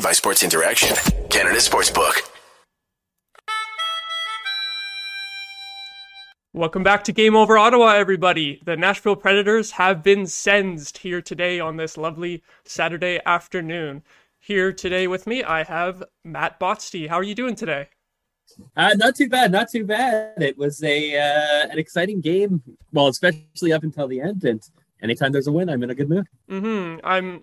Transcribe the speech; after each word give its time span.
powered 0.00 0.10
by 0.10 0.12
Sports 0.12 0.42
Interaction, 0.42 0.96
Canada 1.28 1.58
Sportsbook. 1.58 2.28
Welcome 6.52 6.82
back 6.82 7.04
to 7.04 7.12
Game 7.12 7.36
Over 7.36 7.56
Ottawa, 7.58 7.94
everybody. 7.94 8.60
The 8.64 8.76
Nashville 8.76 9.16
Predators 9.16 9.70
have 9.72 10.02
been 10.02 10.26
sensed 10.26 10.98
here 10.98 11.22
today 11.22 11.60
on 11.60 11.76
this 11.76 11.96
lovely 11.96 12.42
Saturday 12.64 13.20
afternoon. 13.24 14.02
Here 14.40 14.72
today 14.72 15.06
with 15.06 15.26
me, 15.26 15.44
I 15.44 15.62
have 15.62 16.02
Matt 16.24 16.58
Bosty. 16.58 17.08
How 17.08 17.16
are 17.16 17.22
you 17.22 17.34
doing 17.34 17.54
today? 17.54 17.88
Uh, 18.76 18.94
not 18.96 19.14
too 19.14 19.28
bad, 19.28 19.52
not 19.52 19.70
too 19.70 19.84
bad. 19.84 20.42
It 20.42 20.58
was 20.58 20.82
a 20.82 21.16
uh, 21.16 21.68
an 21.70 21.78
exciting 21.78 22.20
game. 22.20 22.62
Well, 22.92 23.06
especially 23.06 23.72
up 23.72 23.84
until 23.84 24.08
the 24.08 24.20
end. 24.20 24.42
And 24.42 24.60
anytime 25.02 25.30
there's 25.30 25.46
a 25.46 25.52
win, 25.52 25.68
I'm 25.68 25.84
in 25.84 25.90
a 25.90 25.94
good 25.94 26.08
mood. 26.08 26.26
Mm-hmm. 26.48 27.06
I'm. 27.06 27.42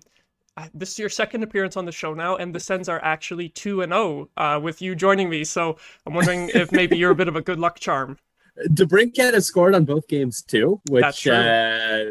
This 0.74 0.92
is 0.92 0.98
your 0.98 1.08
second 1.08 1.42
appearance 1.42 1.76
on 1.76 1.84
the 1.84 1.92
show 1.92 2.14
now, 2.14 2.36
and 2.36 2.54
the 2.54 2.60
Sens 2.60 2.88
are 2.88 3.02
actually 3.04 3.48
two 3.48 3.82
and 3.82 3.92
zero 3.92 4.28
uh, 4.36 4.60
with 4.62 4.82
you 4.82 4.94
joining 4.94 5.28
me. 5.28 5.44
So 5.44 5.76
I'm 6.06 6.14
wondering 6.14 6.48
if 6.54 6.72
maybe 6.72 6.96
you're 6.96 7.12
a 7.12 7.16
bit 7.16 7.28
of 7.28 7.36
a 7.36 7.42
good 7.42 7.58
luck 7.58 7.78
charm. 7.78 8.18
DeBrincat 8.70 9.34
has 9.34 9.46
scored 9.46 9.74
on 9.74 9.84
both 9.84 10.08
games 10.08 10.42
too, 10.42 10.80
which 10.88 11.26
uh, 11.28 12.06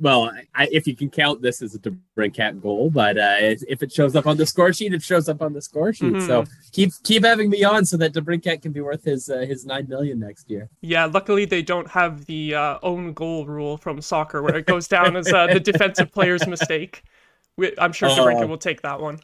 well, 0.00 0.30
I, 0.54 0.68
if 0.70 0.86
you 0.86 0.94
can 0.94 1.10
count 1.10 1.40
this 1.40 1.62
as 1.62 1.74
a 1.74 1.78
DeBrincat 1.78 2.60
goal, 2.60 2.90
but 2.90 3.16
uh, 3.18 3.36
if 3.38 3.82
it 3.82 3.92
shows 3.92 4.14
up 4.14 4.26
on 4.26 4.36
the 4.36 4.46
score 4.46 4.72
sheet, 4.72 4.92
it 4.92 5.02
shows 5.02 5.28
up 5.28 5.40
on 5.42 5.52
the 5.52 5.62
score 5.62 5.92
sheet. 5.92 6.12
Mm-hmm. 6.12 6.26
So 6.26 6.44
keep 6.72 6.92
keep 7.04 7.24
having 7.24 7.50
me 7.50 7.64
on 7.64 7.84
so 7.84 7.96
that 7.96 8.12
DeBrincat 8.12 8.62
can 8.62 8.72
be 8.72 8.80
worth 8.80 9.04
his 9.04 9.28
uh, 9.28 9.38
his 9.38 9.64
nine 9.64 9.88
million 9.88 10.18
next 10.18 10.50
year. 10.50 10.68
Yeah, 10.82 11.06
luckily 11.06 11.44
they 11.44 11.62
don't 11.62 11.88
have 11.88 12.26
the 12.26 12.54
uh, 12.54 12.78
own 12.82 13.12
goal 13.12 13.46
rule 13.46 13.76
from 13.76 14.00
soccer 14.00 14.42
where 14.42 14.56
it 14.56 14.66
goes 14.66 14.88
down 14.88 15.16
as 15.16 15.32
uh, 15.32 15.46
the 15.46 15.60
defensive 15.60 16.12
player's 16.12 16.46
mistake. 16.46 17.02
I'm 17.78 17.92
sure 17.92 18.08
DeBrincat 18.08 18.48
will 18.48 18.58
take 18.58 18.82
that 18.82 19.00
one. 19.00 19.20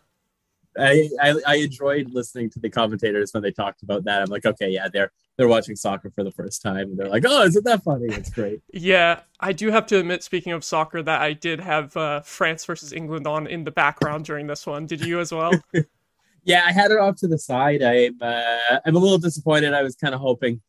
I, 0.79 1.09
I, 1.20 1.34
I 1.47 1.55
enjoyed 1.56 2.11
listening 2.11 2.51
to 2.51 2.61
the 2.61 2.69
commentators 2.69 3.33
when 3.33 3.42
they 3.42 3.51
talked 3.51 3.83
about 3.83 4.05
that. 4.05 4.23
I'm 4.23 4.29
like, 4.29 4.45
okay, 4.45 4.69
yeah, 4.69 4.89
they're 4.92 5.11
they're 5.37 5.48
watching 5.48 5.77
soccer 5.77 6.11
for 6.11 6.25
the 6.25 6.31
first 6.31 6.62
time, 6.62 6.91
and 6.91 6.98
they're 6.98 7.09
like, 7.09 7.25
oh, 7.27 7.42
isn't 7.42 7.64
that 7.64 7.83
funny? 7.83 8.07
It's 8.09 8.31
great. 8.31 8.62
yeah, 8.73 9.20
I 9.39 9.53
do 9.53 9.70
have 9.70 9.87
to 9.89 9.98
admit, 9.98 10.23
speaking 10.23 10.53
of 10.53 10.64
soccer, 10.64 11.03
that 11.03 11.20
I 11.20 11.34
did 11.34 11.61
have 11.61 11.97
uh, 11.97 12.20
France 12.23 12.64
versus 12.64 12.92
England 12.92 13.27
on 13.27 13.47
in 13.47 13.64
the 13.64 13.70
background 13.70 14.25
during 14.25 14.47
this 14.47 14.67
one. 14.67 14.87
Did 14.87 15.05
you 15.05 15.20
as 15.20 15.33
well? 15.33 15.53
yeah, 16.45 16.62
I 16.67 16.73
had 16.73 16.91
it 16.91 16.98
off 16.98 17.17
to 17.17 17.29
the 17.29 17.39
side. 17.39 17.83
I'm 17.83 18.17
uh, 18.20 18.79
I'm 18.84 18.97
a 18.97 18.98
little 18.98 19.19
disappointed. 19.19 19.75
I 19.75 19.83
was 19.83 19.97
kind 19.97 20.14
of 20.14 20.20
hoping 20.20 20.61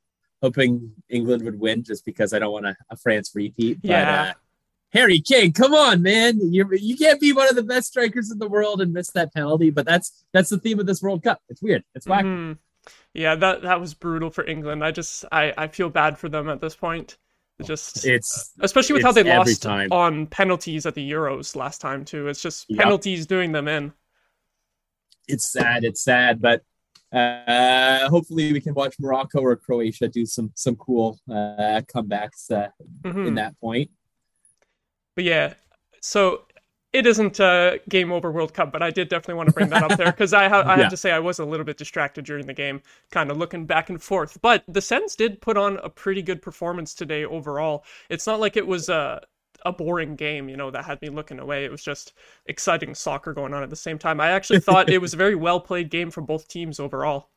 hoping 0.41 0.91
England 1.09 1.43
would 1.43 1.59
win 1.59 1.83
just 1.83 2.05
because 2.05 2.33
I 2.33 2.39
don't 2.39 2.51
want 2.51 2.67
a, 2.67 2.75
a 2.89 2.97
France 2.97 3.31
repeat. 3.33 3.81
But, 3.81 3.89
yeah. 3.89 4.21
Uh, 4.21 4.33
Harry 4.93 5.19
Kane, 5.19 5.51
come 5.51 5.73
on, 5.73 6.01
man! 6.01 6.39
You 6.41 6.67
you 6.73 6.95
can't 6.95 7.19
be 7.19 7.33
one 7.33 7.49
of 7.49 7.55
the 7.55 7.63
best 7.63 7.87
strikers 7.87 8.31
in 8.31 8.39
the 8.39 8.47
world 8.47 8.81
and 8.81 8.93
miss 8.93 9.11
that 9.11 9.33
penalty. 9.33 9.69
But 9.69 9.85
that's 9.85 10.25
that's 10.33 10.49
the 10.49 10.59
theme 10.59 10.79
of 10.79 10.85
this 10.85 11.01
World 11.01 11.23
Cup. 11.23 11.41
It's 11.49 11.61
weird. 11.61 11.83
It's 11.93 12.05
wacky. 12.05 12.23
Mm-hmm. 12.23 12.53
Yeah, 13.13 13.35
that 13.35 13.63
that 13.63 13.81
was 13.81 13.93
brutal 13.93 14.29
for 14.29 14.45
England. 14.45 14.83
I 14.83 14.91
just 14.91 15.25
I 15.31 15.53
I 15.57 15.67
feel 15.67 15.89
bad 15.89 16.17
for 16.17 16.29
them 16.29 16.49
at 16.49 16.61
this 16.61 16.75
point. 16.75 17.17
just 17.63 18.05
it's 18.05 18.53
especially 18.59 18.93
with 18.93 19.01
it's 19.01 19.05
how 19.07 19.11
they 19.11 19.23
lost 19.23 19.61
time. 19.61 19.91
on 19.91 20.27
penalties 20.27 20.85
at 20.85 20.95
the 20.95 21.11
Euros 21.11 21.55
last 21.55 21.81
time 21.81 22.05
too. 22.05 22.27
It's 22.29 22.41
just 22.41 22.65
yep. 22.69 22.83
penalties 22.83 23.25
doing 23.25 23.51
them 23.51 23.67
in. 23.67 23.91
It's 25.27 25.51
sad. 25.51 25.83
It's 25.83 26.01
sad, 26.01 26.41
but 26.41 26.61
uh, 27.11 28.07
hopefully 28.09 28.53
we 28.53 28.61
can 28.61 28.73
watch 28.73 28.95
Morocco 28.99 29.41
or 29.41 29.55
Croatia 29.55 30.07
do 30.07 30.25
some 30.25 30.51
some 30.55 30.75
cool 30.75 31.19
uh, 31.29 31.81
comebacks 31.93 32.51
uh, 32.51 32.69
mm-hmm. 33.03 33.27
in 33.27 33.35
that 33.35 33.59
point. 33.59 33.89
But 35.17 35.23
yeah, 35.23 35.55
so 35.99 36.43
it 36.93 37.07
isn't 37.07 37.39
a 37.39 37.79
game 37.89 38.11
over 38.11 38.31
World 38.31 38.53
Cup, 38.53 38.71
but 38.71 38.83
I 38.83 38.91
did 38.91 39.09
definitely 39.09 39.33
want 39.33 39.49
to 39.49 39.53
bring 39.53 39.69
that 39.69 39.81
up 39.81 39.97
there 39.97 40.11
because 40.11 40.31
I, 40.31 40.47
ha- 40.47 40.61
I 40.61 40.75
yeah. 40.75 40.81
have 40.83 40.91
to 40.91 40.97
say 40.97 41.09
I 41.09 41.17
was 41.17 41.39
a 41.39 41.43
little 41.43 41.65
bit 41.65 41.75
distracted 41.75 42.23
during 42.23 42.45
the 42.45 42.53
game, 42.53 42.83
kind 43.09 43.31
of 43.31 43.37
looking 43.37 43.65
back 43.65 43.89
and 43.89 43.99
forth. 43.99 44.37
But 44.43 44.63
the 44.67 44.79
Sens 44.79 45.15
did 45.15 45.41
put 45.41 45.57
on 45.57 45.77
a 45.77 45.89
pretty 45.89 46.21
good 46.21 46.39
performance 46.39 46.93
today 46.93 47.25
overall. 47.25 47.83
It's 48.11 48.27
not 48.27 48.39
like 48.39 48.57
it 48.57 48.67
was 48.67 48.89
a 48.89 49.19
a 49.65 49.73
boring 49.73 50.15
game, 50.15 50.49
you 50.49 50.55
know, 50.55 50.69
that 50.69 50.85
had 50.85 51.01
me 51.01 51.09
looking 51.09 51.39
away. 51.39 51.65
It 51.65 51.71
was 51.71 51.81
just 51.81 52.13
exciting 52.45 52.93
soccer 52.93 53.33
going 53.33 53.55
on 53.55 53.63
at 53.63 53.71
the 53.71 53.75
same 53.75 53.97
time. 53.97 54.21
I 54.21 54.29
actually 54.29 54.59
thought 54.59 54.87
it 54.87 55.01
was 55.01 55.15
a 55.15 55.17
very 55.17 55.33
well 55.33 55.59
played 55.59 55.89
game 55.89 56.11
from 56.11 56.25
both 56.25 56.47
teams 56.47 56.79
overall. 56.79 57.29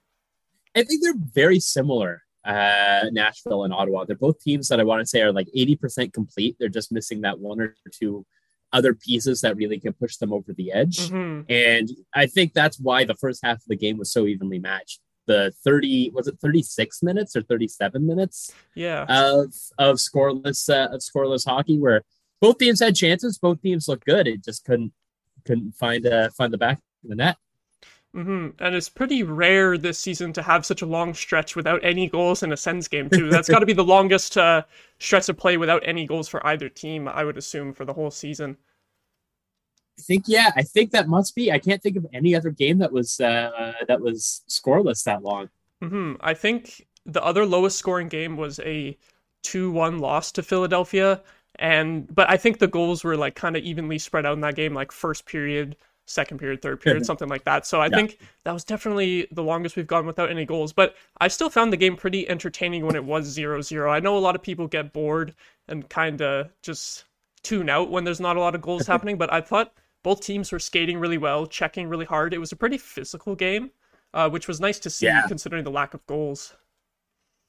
I 0.77 0.83
think 0.83 1.03
they're 1.03 1.15
very 1.17 1.61
similar 1.61 2.25
uh, 2.45 3.07
Nashville 3.13 3.65
and 3.65 3.73
Ottawa. 3.73 4.05
They're 4.05 4.17
both 4.17 4.41
teams 4.41 4.69
that 4.69 4.81
I 4.81 4.85
want 4.85 5.01
to 5.01 5.07
say 5.07 5.23
are 5.23 5.33
like 5.33 5.49
80% 5.57 6.13
complete. 6.13 6.57
They're 6.59 6.69
just 6.69 6.93
missing 6.93 7.21
that 7.23 7.39
one 7.39 7.61
or 7.61 7.75
two 7.93 8.25
other 8.73 8.95
pieces 8.95 9.41
that 9.41 9.57
really 9.57 9.79
can 9.79 9.93
push 9.93 10.17
them 10.17 10.33
over 10.33 10.53
the 10.53 10.73
edge. 10.73 10.99
Mm-hmm. 10.99 11.51
And 11.53 11.91
I 12.15 12.27
think 12.27 12.53
that's 12.53 12.79
why 12.79 13.05
the 13.05 13.15
first 13.15 13.45
half 13.45 13.57
of 13.57 13.69
the 13.69 13.77
game 13.77 13.99
was 13.99 14.13
so 14.13 14.27
evenly 14.27 14.59
matched. 14.59 15.01
The 15.27 15.53
30 15.65 16.11
was 16.15 16.27
it 16.27 16.39
36 16.41 17.03
minutes 17.03 17.37
or 17.37 17.43
37 17.43 18.07
minutes? 18.07 18.53
Yeah. 18.75 19.05
Of 19.09 19.55
of 19.79 19.97
scoreless 19.97 20.69
uh, 20.69 20.95
of 20.95 21.01
scoreless 21.01 21.47
hockey 21.47 21.79
where 21.79 22.03
both 22.41 22.59
teams 22.59 22.81
had 22.81 22.97
chances, 22.97 23.39
both 23.39 23.61
teams 23.63 23.87
looked 23.87 24.07
good. 24.07 24.27
It 24.27 24.43
just 24.45 24.65
couldn't 24.65 24.93
couldn't 25.45 25.73
find 25.73 26.07
uh, 26.07 26.31
find 26.31 26.53
the 26.53 26.59
back 26.59 26.79
of 27.05 27.11
the 27.11 27.17
net. 27.17 27.37
Mm-hmm. 28.15 28.63
And 28.63 28.75
it's 28.75 28.89
pretty 28.89 29.23
rare 29.23 29.79
this 29.79 29.99
season 29.99 30.33
to 30.33 30.43
have 30.43 30.67
such 30.67 30.83
a 30.83 30.87
long 30.87 31.15
stretch 31.15 31.55
without 31.55 31.85
any 31.85 32.09
goals 32.09 32.43
in 32.43 32.53
a 32.53 32.57
Sens 32.57 32.89
game, 32.89 33.09
too. 33.09 33.31
That's 33.31 33.49
got 33.49 33.61
to 33.61 33.67
be 33.67 33.73
the 33.73 33.85
longest 33.97 34.37
uh, 34.37 34.63
stretch 34.99 35.29
of 35.29 35.37
play 35.37 35.57
without 35.57 35.83
any 35.87 36.07
goals 36.07 36.29
for 36.29 36.45
either 36.45 36.69
team, 36.69 37.07
I 37.07 37.25
would 37.25 37.39
assume, 37.39 37.73
for 37.73 37.85
the 37.85 37.93
whole 37.93 38.11
season. 38.11 38.57
I 39.99 40.03
think, 40.03 40.25
yeah, 40.27 40.51
I 40.57 40.63
think 40.63 40.91
that 40.91 41.09
must 41.09 41.37
be. 41.37 41.53
I 41.53 41.59
can't 41.59 41.81
think 41.83 41.97
of 41.97 42.07
any 42.13 42.35
other 42.35 42.51
game 42.51 42.79
that 42.79 42.91
was 42.91 43.21
uh, 43.21 43.75
that 43.87 44.01
was 44.01 44.43
scoreless 44.49 45.05
that 45.05 45.23
long. 45.23 45.51
Mm-hmm. 45.83 46.15
I 46.21 46.35
think 46.35 46.87
the 47.07 47.23
other 47.23 47.47
lowest 47.47 47.79
scoring 47.79 48.09
game 48.09 48.37
was 48.37 48.59
a 48.61 48.97
two-one 49.43 49.99
loss 49.99 50.33
to 50.33 50.43
Philadelphia, 50.43 51.23
and 51.57 52.13
but 52.13 52.29
I 52.31 52.39
think 52.39 52.59
the 52.59 52.67
goals 52.67 53.05
were 53.05 53.17
like 53.17 53.35
kind 53.35 53.57
of 53.57 53.63
evenly 53.63 53.99
spread 53.99 54.27
out 54.27 54.35
in 54.35 54.41
that 54.41 54.57
game, 54.57 54.75
like 54.75 54.91
first 54.91 55.27
period 55.27 55.77
second 56.11 56.39
period, 56.39 56.61
third 56.61 56.81
period, 56.81 57.07
something 57.11 57.29
like 57.29 57.45
that. 57.45 57.67
So 57.67 57.81
I 57.81 57.87
yeah. 57.87 57.97
think 57.97 58.19
that 58.45 58.53
was 58.53 58.65
definitely 58.65 59.29
the 59.31 59.43
longest 59.43 59.77
we've 59.77 59.87
gone 59.87 60.07
without 60.07 60.31
any 60.31 60.45
goals. 60.45 60.73
But 60.73 60.97
I 61.21 61.29
still 61.29 61.51
found 61.51 61.73
the 61.73 61.77
game 61.77 61.97
pretty 61.97 62.29
entertaining 62.29 62.87
when 62.87 62.97
it 62.97 63.05
was 63.05 63.27
0 63.27 63.61
0. 63.63 63.91
I 63.91 64.01
know 64.01 64.17
a 64.17 64.19
lot 64.19 64.35
of 64.35 64.43
people 64.43 64.67
get 64.67 64.93
bored 64.93 65.35
and 65.69 65.89
kind 65.89 66.21
of 66.21 66.51
just 66.63 67.05
tune 67.43 67.71
out 67.71 67.91
when 67.91 68.05
there's 68.05 68.21
not 68.21 68.37
a 68.37 68.41
lot 68.41 68.55
of 68.55 68.63
goals 68.63 68.87
happening, 68.89 69.17
but 69.17 69.33
I 69.33 69.41
thought 69.41 69.73
both 70.03 70.21
teams 70.21 70.53
were 70.53 70.59
skating 70.59 70.99
really 70.99 71.19
well, 71.19 71.47
checking 71.47 71.89
really 71.89 72.07
hard. 72.07 72.35
It 72.35 72.39
was 72.39 72.53
a 72.53 72.57
pretty 72.57 72.79
physical 72.79 73.35
game, 73.35 73.71
uh, 74.15 74.29
which 74.29 74.49
was 74.49 74.61
nice 74.61 74.79
to 74.81 74.91
see 74.91 75.07
yeah. 75.07 75.27
considering 75.29 75.65
the 75.65 75.71
lack 75.71 75.95
of 75.95 76.05
goals. 76.07 76.55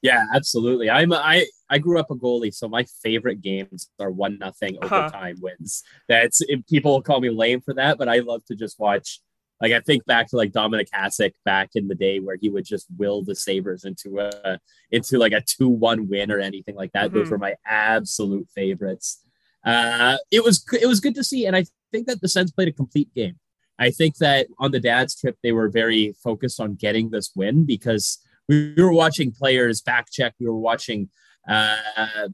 Yeah, 0.02 0.24
absolutely. 0.34 0.90
I'm 0.90 1.12
I 1.12 1.46
I 1.72 1.78
grew 1.78 1.98
up 1.98 2.10
a 2.10 2.14
goalie, 2.14 2.54
so 2.54 2.68
my 2.68 2.84
favorite 3.02 3.40
games 3.40 3.90
are 3.98 4.10
one 4.10 4.38
nothing 4.38 4.76
overtime 4.82 5.36
huh. 5.36 5.40
wins. 5.40 5.82
That's 6.06 6.42
people 6.68 7.00
call 7.00 7.20
me 7.20 7.30
lame 7.30 7.62
for 7.62 7.72
that, 7.74 7.96
but 7.96 8.10
I 8.10 8.18
love 8.18 8.44
to 8.46 8.54
just 8.54 8.78
watch. 8.78 9.20
Like 9.58 9.72
I 9.72 9.80
think 9.80 10.04
back 10.04 10.28
to 10.28 10.36
like 10.36 10.52
Dominik 10.52 10.90
Hasek 10.94 11.32
back 11.44 11.70
in 11.74 11.88
the 11.88 11.94
day 11.94 12.18
where 12.18 12.36
he 12.38 12.50
would 12.50 12.66
just 12.66 12.86
will 12.98 13.24
the 13.24 13.34
Sabres 13.34 13.84
into 13.84 14.18
a 14.18 14.58
into 14.90 15.18
like 15.18 15.32
a 15.32 15.40
two 15.40 15.68
one 15.68 16.08
win 16.08 16.30
or 16.30 16.40
anything 16.40 16.74
like 16.74 16.92
that. 16.92 17.06
Mm-hmm. 17.06 17.16
Those 17.16 17.30
were 17.30 17.38
my 17.38 17.54
absolute 17.64 18.48
favorites. 18.54 19.24
Uh, 19.64 20.18
it 20.30 20.44
was 20.44 20.64
it 20.78 20.86
was 20.86 21.00
good 21.00 21.14
to 21.14 21.24
see, 21.24 21.46
and 21.46 21.56
I 21.56 21.64
think 21.90 22.06
that 22.06 22.20
the 22.20 22.28
Sens 22.28 22.52
played 22.52 22.68
a 22.68 22.72
complete 22.72 23.14
game. 23.14 23.38
I 23.78 23.90
think 23.90 24.16
that 24.16 24.46
on 24.58 24.72
the 24.72 24.80
dad's 24.80 25.14
trip 25.14 25.38
they 25.42 25.52
were 25.52 25.70
very 25.70 26.14
focused 26.22 26.60
on 26.60 26.74
getting 26.74 27.10
this 27.10 27.30
win 27.34 27.64
because 27.64 28.18
we 28.48 28.74
were 28.76 28.92
watching 28.92 29.32
players 29.32 29.80
back 29.80 30.10
check. 30.10 30.34
We 30.38 30.46
were 30.46 30.58
watching 30.58 31.08
uh, 31.48 31.76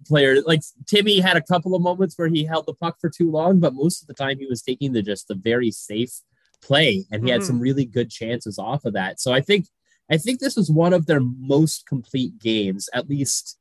player. 0.06 0.40
like 0.43 0.62
Timmy 0.87 1.20
had 1.20 1.37
a 1.37 1.43
couple 1.43 1.75
of 1.75 1.82
moments 1.82 2.16
where 2.16 2.28
he 2.28 2.44
held 2.44 2.66
the 2.66 2.75
puck 2.75 2.99
for 3.00 3.08
too 3.08 3.31
long, 3.31 3.58
but 3.58 3.75
most 3.75 4.02
of 4.02 4.08
the 4.08 4.14
time 4.14 4.38
he 4.38 4.46
was 4.46 4.62
taking 4.62 4.93
the 4.93 5.02
just 5.02 5.28
the 5.28 5.34
very 5.34 5.70
safe 5.70 6.20
play, 6.60 7.06
and 7.10 7.22
he 7.22 7.31
mm-hmm. 7.31 7.40
had 7.40 7.44
some 7.44 7.60
really 7.60 7.84
good 7.84 8.10
chances 8.10 8.58
off 8.58 8.84
of 8.84 8.94
that. 8.94 9.20
So 9.20 9.32
I 9.32 9.40
think 9.40 9.66
I 10.10 10.16
think 10.16 10.40
this 10.40 10.56
was 10.56 10.70
one 10.70 10.93
of 10.93 11.06
their 11.06 11.20
most 11.20 11.87
complete 11.87 12.38
games, 12.38 12.88
at 12.94 13.08
least 13.08 13.58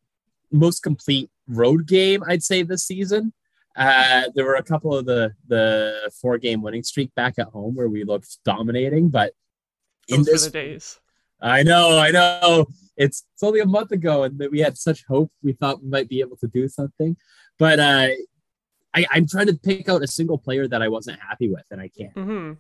most 0.52 0.82
complete 0.82 1.30
road 1.48 1.88
game 1.88 2.24
I'd 2.28 2.44
say 2.44 2.64
this 2.64 2.86
season. 2.86 3.34
Uh, 3.76 4.24
there 4.34 4.46
were 4.46 4.56
a 4.56 4.64
couple 4.64 4.96
of 4.96 5.06
the 5.06 5.34
the 5.48 6.12
four 6.20 6.38
game 6.38 6.62
winning 6.62 6.84
streak 6.84 7.14
back 7.16 7.36
at 7.38 7.48
home 7.48 7.76
where 7.76 7.90
we 7.90 8.04
looked 8.04 8.40
dominating, 8.44 9.10
but 9.10 9.34
in 10.08 10.24
Those 10.24 10.26
this 10.26 10.52
days 10.52 11.00
I 11.42 11.64
know, 11.64 11.98
I 11.98 12.12
know. 12.12 12.66
It's 12.96 13.24
it's 13.34 13.44
only 13.44 13.60
a 13.60 13.66
month 13.66 13.92
ago, 13.92 14.24
and 14.24 14.40
that 14.40 14.52
we 14.52 14.60
had 14.60 14.78
such 14.78 15.06
hope. 15.08 15.32
We 15.44 15.54
thought 15.54 15.84
we 15.84 15.90
might 15.90 16.10
be 16.10 16.20
able 16.20 16.38
to 16.38 16.48
do 16.48 16.68
something, 16.68 17.16
but 17.60 17.80
uh, 17.80 18.10
I, 18.94 19.06
I'm 19.12 19.28
trying 19.28 19.48
to 19.48 19.54
pick 19.54 19.88
out 19.88 20.02
a 20.02 20.08
single 20.08 20.40
player 20.40 20.68
that 20.68 20.82
I 20.82 20.88
wasn't 20.88 21.20
happy 21.20 21.50
with, 21.50 21.66
and 21.70 21.80
I 21.80 21.90
can't. 21.90 22.16
Mm-hmm. 22.16 22.54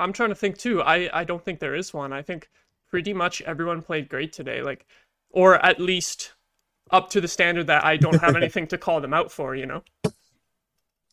I'm 0.00 0.12
trying 0.12 0.30
to 0.30 0.34
think 0.34 0.58
too. 0.58 0.82
I 0.82 1.08
I 1.12 1.24
don't 1.24 1.44
think 1.44 1.60
there 1.60 1.76
is 1.76 1.94
one. 1.94 2.12
I 2.12 2.22
think 2.22 2.48
pretty 2.88 3.12
much 3.12 3.40
everyone 3.42 3.82
played 3.82 4.08
great 4.08 4.32
today, 4.32 4.62
like, 4.62 4.84
or 5.30 5.64
at 5.64 5.80
least 5.80 6.34
up 6.90 7.10
to 7.10 7.20
the 7.20 7.28
standard 7.28 7.68
that 7.68 7.84
I 7.84 7.96
don't 7.96 8.20
have 8.20 8.34
anything 8.42 8.66
to 8.68 8.78
call 8.78 9.00
them 9.00 9.14
out 9.14 9.30
for. 9.30 9.54
You 9.54 9.66
know. 9.66 9.82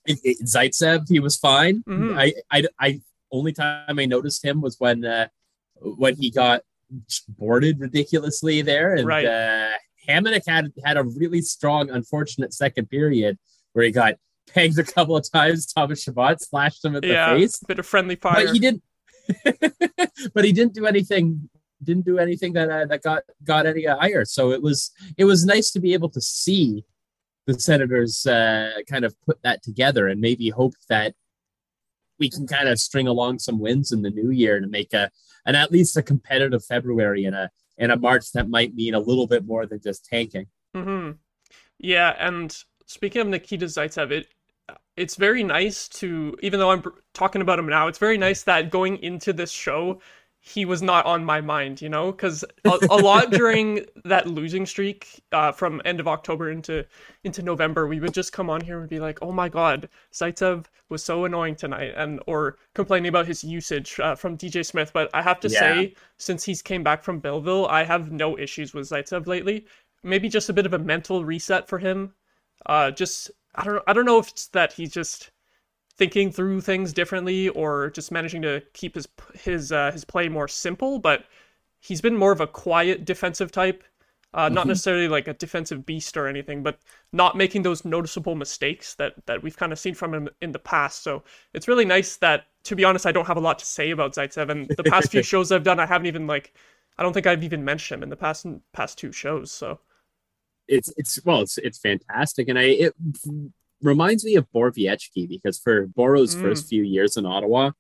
Zaitsev, 0.10 1.08
he 1.10 1.20
was 1.20 1.36
fine. 1.36 1.84
Mm-hmm. 1.84 2.18
I, 2.18 2.34
I, 2.50 2.64
I 2.80 3.02
only 3.32 3.52
time 3.52 4.00
I 4.00 4.06
noticed 4.06 4.44
him 4.44 4.62
was 4.62 4.78
when 4.80 5.04
uh, 5.04 5.28
when 5.82 6.16
he 6.16 6.30
got 6.32 6.62
boarded 7.30 7.80
ridiculously 7.80 8.62
there, 8.62 8.96
and 8.96 9.06
Right. 9.08 9.26
uh, 9.26 9.70
Hamonic 10.08 10.44
had 10.48 10.72
had 10.86 10.98
a 10.98 11.04
really 11.04 11.42
strong, 11.42 11.90
unfortunate 11.90 12.54
second 12.54 12.90
period 12.90 13.38
where 13.74 13.86
he 13.86 13.92
got 13.92 14.16
pegged 14.54 14.80
a 14.80 14.84
couple 14.84 15.16
of 15.18 15.30
times. 15.30 15.66
Thomas 15.66 16.04
Chabot 16.04 16.40
slashed 16.42 16.84
him 16.84 16.96
in 16.96 17.02
the 17.02 17.08
yeah, 17.08 17.36
face, 17.36 17.60
bit 17.68 17.80
of 17.80 17.86
friendly 17.86 18.16
fire. 18.16 18.46
but 18.46 18.54
he 18.54 18.60
didn't. 18.60 18.84
but 20.34 20.46
he 20.46 20.52
didn't 20.54 20.74
do 20.74 20.86
anything. 20.86 21.50
Didn't 21.84 22.06
do 22.06 22.18
anything 22.18 22.54
that 22.54 22.70
uh, 22.70 22.86
that 22.86 23.04
got 23.04 23.24
got 23.44 23.66
any 23.66 23.86
higher. 23.86 24.26
So 24.26 24.52
it 24.52 24.62
was 24.62 24.92
it 25.18 25.26
was 25.26 25.46
nice 25.46 25.70
to 25.72 25.80
be 25.80 25.94
able 25.94 26.10
to 26.10 26.22
see 26.22 26.86
the 27.46 27.60
Senators 27.60 28.26
uh, 28.26 28.72
kind 28.90 29.06
of 29.06 29.16
put 29.26 29.42
that 29.44 29.62
together 29.64 30.08
and 30.08 30.20
maybe 30.20 30.50
hope 30.50 30.74
that 30.90 31.14
we 32.20 32.30
can 32.30 32.48
kind 32.48 32.68
of 32.68 32.80
string 32.80 33.08
along 33.08 33.40
some 33.40 33.60
wins 33.60 33.92
in 33.92 34.02
the 34.02 34.10
new 34.10 34.32
year 34.32 34.60
to 34.60 34.68
make 34.68 34.92
a 34.94 35.12
and 35.48 35.56
at 35.56 35.72
least 35.72 35.98
a 35.98 36.04
competitive 36.04 36.64
February 36.64 37.24
and 37.26 37.36
a 37.36 37.50
and 37.80 37.92
a 37.92 37.98
March 37.98 38.32
that 38.34 38.50
might 38.50 38.76
mean 38.76 38.94
a 38.94 39.00
little 39.00 39.26
bit 39.26 39.46
more 39.46 39.66
than 39.66 39.80
just 39.82 40.06
tanking. 40.06 40.46
hmm 40.76 41.12
Yeah, 41.80 42.16
and 42.20 42.56
speaking 42.86 43.22
of 43.22 43.28
Nikita 43.28 43.66
Zaitsev, 43.66 44.12
it 44.12 44.28
it's 44.98 45.16
very 45.16 45.44
nice 45.44 45.88
to 45.88 46.38
even 46.44 46.60
though 46.60 46.72
I'm 46.72 46.84
talking 47.14 47.42
about 47.42 47.58
him 47.58 47.68
now, 47.68 47.88
it's 47.88 47.98
very 47.98 48.18
nice 48.18 48.44
that 48.44 48.70
going 48.70 48.98
into 48.98 49.34
this 49.34 49.52
show 49.52 50.02
he 50.48 50.64
was 50.66 50.82
not 50.82 51.06
on 51.06 51.26
my 51.26 51.42
mind, 51.42 51.82
you 51.82 51.90
know, 51.90 52.12
because 52.12 52.46
a, 52.66 52.80
a 52.90 52.98
lot 52.98 53.32
during 53.34 53.86
that 54.06 54.28
losing 54.28 54.66
streak 54.66 55.22
uh, 55.34 55.52
from 55.52 55.82
end 55.86 56.00
of 56.00 56.08
October 56.08 56.50
into 56.52 56.86
into 57.24 57.42
November, 57.44 57.88
we 57.88 58.00
would 58.00 58.14
just 58.14 58.32
come 58.32 58.50
on 58.50 58.62
here 58.62 58.80
and 58.80 58.90
be 58.90 59.00
like, 59.00 59.20
"Oh 59.22 59.32
my 59.34 59.50
God, 59.50 59.90
Zaitsev 60.14 60.66
was 60.90 61.04
so 61.04 61.26
annoying 61.26 61.56
tonight," 61.56 61.94
and 61.98 62.22
or 62.28 62.58
complaining 62.76 63.10
about 63.10 63.28
his 63.28 63.44
usage 63.44 64.00
uh, 64.00 64.16
from 64.16 64.38
DJ 64.38 64.64
Smith. 64.66 64.92
But 64.94 65.10
I 65.14 65.22
have 65.22 65.40
to 65.42 65.50
Yeah. 65.50 65.60
say, 65.60 65.96
since 66.18 66.44
he's 66.46 66.62
came 66.62 66.84
back 66.84 67.04
from 67.04 67.20
Belleville, 67.20 67.68
I 67.68 67.84
have 67.84 68.12
no 68.12 68.38
issues 68.38 68.74
with 68.74 68.90
Zaitsev 68.90 69.28
lately. 69.28 69.66
Maybe 70.04 70.30
just 70.30 70.50
a 70.50 70.54
bit 70.54 70.66
of 70.66 70.74
a 70.74 70.80
mental 70.80 71.26
reset 71.26 71.68
for 71.68 71.80
him. 71.80 72.14
Uh, 72.66 72.92
just 72.92 73.32
I 73.56 73.64
don't 73.66 73.84
I 73.88 73.94
don't 73.94 74.06
know 74.06 74.20
if 74.20 74.30
it's 74.30 74.48
that 74.50 74.74
he's 74.74 74.94
just 74.94 75.32
thinking 75.98 76.32
through 76.32 76.62
things 76.62 76.94
differently 76.94 77.50
or 77.50 77.90
just 77.92 78.12
managing 78.12 78.42
to 78.44 78.62
keep 78.74 78.96
his 78.96 79.08
his 79.34 79.72
uh, 79.72 79.92
his 79.92 80.06
play 80.06 80.30
more 80.30 80.48
simple, 80.48 81.00
but 81.00 81.26
he's 81.80 82.02
been 82.02 82.16
more 82.18 82.32
of 82.32 82.42
a 82.42 82.48
quiet 82.48 83.06
defensive 83.06 83.52
type. 83.52 83.84
Uh, 84.34 84.50
not 84.50 84.68
Mhm. 84.68 84.68
necessarily 84.68 85.08
like 85.08 85.28
a 85.28 85.34
defensive 85.34 85.86
beast 85.86 86.16
or 86.18 86.28
anything, 86.28 86.62
but 86.62 86.80
not 87.14 87.36
making 87.36 87.64
those 87.64 87.86
noticeable 87.86 88.36
mistakes 88.36 88.94
that 88.96 89.14
that 89.26 89.42
we've 89.42 89.58
kind 89.58 89.72
of 89.72 89.80
seen 89.80 89.96
from 89.96 90.14
him 90.14 90.30
in 90.42 90.52
the 90.52 90.60
past. 90.60 91.02
So 91.02 91.24
it's 91.54 91.68
really 91.68 91.86
nice 91.86 92.18
that, 92.18 92.48
to 92.64 92.76
be 92.76 92.84
honest, 92.84 93.06
I 93.06 93.12
don't 93.14 93.26
have 93.26 93.38
a 93.38 93.42
lot 93.42 93.58
to 93.60 93.66
say 93.66 93.92
about 93.92 94.14
Zaitsev. 94.14 94.50
And 94.50 94.70
the 94.76 94.84
past 94.84 95.12
few 95.12 95.22
shows 95.24 95.52
I've 95.52 95.64
done, 95.64 95.80
I 95.80 95.86
haven't 95.86 96.08
even 96.08 96.28
like, 96.28 96.54
I 96.98 97.04
don't 97.04 97.14
think 97.14 97.26
I've 97.26 97.44
even 97.44 97.64
mentioned 97.66 98.00
him 98.00 98.04
in 98.04 98.10
the 98.10 98.18
past 98.18 98.46
past 98.74 98.98
two 99.00 99.12
shows. 99.12 99.52
So 99.52 99.80
it's 100.68 100.92
it's 100.98 101.24
well 101.24 101.42
it's 101.42 101.58
it's 101.58 101.78
fantastic 101.80 102.50
and 102.50 102.60
i 102.60 102.64
it 102.64 102.94
reminds 103.82 104.24
me 104.26 104.36
of 104.36 104.48
Borowiecki 104.52 105.28
because 105.30 105.60
for 105.60 105.88
Boro's 105.88 106.36
Mm. 106.36 106.42
first 106.42 106.68
few 106.68 106.84
years 106.84 107.18
in 107.18 107.26
Ottawa 107.26 107.72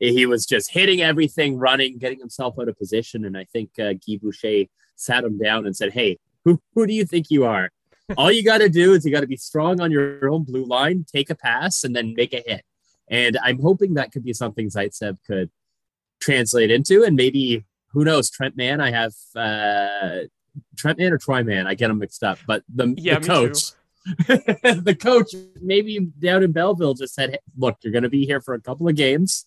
he 0.00 0.26
was 0.26 0.44
just 0.44 0.72
hitting 0.72 1.00
everything 1.00 1.56
running 1.56 1.98
getting 1.98 2.18
himself 2.18 2.56
out 2.58 2.68
of 2.68 2.76
position. 2.76 3.24
And 3.24 3.38
I 3.38 3.44
think 3.44 3.70
uh, 3.78 3.92
Guy 3.92 4.18
Boucher 4.20 4.64
sat 4.96 5.22
him 5.24 5.38
down 5.38 5.66
and 5.66 5.76
said 5.76 5.92
hey 5.92 6.18
who 6.44 6.60
who 6.74 6.86
do 6.86 6.92
you 6.92 7.04
think 7.04 7.30
you 7.30 7.44
are? 7.44 7.70
All 8.18 8.30
you 8.30 8.42
got 8.44 8.58
to 8.58 8.68
do 8.68 8.92
is 8.92 9.04
you 9.06 9.12
got 9.12 9.20
to 9.20 9.26
be 9.26 9.36
strong 9.36 9.80
on 9.80 9.90
your 9.90 10.28
own 10.28 10.42
blue 10.44 10.64
line 10.66 11.06
take 11.10 11.30
a 11.30 11.34
pass 11.34 11.84
and 11.84 11.94
then 11.96 12.14
make 12.14 12.34
a 12.34 12.42
hit. 12.46 12.62
And 13.08 13.38
I'm 13.42 13.60
hoping 13.60 13.94
that 13.94 14.12
could 14.12 14.24
be 14.24 14.32
something 14.32 14.68
Zaitsev 14.68 15.18
could 15.26 15.50
translate 16.20 16.70
into. 16.70 17.04
And 17.04 17.16
maybe 17.16 17.64
who 17.92 18.04
knows 18.04 18.30
Trent 18.30 18.56
Mann 18.56 18.80
I 18.80 18.90
have 18.90 19.12
uh 19.36 20.26
Trent 20.76 20.98
Man 20.98 21.12
or 21.12 21.18
Troy 21.18 21.42
Mann, 21.44 21.66
I 21.66 21.74
get 21.74 21.88
them 21.88 21.98
mixed 21.98 22.22
up. 22.22 22.38
But 22.46 22.62
the, 22.72 22.94
Yeah, 22.96 23.18
the 23.18 23.26
coach, 23.26 23.58
the 24.26 24.96
coach, 24.98 25.34
maybe 25.62 25.98
down 26.18 26.42
in 26.42 26.52
Belleville, 26.52 26.94
just 26.94 27.14
said, 27.14 27.30
hey, 27.30 27.38
"Look, 27.56 27.78
you're 27.82 27.92
going 27.92 28.02
to 28.02 28.10
be 28.10 28.26
here 28.26 28.40
for 28.40 28.54
a 28.54 28.60
couple 28.60 28.86
of 28.86 28.96
games. 28.96 29.46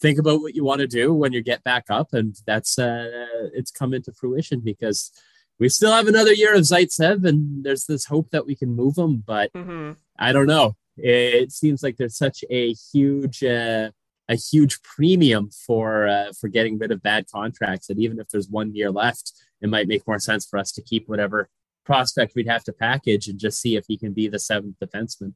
Think 0.00 0.18
about 0.18 0.40
what 0.40 0.54
you 0.54 0.64
want 0.64 0.80
to 0.80 0.86
do 0.86 1.12
when 1.12 1.32
you 1.32 1.42
get 1.42 1.62
back 1.64 1.84
up." 1.90 2.14
And 2.14 2.34
that's 2.46 2.78
uh, 2.78 3.26
it's 3.52 3.70
come 3.70 3.92
into 3.92 4.12
fruition 4.12 4.60
because 4.60 5.12
we 5.58 5.68
still 5.68 5.92
have 5.92 6.08
another 6.08 6.32
year 6.32 6.54
of 6.54 6.62
Zaitsev, 6.62 7.26
and 7.26 7.62
there's 7.62 7.84
this 7.84 8.06
hope 8.06 8.30
that 8.30 8.46
we 8.46 8.56
can 8.56 8.74
move 8.74 8.96
him. 8.96 9.22
But 9.26 9.50
hmm 9.54 9.92
I 10.18 10.32
don't 10.32 10.46
know. 10.46 10.76
It 10.96 11.52
seems 11.52 11.82
like 11.82 11.96
there's 11.96 12.16
such 12.16 12.44
a 12.50 12.72
huge. 12.72 13.44
Uh, 13.44 13.90
a 14.30 14.36
huge 14.36 14.80
premium 14.82 15.50
for 15.66 16.06
uh, 16.06 16.30
for 16.40 16.46
getting 16.46 16.78
rid 16.78 16.92
of 16.92 17.02
bad 17.02 17.26
contracts, 17.34 17.90
and 17.90 17.98
even 17.98 18.20
if 18.20 18.28
there's 18.28 18.48
one 18.48 18.72
year 18.72 18.88
left, 18.88 19.32
it 19.60 19.68
might 19.68 19.88
make 19.88 20.06
more 20.06 20.20
sense 20.20 20.46
for 20.46 20.56
us 20.56 20.70
to 20.70 20.82
keep 20.82 21.08
whatever 21.08 21.48
prospect 21.84 22.34
we'd 22.34 22.48
have 22.48 22.64
to 22.64 22.72
package 22.72 23.28
and 23.28 23.38
just 23.38 23.60
see 23.60 23.76
if 23.76 23.84
he 23.86 23.96
can 23.96 24.12
be 24.12 24.28
the 24.28 24.38
seventh 24.38 24.76
defenseman. 24.80 25.32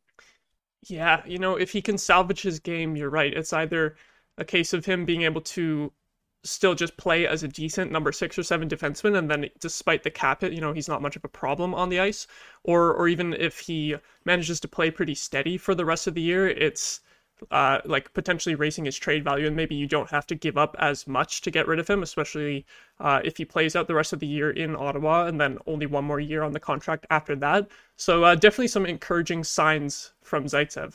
Yeah, 0.86 1.22
you 1.26 1.38
know, 1.38 1.56
if 1.56 1.70
he 1.70 1.80
can 1.80 1.98
salvage 1.98 2.42
his 2.42 2.60
game, 2.60 2.96
you're 2.96 3.10
right. 3.10 3.32
It's 3.32 3.52
either 3.52 3.96
a 4.36 4.44
case 4.44 4.72
of 4.72 4.84
him 4.84 5.04
being 5.04 5.22
able 5.22 5.40
to 5.40 5.92
still 6.42 6.74
just 6.74 6.96
play 6.98 7.26
as 7.26 7.42
a 7.42 7.48
decent 7.48 7.90
number 7.90 8.12
six 8.12 8.38
or 8.38 8.42
seven 8.42 8.68
defenseman, 8.68 9.16
and 9.16 9.30
then 9.30 9.48
despite 9.60 10.02
the 10.02 10.10
cap 10.10 10.42
hit, 10.42 10.52
you 10.52 10.60
know, 10.60 10.72
he's 10.72 10.88
not 10.88 11.00
much 11.02 11.16
of 11.16 11.24
a 11.24 11.28
problem 11.28 11.74
on 11.74 11.88
the 11.88 12.00
ice, 12.00 12.26
or 12.64 12.92
or 12.94 13.08
even 13.08 13.32
if 13.34 13.58
he 13.58 13.96
manages 14.24 14.60
to 14.60 14.68
play 14.68 14.90
pretty 14.90 15.14
steady 15.14 15.56
for 15.56 15.74
the 15.74 15.84
rest 15.84 16.06
of 16.06 16.14
the 16.14 16.22
year, 16.22 16.48
it's 16.48 17.00
uh, 17.50 17.80
like 17.84 18.12
potentially 18.14 18.54
raising 18.54 18.84
his 18.84 18.96
trade 18.96 19.24
value, 19.24 19.46
and 19.46 19.56
maybe 19.56 19.74
you 19.74 19.86
don't 19.86 20.10
have 20.10 20.26
to 20.26 20.34
give 20.34 20.56
up 20.56 20.76
as 20.78 21.06
much 21.06 21.40
to 21.42 21.50
get 21.50 21.66
rid 21.66 21.78
of 21.78 21.88
him, 21.88 22.02
especially 22.02 22.66
uh, 23.00 23.20
if 23.24 23.36
he 23.36 23.44
plays 23.44 23.76
out 23.76 23.86
the 23.86 23.94
rest 23.94 24.12
of 24.12 24.20
the 24.20 24.26
year 24.26 24.50
in 24.50 24.76
Ottawa 24.76 25.26
and 25.26 25.40
then 25.40 25.58
only 25.66 25.86
one 25.86 26.04
more 26.04 26.20
year 26.20 26.42
on 26.42 26.52
the 26.52 26.60
contract 26.60 27.06
after 27.10 27.36
that. 27.36 27.68
So 27.96 28.24
uh, 28.24 28.34
definitely 28.34 28.68
some 28.68 28.86
encouraging 28.86 29.44
signs 29.44 30.12
from 30.22 30.44
Zaitsev. 30.44 30.94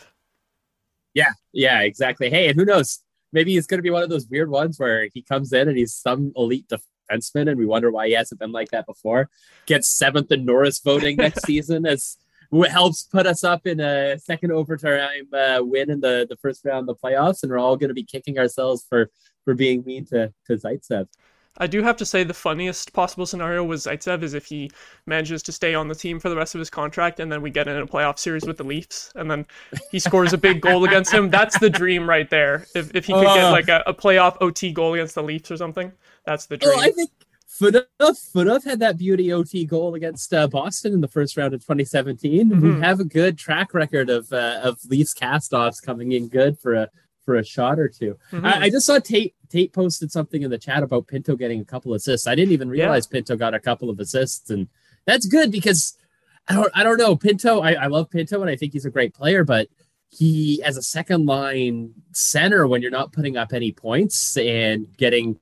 Yeah, 1.13 1.31
yeah, 1.51 1.81
exactly. 1.81 2.29
Hey, 2.29 2.47
and 2.47 2.57
who 2.57 2.65
knows? 2.65 2.99
Maybe 3.31 3.57
it's 3.57 3.67
going 3.67 3.79
to 3.79 3.83
be 3.83 3.91
one 3.91 4.03
of 4.03 4.09
those 4.09 4.27
weird 4.27 4.49
ones 4.49 4.79
where 4.79 5.07
he 5.13 5.21
comes 5.21 5.53
in 5.53 5.67
and 5.67 5.77
he's 5.77 5.93
some 5.93 6.31
elite 6.35 6.67
defenseman, 6.67 7.49
and 7.49 7.57
we 7.57 7.65
wonder 7.65 7.91
why 7.91 8.07
he 8.07 8.13
hasn't 8.13 8.39
been 8.39 8.51
like 8.51 8.71
that 8.71 8.85
before. 8.85 9.29
Gets 9.65 9.89
seventh 9.89 10.31
in 10.31 10.45
Norris 10.45 10.79
voting 10.79 11.17
next 11.17 11.41
season 11.45 11.85
as 11.85 12.17
helps 12.69 13.03
put 13.03 13.25
us 13.27 13.43
up 13.43 13.67
in 13.67 13.79
a 13.79 14.17
second 14.19 14.51
overtime 14.51 15.27
uh, 15.33 15.59
win 15.61 15.89
in 15.89 15.99
the, 15.99 16.25
the 16.29 16.37
first 16.37 16.65
round 16.65 16.89
of 16.89 16.97
the 16.97 17.07
playoffs, 17.07 17.43
and 17.43 17.51
we're 17.51 17.59
all 17.59 17.77
going 17.77 17.89
to 17.89 17.93
be 17.93 18.03
kicking 18.03 18.39
ourselves 18.39 18.85
for 18.87 19.09
for 19.45 19.53
being 19.53 19.83
mean 19.85 20.05
to 20.05 20.33
to 20.47 20.53
Zaitsev. 20.53 21.07
I 21.57 21.67
do 21.67 21.83
have 21.83 21.97
to 21.97 22.05
say 22.05 22.23
the 22.23 22.33
funniest 22.33 22.93
possible 22.93 23.25
scenario 23.25 23.63
with 23.63 23.81
Zaitsev 23.81 24.23
is 24.23 24.33
if 24.33 24.45
he 24.45 24.71
manages 25.05 25.43
to 25.43 25.51
stay 25.51 25.75
on 25.75 25.89
the 25.89 25.95
team 25.95 26.19
for 26.19 26.29
the 26.29 26.35
rest 26.35 26.55
of 26.55 26.59
his 26.59 26.69
contract 26.69 27.19
and 27.19 27.29
then 27.29 27.41
we 27.41 27.49
get 27.49 27.67
in 27.67 27.75
a 27.75 27.85
playoff 27.85 28.17
series 28.17 28.45
with 28.45 28.57
the 28.57 28.63
Leafs 28.63 29.11
and 29.15 29.29
then 29.29 29.45
he 29.91 29.99
scores 29.99 30.31
a 30.31 30.37
big 30.37 30.61
goal 30.67 30.85
against 30.85 31.13
him. 31.13 31.29
That's 31.29 31.59
the 31.59 31.69
dream 31.69 32.07
right 32.07 32.29
there. 32.29 32.65
If, 32.75 32.95
if 32.95 33.05
he 33.05 33.13
could 33.13 33.25
get 33.25 33.49
like 33.49 33.67
a, 33.67 33.83
a 33.85 33.93
playoff 33.93 34.37
OT 34.39 34.71
goal 34.71 34.93
against 34.93 35.15
the 35.15 35.23
Leafs 35.23 35.51
or 35.51 35.57
something, 35.57 35.91
that's 36.25 36.45
the 36.45 36.55
dream. 36.55 36.73
Oh, 36.77 36.79
I 36.79 36.91
think 36.91 37.11
Fedov 37.49 38.63
had 38.63 38.79
that 38.79 38.97
beauty 38.97 39.33
OT 39.33 39.65
goal 39.65 39.95
against 39.95 40.33
uh, 40.33 40.47
Boston 40.47 40.93
in 40.93 41.01
the 41.01 41.07
first 41.07 41.35
round 41.35 41.53
of 41.53 41.61
2017. 41.61 42.49
Mhm. 42.49 42.61
We 42.61 42.81
have 42.81 42.99
a 42.99 43.03
good 43.05 43.37
track 43.37 43.73
record 43.73 44.09
of 44.09 44.31
uh, 44.31 44.59
of 44.63 44.79
Leafs 44.87 45.13
castoffs 45.13 45.81
coming 45.83 46.11
in 46.11 46.27
good 46.27 46.59
for 46.59 46.75
a 46.75 46.89
for 47.25 47.35
a 47.35 47.43
shot 47.43 47.79
or 47.79 47.87
2 47.87 48.15
Mhm. 48.31 48.45
I, 48.45 48.61
I 48.65 48.69
just 48.69 48.85
saw 48.85 48.99
Tate 48.99 49.35
Tate 49.49 49.73
posted 49.73 50.11
something 50.11 50.43
in 50.43 50.51
the 50.51 50.57
chat 50.57 50.83
about 50.83 51.07
Pinto 51.07 51.35
getting 51.35 51.59
a 51.59 51.65
couple 51.65 51.93
assists. 51.93 52.27
I 52.27 52.35
didn't 52.35 52.53
even 52.53 52.69
realize 52.69 53.07
Pinto 53.07 53.35
got 53.35 53.53
a 53.53 53.59
couple 53.59 53.89
of 53.89 53.99
assists, 53.99 54.49
and 54.51 54.67
that's 55.05 55.25
good 55.25 55.51
because 55.51 55.97
I 56.47 56.53
don't 56.53 56.71
I 56.75 56.83
don't 56.83 56.97
know 56.97 57.15
Pinto. 57.15 57.59
I, 57.61 57.73
I 57.73 57.87
love 57.87 58.09
Pinto 58.11 58.41
and 58.41 58.49
I 58.49 58.55
think 58.55 58.73
he's 58.73 58.85
a 58.85 58.91
great 58.91 59.13
player, 59.13 59.43
but 59.43 59.67
he 60.11 60.61
as 60.63 60.77
a 60.77 60.81
second 60.81 61.25
line 61.25 61.93
center 62.13 62.67
when 62.67 62.81
you're 62.81 62.89
not 62.91 63.11
putting 63.11 63.37
up 63.37 63.53
any 63.53 63.71
points 63.71 64.37
and 64.37 64.87
getting 64.97 65.39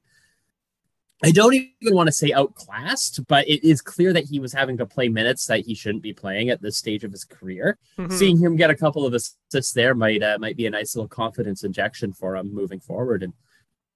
I 1.23 1.31
don't 1.31 1.53
even 1.55 1.95
want 1.95 2.07
to 2.07 2.11
say 2.13 2.31
outclassed, 2.31 3.25
but 3.27 3.47
it 3.47 3.67
is 3.67 3.81
clear 3.81 4.13
that 4.13 4.25
he 4.25 4.39
was 4.39 4.53
having 4.53 4.77
to 4.77 4.85
play 4.85 5.09
minutes 5.09 5.45
that 5.47 5.65
he 5.65 5.73
shouldn't 5.73 6.03
be 6.03 6.13
playing 6.13 6.49
at 6.49 6.61
this 6.61 6.77
stage 6.77 7.03
of 7.03 7.11
his 7.11 7.23
career. 7.23 7.79
Mhm. 7.97 8.11
Seeing 8.13 8.37
him 8.37 8.55
get 8.55 8.69
a 8.69 8.75
couple 8.75 9.03
of 9.05 9.13
assists 9.15 9.73
there 9.73 9.95
might 9.95 10.21
uh, 10.21 10.37
might 10.39 10.55
be 10.57 10.67
a 10.67 10.69
nice 10.69 10.95
little 10.95 11.07
confidence 11.09 11.63
injection 11.63 12.13
for 12.13 12.35
him 12.35 12.53
moving 12.53 12.79
forward. 12.79 13.23
And, 13.23 13.33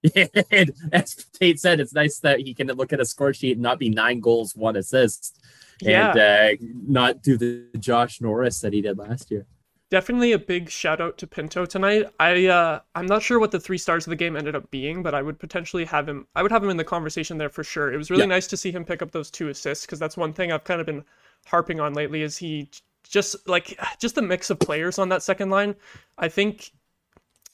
and 0.50 0.72
as 0.92 1.14
Tate 1.14 1.60
said, 1.60 1.78
it's 1.78 1.94
nice 1.94 2.18
that 2.20 2.40
he 2.40 2.54
can 2.54 2.66
look 2.66 2.92
at 2.92 3.00
a 3.00 3.04
score 3.06 3.32
sheet 3.32 3.52
and 3.52 3.62
not 3.62 3.78
be 3.78 3.88
nine 3.88 4.18
goals, 4.18 4.56
one 4.56 4.74
assist, 4.74 5.38
Yeah. 5.80 6.10
and 6.10 6.18
uh, 6.60 6.64
not 6.88 7.22
do 7.22 7.36
the 7.36 7.66
Josh 7.78 8.20
Norris 8.20 8.58
that 8.62 8.72
he 8.72 8.80
did 8.80 8.98
last 8.98 9.30
year. 9.30 9.46
Definitely 9.92 10.32
a 10.32 10.38
big 10.38 10.70
shout 10.70 11.02
out 11.02 11.18
to 11.18 11.26
Pinto 11.26 11.66
tonight. 11.66 12.08
I 12.18 12.46
uh 12.46 12.80
I'm 12.94 13.04
not 13.04 13.22
sure 13.22 13.38
what 13.38 13.50
the 13.50 13.60
three 13.60 13.76
stars 13.76 14.06
of 14.06 14.10
the 14.10 14.16
game 14.16 14.38
ended 14.38 14.56
up 14.56 14.70
being, 14.70 15.02
but 15.02 15.14
I 15.14 15.20
would 15.20 15.38
potentially 15.38 15.84
have 15.84 16.08
him 16.08 16.26
I 16.34 16.42
would 16.42 16.50
have 16.50 16.64
him 16.64 16.70
in 16.70 16.78
the 16.78 16.82
conversation 16.84 17.36
there 17.36 17.50
for 17.50 17.62
sure. 17.62 17.92
It 17.92 17.98
was 17.98 18.10
really 18.10 18.22
Yeah. 18.22 18.28
nice 18.28 18.46
to 18.46 18.56
see 18.56 18.72
him 18.72 18.86
pick 18.86 19.02
up 19.02 19.10
those 19.10 19.30
two 19.30 19.50
assists 19.50 19.84
because 19.84 19.98
that's 19.98 20.16
one 20.16 20.32
thing 20.32 20.50
I've 20.50 20.64
kind 20.64 20.80
of 20.80 20.86
been 20.86 21.04
harping 21.44 21.78
on 21.78 21.92
lately 21.92 22.22
is 22.22 22.38
he 22.38 22.70
just 23.06 23.46
like 23.46 23.78
just 23.98 24.14
the 24.14 24.22
mix 24.22 24.48
of 24.48 24.58
players 24.60 24.98
on 24.98 25.10
that 25.10 25.22
second 25.22 25.50
line. 25.50 25.74
I 26.16 26.30
think 26.30 26.72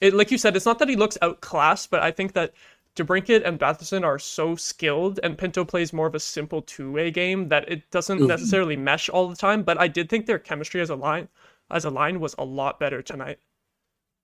it, 0.00 0.14
like 0.14 0.30
you 0.30 0.38
said, 0.38 0.54
it's 0.54 0.64
not 0.64 0.78
that 0.78 0.88
he 0.88 0.94
looks 0.94 1.18
outclassed, 1.20 1.90
but 1.90 2.04
I 2.04 2.12
think 2.12 2.34
that 2.34 2.54
DeBrincat 2.94 3.44
and 3.44 3.58
Batherson 3.58 4.04
are 4.04 4.18
so 4.18 4.54
skilled, 4.54 5.18
and 5.24 5.36
Pinto 5.38 5.64
plays 5.64 5.92
more 5.92 6.06
of 6.06 6.14
a 6.14 6.20
simple 6.20 6.62
two-way 6.62 7.10
game 7.10 7.48
that 7.48 7.68
it 7.68 7.90
doesn't 7.90 8.18
mm-hmm. 8.18 8.26
necessarily 8.28 8.76
mesh 8.76 9.08
all 9.08 9.28
the 9.28 9.36
time. 9.36 9.64
But 9.64 9.80
I 9.80 9.88
did 9.88 10.08
think 10.08 10.26
their 10.26 10.38
chemistry 10.38 10.80
as 10.80 10.90
a 10.90 10.96
line, 10.96 11.28
as 11.70 11.84
a 11.84 11.90
line, 11.90 12.20
was 12.20 12.34
a 12.38 12.44
lot 12.44 12.78
better 12.80 13.02
tonight. 13.02 13.38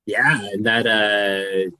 Yeah, 0.06 0.40
and 0.52 0.66
that 0.66 0.86
uh 0.86 1.70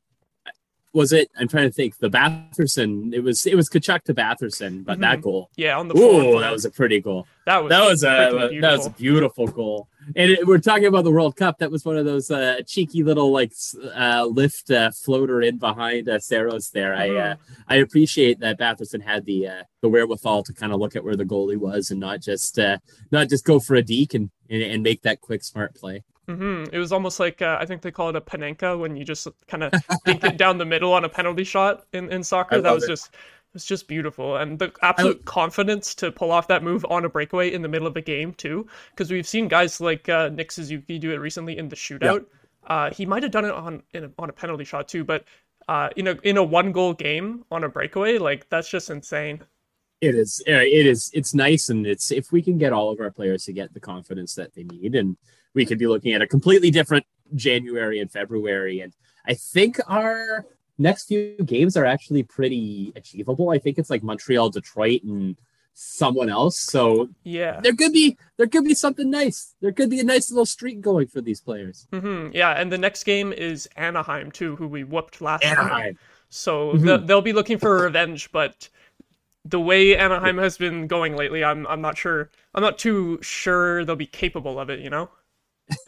was 0.94 1.12
it? 1.12 1.30
I'm 1.38 1.48
trying 1.48 1.68
to 1.68 1.72
think. 1.72 1.98
The 1.98 2.08
Batherson, 2.08 3.12
it 3.12 3.20
was 3.20 3.44
it 3.46 3.56
was 3.56 3.68
Tkachuk 3.68 4.02
to 4.04 4.14
Batherson, 4.14 4.84
but 4.84 4.94
mm-hmm. 4.94 5.00
that 5.02 5.20
goal, 5.20 5.50
yeah, 5.56 5.76
on 5.76 5.88
the 5.88 5.94
oh, 5.96 6.40
that 6.40 6.52
was 6.52 6.64
a 6.64 6.70
pretty 6.70 7.00
goal. 7.00 7.26
That 7.46 7.62
was 7.62 7.70
that 7.70 7.84
was 7.84 8.04
a 8.04 8.60
that 8.60 8.76
was 8.76 8.86
a 8.86 8.90
beautiful 8.90 9.48
goal. 9.48 9.88
And 10.16 10.30
it, 10.30 10.46
we're 10.46 10.58
talking 10.58 10.86
about 10.86 11.04
the 11.04 11.10
World 11.10 11.36
Cup. 11.36 11.58
That 11.58 11.70
was 11.70 11.84
one 11.84 11.96
of 11.96 12.04
those 12.04 12.30
uh, 12.30 12.60
cheeky 12.66 13.02
little 13.02 13.32
like 13.32 13.52
uh, 13.94 14.26
lift 14.26 14.70
uh, 14.70 14.90
floater 14.92 15.42
in 15.42 15.58
behind 15.58 16.08
uh, 16.08 16.20
Saros 16.20 16.70
there. 16.70 16.94
I 16.94 17.10
uh, 17.10 17.34
I 17.68 17.76
appreciate 17.76 18.38
that 18.40 18.58
Batherson 18.58 19.02
had 19.02 19.24
the 19.24 19.48
uh, 19.48 19.62
the 19.82 19.88
wherewithal 19.88 20.44
to 20.44 20.52
kind 20.52 20.72
of 20.72 20.78
look 20.78 20.94
at 20.94 21.04
where 21.04 21.16
the 21.16 21.24
goalie 21.24 21.56
was 21.56 21.90
and 21.90 22.00
not 22.00 22.20
just 22.20 22.58
uh, 22.58 22.78
not 23.10 23.28
just 23.28 23.44
go 23.44 23.58
for 23.58 23.74
a 23.74 23.82
deke 23.82 24.14
and, 24.14 24.30
and, 24.48 24.62
and 24.62 24.82
make 24.82 25.02
that 25.02 25.20
quick 25.20 25.42
smart 25.42 25.74
play. 25.74 26.04
Mm-hmm. 26.28 26.74
It 26.74 26.78
was 26.78 26.92
almost 26.92 27.20
like 27.20 27.42
uh, 27.42 27.58
I 27.60 27.66
think 27.66 27.82
they 27.82 27.90
call 27.90 28.08
it 28.08 28.16
a 28.16 28.20
panenka 28.20 28.78
when 28.78 28.96
you 28.96 29.04
just 29.04 29.28
kind 29.46 29.62
of 29.62 29.72
dink 30.04 30.24
it 30.24 30.36
down 30.38 30.58
the 30.58 30.64
middle 30.64 30.92
on 30.92 31.04
a 31.04 31.08
penalty 31.08 31.44
shot 31.44 31.86
in, 31.92 32.10
in 32.10 32.22
soccer. 32.22 32.60
That 32.60 32.74
was 32.74 32.84
it. 32.84 32.88
just 32.88 33.08
it 33.08 33.54
was 33.54 33.64
just 33.64 33.86
beautiful, 33.88 34.36
and 34.36 34.58
the 34.58 34.72
absolute 34.82 35.20
I... 35.20 35.24
confidence 35.24 35.94
to 35.96 36.10
pull 36.10 36.30
off 36.30 36.48
that 36.48 36.62
move 36.62 36.84
on 36.88 37.04
a 37.04 37.08
breakaway 37.08 37.52
in 37.52 37.62
the 37.62 37.68
middle 37.68 37.86
of 37.86 37.96
a 37.96 38.00
game 38.00 38.32
too. 38.34 38.66
Because 38.90 39.10
we've 39.10 39.26
seen 39.26 39.48
guys 39.48 39.80
like 39.80 40.08
uh, 40.08 40.30
Nick 40.30 40.50
Suzuki 40.50 40.98
do 40.98 41.12
it 41.12 41.16
recently 41.16 41.58
in 41.58 41.68
the 41.68 41.76
shootout. 41.76 42.24
Uh, 42.66 42.90
he 42.90 43.04
might 43.04 43.22
have 43.22 43.32
done 43.32 43.44
it 43.44 43.50
on 43.50 43.82
a, 43.92 44.10
on 44.18 44.30
a 44.30 44.32
penalty 44.32 44.64
shot 44.64 44.88
too, 44.88 45.04
but 45.04 45.24
uh, 45.68 45.90
in 45.96 46.08
a 46.08 46.12
in 46.22 46.36
a 46.38 46.42
one 46.42 46.72
goal 46.72 46.94
game 46.94 47.44
on 47.50 47.64
a 47.64 47.68
breakaway, 47.68 48.18
like 48.18 48.48
that's 48.48 48.70
just 48.70 48.88
insane. 48.88 49.40
It 50.00 50.14
is. 50.14 50.42
It 50.46 50.86
is. 50.86 51.10
It's 51.14 51.34
nice, 51.34 51.68
and 51.68 51.86
it's 51.86 52.10
if 52.10 52.32
we 52.32 52.42
can 52.42 52.58
get 52.58 52.72
all 52.72 52.90
of 52.90 53.00
our 53.00 53.10
players 53.10 53.44
to 53.44 53.52
get 53.52 53.72
the 53.72 53.80
confidence 53.80 54.34
that 54.34 54.54
they 54.54 54.64
need, 54.64 54.94
and 54.94 55.16
we 55.54 55.64
could 55.64 55.78
be 55.78 55.86
looking 55.86 56.12
at 56.12 56.22
a 56.22 56.26
completely 56.26 56.70
different 56.70 57.06
January 57.34 58.00
and 58.00 58.10
February. 58.10 58.80
And 58.80 58.92
I 59.26 59.34
think 59.34 59.78
our 59.88 60.46
next 60.78 61.06
few 61.06 61.36
games 61.44 61.76
are 61.76 61.84
actually 61.84 62.22
pretty 62.22 62.92
achievable. 62.96 63.50
I 63.50 63.58
think 63.58 63.78
it's 63.78 63.90
like 63.90 64.02
Montreal, 64.02 64.50
Detroit, 64.50 65.02
and 65.04 65.36
someone 65.74 66.30
else. 66.30 66.58
So 66.58 67.08
yeah, 67.24 67.60
there 67.60 67.74
could 67.74 67.92
be 67.92 68.16
there 68.36 68.46
could 68.46 68.64
be 68.64 68.74
something 68.74 69.10
nice. 69.10 69.54
There 69.60 69.72
could 69.72 69.90
be 69.90 70.00
a 70.00 70.04
nice 70.04 70.30
little 70.30 70.46
streak 70.46 70.80
going 70.80 71.08
for 71.08 71.20
these 71.20 71.40
players. 71.40 71.86
Mm-hmm. 71.92 72.34
Yeah, 72.34 72.50
and 72.50 72.72
the 72.72 72.78
next 72.78 73.04
game 73.04 73.32
is 73.32 73.68
Anaheim 73.76 74.30
too, 74.30 74.56
who 74.56 74.68
we 74.68 74.84
whooped 74.84 75.20
last 75.20 75.44
Anaheim. 75.44 75.68
time. 75.68 75.98
So 76.28 76.72
mm-hmm. 76.72 77.06
they'll 77.06 77.20
be 77.20 77.32
looking 77.32 77.58
for 77.58 77.82
revenge, 77.82 78.32
but 78.32 78.68
the 79.44 79.60
way 79.60 79.96
Anaheim 79.96 80.38
has 80.38 80.56
been 80.56 80.86
going 80.86 81.16
lately, 81.16 81.44
I'm 81.44 81.66
I'm 81.66 81.80
not 81.80 81.98
sure. 81.98 82.30
I'm 82.54 82.62
not 82.62 82.78
too 82.78 83.18
sure 83.20 83.84
they'll 83.84 83.96
be 83.96 84.06
capable 84.06 84.58
of 84.58 84.70
it. 84.70 84.80
You 84.80 84.90
know. 84.90 85.10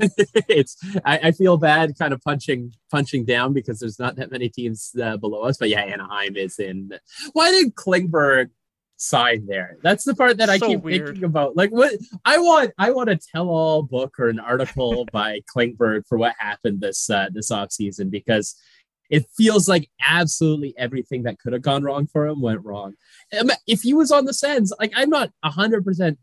it's 0.48 0.76
I, 1.04 1.18
I, 1.24 1.32
feel 1.32 1.58
bad 1.58 1.98
kind 1.98 2.14
of 2.14 2.22
punching 2.22 2.72
punching 2.90 3.26
down 3.26 3.52
because 3.52 3.78
there's 3.78 3.98
not 3.98 4.16
that 4.16 4.30
many 4.30 4.48
teams 4.48 4.92
uh, 5.02 5.18
below 5.18 5.42
us 5.42 5.58
but 5.58 5.68
yeah 5.68 5.82
anaheim 5.82 6.34
is 6.34 6.58
in 6.58 6.92
why 7.34 7.50
did 7.50 7.74
klingberg 7.74 8.48
sign 8.96 9.46
there? 9.46 9.76
That's 9.82 10.04
the 10.04 10.14
part 10.14 10.38
that 10.38 10.50
i 10.50 10.58
keep 10.58 10.82
weird. 10.82 11.06
thinking 11.06 11.24
about. 11.24 11.56
Like 11.56 11.70
what 11.70 11.92
i 12.24 12.38
want 12.38 12.72
i 12.78 12.90
want 12.90 13.10
a 13.10 13.16
tell-all 13.16 13.82
book 13.82 14.14
or 14.18 14.28
an 14.28 14.40
article 14.40 15.06
by 15.12 15.40
klingberg 15.54 16.06
for 16.08 16.18
what 16.18 16.34
happened 16.38 16.80
this 16.80 17.08
uh, 17.10 17.28
this 17.32 17.50
off 17.50 17.72
season 17.72 18.10
because 18.10 18.56
it 19.08 19.24
feels 19.36 19.68
like 19.68 19.88
absolutely 20.04 20.74
everything 20.76 21.22
that 21.22 21.38
could 21.38 21.52
have 21.52 21.62
gone 21.62 21.84
wrong 21.84 22.08
for 22.08 22.26
him 22.26 22.40
went 22.40 22.64
wrong. 22.64 22.94
If 23.68 23.82
he 23.82 23.94
was 23.94 24.10
on 24.10 24.24
the 24.24 24.34
Sens, 24.34 24.72
like 24.80 24.92
i'm 24.96 25.10
not 25.10 25.30
100% 25.44 26.16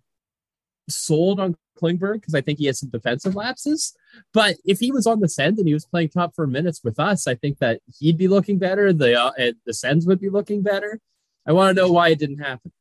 sold 0.89 1.39
on 1.39 1.55
Klingberg 1.81 2.15
because 2.15 2.35
I 2.35 2.41
think 2.41 2.59
he 2.59 2.65
has 2.65 2.79
some 2.79 2.89
defensive 2.89 3.35
lapses. 3.35 3.95
But 4.33 4.57
if 4.65 4.79
he 4.79 4.91
was 4.91 5.07
on 5.07 5.19
the 5.19 5.29
Sens 5.29 5.59
and 5.59 5.67
he 5.67 5.73
was 5.73 5.85
playing 5.85 6.09
top 6.09 6.35
four 6.35 6.47
minutes 6.47 6.81
with 6.83 6.99
us, 6.99 7.27
I 7.27 7.35
think 7.35 7.59
that 7.59 7.81
he'd 7.99 8.17
be 8.17 8.27
looking 8.27 8.57
better. 8.57 8.93
The 8.93 9.19
uh, 9.19 9.51
the 9.65 9.73
Sens 9.73 10.05
would 10.05 10.19
be 10.19 10.29
looking 10.29 10.61
better. 10.61 10.99
I 11.45 11.51
want 11.51 11.75
to 11.75 11.81
know 11.81 11.91
why 11.91 12.09
it 12.09 12.19
didn't 12.19 12.39
happen. 12.39 12.71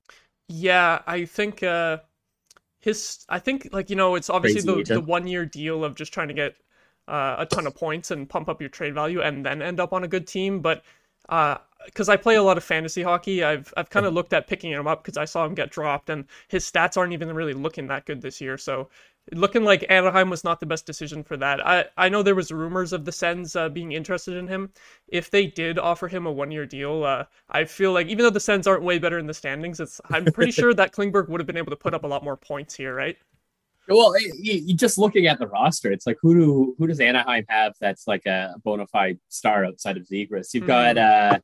Yeah, 0.48 1.02
I 1.06 1.24
think 1.24 1.62
uh, 1.62 1.98
his. 2.80 3.24
I 3.28 3.38
think 3.38 3.68
like 3.72 3.90
you 3.90 3.96
know, 3.96 4.14
it's 4.14 4.30
obviously 4.30 4.60
the, 4.60 4.94
the 4.94 5.00
one 5.00 5.26
year 5.26 5.46
deal 5.46 5.84
of 5.84 5.94
just 5.94 6.12
trying 6.12 6.28
to 6.28 6.34
get 6.34 6.56
uh, 7.08 7.36
a 7.38 7.46
ton 7.46 7.66
of 7.66 7.74
points 7.74 8.10
and 8.10 8.28
pump 8.28 8.48
up 8.48 8.60
your 8.60 8.70
trade 8.70 8.94
value 8.94 9.22
and 9.22 9.44
then 9.44 9.62
end 9.62 9.80
up 9.80 9.92
on 9.92 10.04
a 10.04 10.08
good 10.08 10.26
team. 10.26 10.60
But 10.60 10.84
uh, 11.28 11.58
because 11.86 12.08
I 12.08 12.16
play 12.16 12.36
a 12.36 12.42
lot 12.42 12.56
of 12.56 12.64
fantasy 12.64 13.02
hockey, 13.02 13.42
I've 13.42 13.72
I've 13.76 13.90
kind 13.90 14.06
of 14.06 14.14
looked 14.14 14.32
at 14.32 14.46
picking 14.46 14.70
him 14.70 14.86
up 14.86 15.02
because 15.02 15.16
I 15.16 15.24
saw 15.24 15.44
him 15.44 15.54
get 15.54 15.70
dropped, 15.70 16.10
and 16.10 16.24
his 16.48 16.70
stats 16.70 16.96
aren't 16.96 17.12
even 17.12 17.32
really 17.32 17.54
looking 17.54 17.86
that 17.88 18.06
good 18.06 18.20
this 18.22 18.40
year. 18.40 18.58
So, 18.58 18.88
looking 19.32 19.64
like 19.64 19.84
Anaheim 19.88 20.30
was 20.30 20.44
not 20.44 20.60
the 20.60 20.66
best 20.66 20.86
decision 20.86 21.22
for 21.22 21.36
that. 21.36 21.64
I 21.66 21.86
I 21.96 22.08
know 22.08 22.22
there 22.22 22.34
was 22.34 22.50
rumors 22.50 22.92
of 22.92 23.04
the 23.04 23.12
Sens 23.12 23.56
uh, 23.56 23.68
being 23.68 23.92
interested 23.92 24.36
in 24.36 24.46
him. 24.46 24.70
If 25.08 25.30
they 25.30 25.46
did 25.46 25.78
offer 25.78 26.08
him 26.08 26.26
a 26.26 26.32
one 26.32 26.50
year 26.50 26.66
deal, 26.66 27.04
uh, 27.04 27.24
I 27.50 27.64
feel 27.64 27.92
like 27.92 28.08
even 28.08 28.24
though 28.24 28.30
the 28.30 28.40
Sens 28.40 28.66
aren't 28.66 28.82
way 28.82 28.98
better 28.98 29.18
in 29.18 29.26
the 29.26 29.34
standings, 29.34 29.80
it's 29.80 30.00
I'm 30.10 30.24
pretty 30.26 30.52
sure 30.52 30.74
that 30.74 30.92
Klingberg 30.92 31.28
would 31.28 31.40
have 31.40 31.46
been 31.46 31.56
able 31.56 31.70
to 31.70 31.76
put 31.76 31.94
up 31.94 32.04
a 32.04 32.08
lot 32.08 32.24
more 32.24 32.36
points 32.36 32.74
here, 32.74 32.94
right? 32.94 33.16
Well, 33.88 34.14
you, 34.20 34.54
you 34.64 34.74
just 34.74 34.96
looking 34.96 35.26
at 35.26 35.38
the 35.38 35.48
roster, 35.48 35.90
it's 35.90 36.06
like 36.06 36.18
who 36.22 36.34
do 36.34 36.74
who 36.78 36.86
does 36.86 37.00
Anaheim 37.00 37.44
have 37.48 37.74
that's 37.80 38.06
like 38.06 38.26
a 38.26 38.54
bona 38.62 38.86
fide 38.86 39.18
star 39.28 39.64
outside 39.64 39.96
of 39.96 40.04
Zegras? 40.06 40.54
You've 40.54 40.64
mm-hmm. 40.64 40.66
got 40.66 40.98
uh 40.98 41.38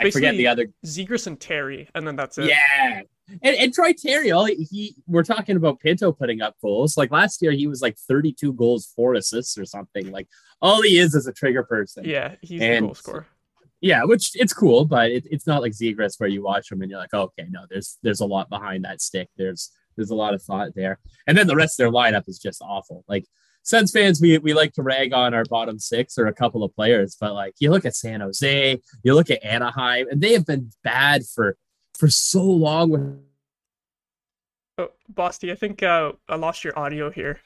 I 0.00 0.10
forget 0.10 0.34
the 0.34 0.46
other 0.46 0.68
Zegras 0.84 1.26
and 1.26 1.38
Terry, 1.38 1.88
and 1.94 2.06
then 2.06 2.16
that's 2.16 2.38
it. 2.38 2.46
Yeah, 2.46 3.02
and, 3.42 3.56
and 3.56 3.74
Troy 3.74 3.92
Terry, 3.92 4.30
all 4.30 4.46
he 4.46 4.96
we're 5.06 5.22
talking 5.22 5.56
about 5.56 5.80
Pinto 5.80 6.12
putting 6.12 6.40
up 6.40 6.56
goals. 6.62 6.96
Like 6.96 7.10
last 7.10 7.42
year, 7.42 7.52
he 7.52 7.66
was 7.66 7.82
like 7.82 7.96
32 7.96 8.52
goals, 8.54 8.92
four 8.96 9.14
assists, 9.14 9.58
or 9.58 9.64
something. 9.64 10.10
Like 10.10 10.28
all 10.62 10.82
he 10.82 10.98
is 10.98 11.14
is 11.14 11.26
a 11.26 11.32
trigger 11.32 11.62
person. 11.62 12.04
Yeah, 12.04 12.36
he's 12.40 12.62
and, 12.62 12.76
a 12.76 12.80
goal 12.80 12.94
scorer. 12.94 13.26
Yeah, 13.80 14.04
which 14.04 14.32
it's 14.34 14.52
cool, 14.52 14.84
but 14.86 15.10
it, 15.10 15.24
it's 15.30 15.46
not 15.46 15.62
like 15.62 15.72
Zegras 15.72 16.18
where 16.18 16.28
you 16.28 16.42
watch 16.42 16.72
him 16.72 16.82
and 16.82 16.90
you're 16.90 16.98
like, 16.98 17.10
oh, 17.12 17.22
okay, 17.38 17.46
no, 17.50 17.64
there's 17.70 17.98
there's 18.02 18.20
a 18.20 18.26
lot 18.26 18.48
behind 18.48 18.84
that 18.84 19.00
stick. 19.00 19.28
There's 19.36 19.70
there's 19.96 20.10
a 20.10 20.16
lot 20.16 20.34
of 20.34 20.42
thought 20.42 20.74
there, 20.74 20.98
and 21.26 21.36
then 21.36 21.46
the 21.46 21.56
rest 21.56 21.78
of 21.78 21.84
their 21.84 21.92
lineup 21.92 22.28
is 22.28 22.38
just 22.38 22.62
awful. 22.62 23.04
Like 23.08 23.26
Sens 23.68 23.92
fans, 23.92 24.18
we, 24.18 24.38
we 24.38 24.54
like 24.54 24.72
to 24.72 24.82
rag 24.82 25.12
on 25.12 25.34
our 25.34 25.44
bottom 25.44 25.78
six 25.78 26.16
or 26.16 26.26
a 26.26 26.32
couple 26.32 26.64
of 26.64 26.74
players, 26.74 27.18
but 27.20 27.34
like 27.34 27.52
you 27.58 27.70
look 27.70 27.84
at 27.84 27.94
San 27.94 28.22
Jose, 28.22 28.80
you 29.02 29.14
look 29.14 29.28
at 29.28 29.44
Anaheim, 29.44 30.06
and 30.10 30.22
they 30.22 30.32
have 30.32 30.46
been 30.46 30.70
bad 30.82 31.26
for 31.26 31.54
for 31.92 32.08
so 32.08 32.42
long. 32.42 32.88
With 32.88 33.18
oh, 34.78 34.88
Bosty, 35.12 35.52
I 35.52 35.54
think 35.54 35.82
uh, 35.82 36.12
I 36.30 36.36
lost 36.36 36.64
your 36.64 36.78
audio 36.78 37.10
here. 37.10 37.40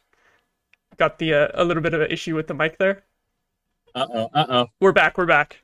Got 0.97 1.19
the 1.19 1.35
uh, 1.35 1.49
a 1.55 1.65
little 1.65 1.83
bit 1.83 1.93
of 1.93 2.01
an 2.01 2.13
issue 2.13 2.37
with 2.37 2.47
the 2.47 2.55
mic 2.55 2.79
there. 2.79 3.03
Uh 3.93 4.07
oh. 4.09 4.31
Uh 4.33 4.47
oh. 4.49 4.67
We're 4.79 4.93
back. 4.93 5.19
We're 5.19 5.27
back. 5.27 5.61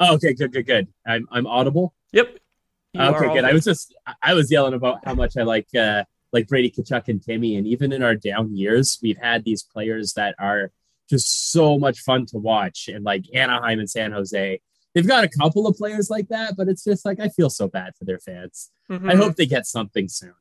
Oh, 0.00 0.14
okay. 0.14 0.34
Good. 0.34 0.52
Good. 0.52 0.66
Good. 0.66 0.88
I'm 1.06 1.28
I'm 1.30 1.46
audible. 1.46 1.94
Yep. 2.10 2.40
okay. 2.98 3.34
Good. 3.34 3.44
I 3.44 3.52
was 3.52 3.62
just 3.62 3.94
I 4.20 4.34
was 4.34 4.50
yelling 4.50 4.74
about 4.74 5.04
how 5.04 5.14
much 5.14 5.36
I 5.36 5.44
like 5.44 5.68
uh, 5.78 6.02
like 6.32 6.48
Brady 6.48 6.70
Tkachuk 6.70 7.08
and 7.08 7.22
Timmy. 7.22 7.56
And 7.56 7.66
even 7.66 7.92
in 7.92 8.02
our 8.02 8.14
down 8.14 8.56
years, 8.56 8.98
we've 9.02 9.18
had 9.18 9.44
these 9.44 9.62
players 9.62 10.14
that 10.14 10.34
are 10.38 10.70
just 11.08 11.52
so 11.52 11.78
much 11.78 12.00
fun 12.00 12.26
to 12.26 12.38
watch. 12.38 12.88
And 12.88 13.04
like 13.04 13.24
Anaheim 13.34 13.78
and 13.78 13.90
San 13.90 14.12
Jose, 14.12 14.60
they've 14.94 15.06
got 15.06 15.24
a 15.24 15.28
couple 15.28 15.66
of 15.66 15.76
players 15.76 16.10
like 16.10 16.28
that, 16.28 16.56
but 16.56 16.68
it's 16.68 16.84
just 16.84 17.04
like 17.04 17.20
I 17.20 17.28
feel 17.28 17.50
so 17.50 17.68
bad 17.68 17.94
for 17.98 18.04
their 18.04 18.18
fans. 18.18 18.70
Mm-hmm. 18.90 19.10
I 19.10 19.14
hope 19.14 19.36
they 19.36 19.46
get 19.46 19.66
something 19.66 20.08
soon. 20.08 20.34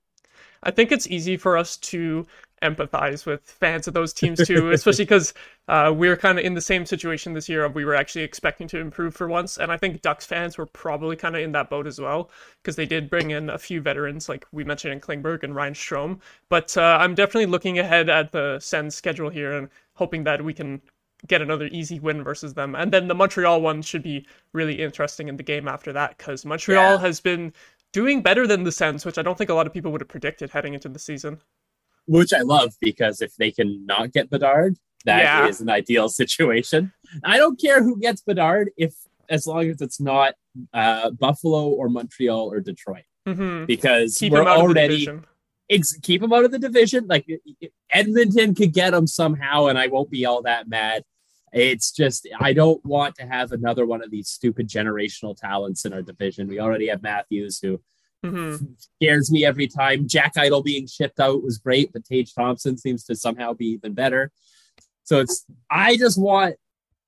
I 0.63 0.71
think 0.71 0.91
it's 0.91 1.07
easy 1.07 1.37
for 1.37 1.57
us 1.57 1.77
to 1.77 2.25
empathize 2.61 3.25
with 3.25 3.41
fans 3.41 3.87
of 3.87 3.93
those 3.93 4.13
teams 4.13 4.45
too, 4.45 4.71
especially 4.71 5.05
because 5.05 5.33
uh, 5.67 5.91
we 5.95 6.07
are 6.07 6.15
kind 6.15 6.37
of 6.37 6.45
in 6.45 6.53
the 6.53 6.61
same 6.61 6.85
situation 6.85 7.33
this 7.33 7.49
year 7.49 7.65
of 7.65 7.75
we 7.75 7.85
were 7.85 7.95
actually 7.95 8.21
expecting 8.21 8.67
to 8.67 8.79
improve 8.79 9.15
for 9.15 9.27
once, 9.27 9.57
and 9.57 9.71
I 9.71 9.77
think 9.77 10.01
Ducks 10.01 10.25
fans 10.25 10.57
were 10.57 10.67
probably 10.67 11.15
kind 11.15 11.35
of 11.35 11.41
in 11.41 11.51
that 11.53 11.69
boat 11.69 11.87
as 11.87 11.99
well 11.99 12.29
because 12.61 12.75
they 12.75 12.85
did 12.85 13.09
bring 13.09 13.31
in 13.31 13.49
a 13.49 13.57
few 13.57 13.81
veterans 13.81 14.29
like 14.29 14.45
we 14.51 14.63
mentioned 14.63 14.93
in 14.93 14.99
Klingberg 14.99 15.43
and 15.43 15.55
Ryan 15.55 15.73
Strome. 15.73 16.19
But 16.49 16.77
uh, 16.77 16.97
I'm 17.01 17.15
definitely 17.15 17.47
looking 17.47 17.79
ahead 17.79 18.09
at 18.09 18.31
the 18.31 18.59
Sens 18.59 18.95
schedule 18.95 19.29
here 19.29 19.53
and 19.53 19.69
hoping 19.93 20.23
that 20.25 20.43
we 20.43 20.53
can 20.53 20.81
get 21.27 21.41
another 21.41 21.67
easy 21.71 21.99
win 21.99 22.23
versus 22.23 22.53
them. 22.53 22.75
And 22.75 22.91
then 22.91 23.07
the 23.07 23.13
Montreal 23.13 23.61
one 23.61 23.81
should 23.81 24.03
be 24.03 24.25
really 24.53 24.81
interesting 24.81 25.27
in 25.27 25.37
the 25.37 25.43
game 25.43 25.67
after 25.67 25.93
that 25.93 26.17
because 26.17 26.45
Montreal 26.45 26.93
yeah. 26.93 26.97
has 26.99 27.19
been 27.19 27.53
doing 27.93 28.21
better 28.21 28.47
than 28.47 28.63
the 28.63 28.71
Sens, 28.71 29.05
which 29.05 29.17
I 29.17 29.21
don't 29.21 29.37
think 29.37 29.49
a 29.49 29.53
lot 29.53 29.67
of 29.67 29.73
people 29.73 29.91
would 29.91 30.01
have 30.01 30.07
predicted 30.07 30.49
heading 30.49 30.73
into 30.73 30.89
the 30.89 30.99
season 30.99 31.39
which 32.07 32.33
I 32.33 32.41
love 32.41 32.73
because 32.81 33.21
if 33.21 33.35
they 33.35 33.51
can 33.51 33.85
not 33.85 34.11
get 34.11 34.29
Bedard, 34.29 34.77
that 35.05 35.23
yeah. 35.23 35.47
is 35.47 35.61
an 35.61 35.69
ideal 35.69 36.09
situation. 36.09 36.91
I 37.23 37.37
don't 37.37 37.59
care 37.59 37.83
who 37.83 37.99
gets 37.99 38.21
Bedard 38.21 38.71
if 38.77 38.93
as 39.29 39.47
long 39.47 39.69
as 39.69 39.81
it's 39.81 39.99
not 39.99 40.35
uh, 40.73 41.11
Buffalo 41.11 41.69
or 41.69 41.89
Montreal 41.89 42.51
or 42.51 42.59
Detroit, 42.59 43.03
mm-hmm. 43.27 43.65
because 43.65 44.17
keep 44.17 44.33
we're 44.33 44.45
already 44.45 45.07
ex- 45.69 45.97
keep 46.01 46.21
them 46.21 46.33
out 46.33 46.43
of 46.43 46.51
the 46.51 46.59
division. 46.59 47.07
Like 47.07 47.25
Edmonton 47.89 48.55
could 48.55 48.73
get 48.73 48.91
them 48.91 49.07
somehow, 49.07 49.67
and 49.67 49.77
I 49.77 49.87
won't 49.87 50.11
be 50.11 50.25
all 50.25 50.41
that 50.43 50.67
mad. 50.67 51.03
It's 51.53 51.91
just 51.91 52.27
I 52.39 52.53
don't 52.53 52.83
want 52.85 53.15
to 53.15 53.25
have 53.25 53.51
another 53.51 53.85
one 53.85 54.03
of 54.03 54.11
these 54.11 54.29
stupid 54.29 54.69
generational 54.69 55.35
talents 55.35 55.85
in 55.85 55.93
our 55.93 56.01
division. 56.01 56.47
We 56.47 56.59
already 56.59 56.87
have 56.87 57.01
Matthews 57.01 57.59
who 57.59 57.81
mm-hmm. 58.23 58.65
scares 58.77 59.31
me 59.31 59.45
every 59.45 59.67
time. 59.67 60.07
Jack 60.07 60.35
Eichel 60.35 60.63
being 60.63 60.87
shipped 60.87 61.19
out 61.19 61.43
was 61.43 61.57
great, 61.57 61.91
but 61.91 62.05
Tage 62.05 62.33
Thompson 62.33 62.77
seems 62.77 63.03
to 63.05 63.15
somehow 63.15 63.53
be 63.53 63.67
even 63.67 63.93
better. 63.93 64.31
So 65.03 65.19
it's 65.19 65.45
I 65.69 65.97
just 65.97 66.19
want 66.19 66.55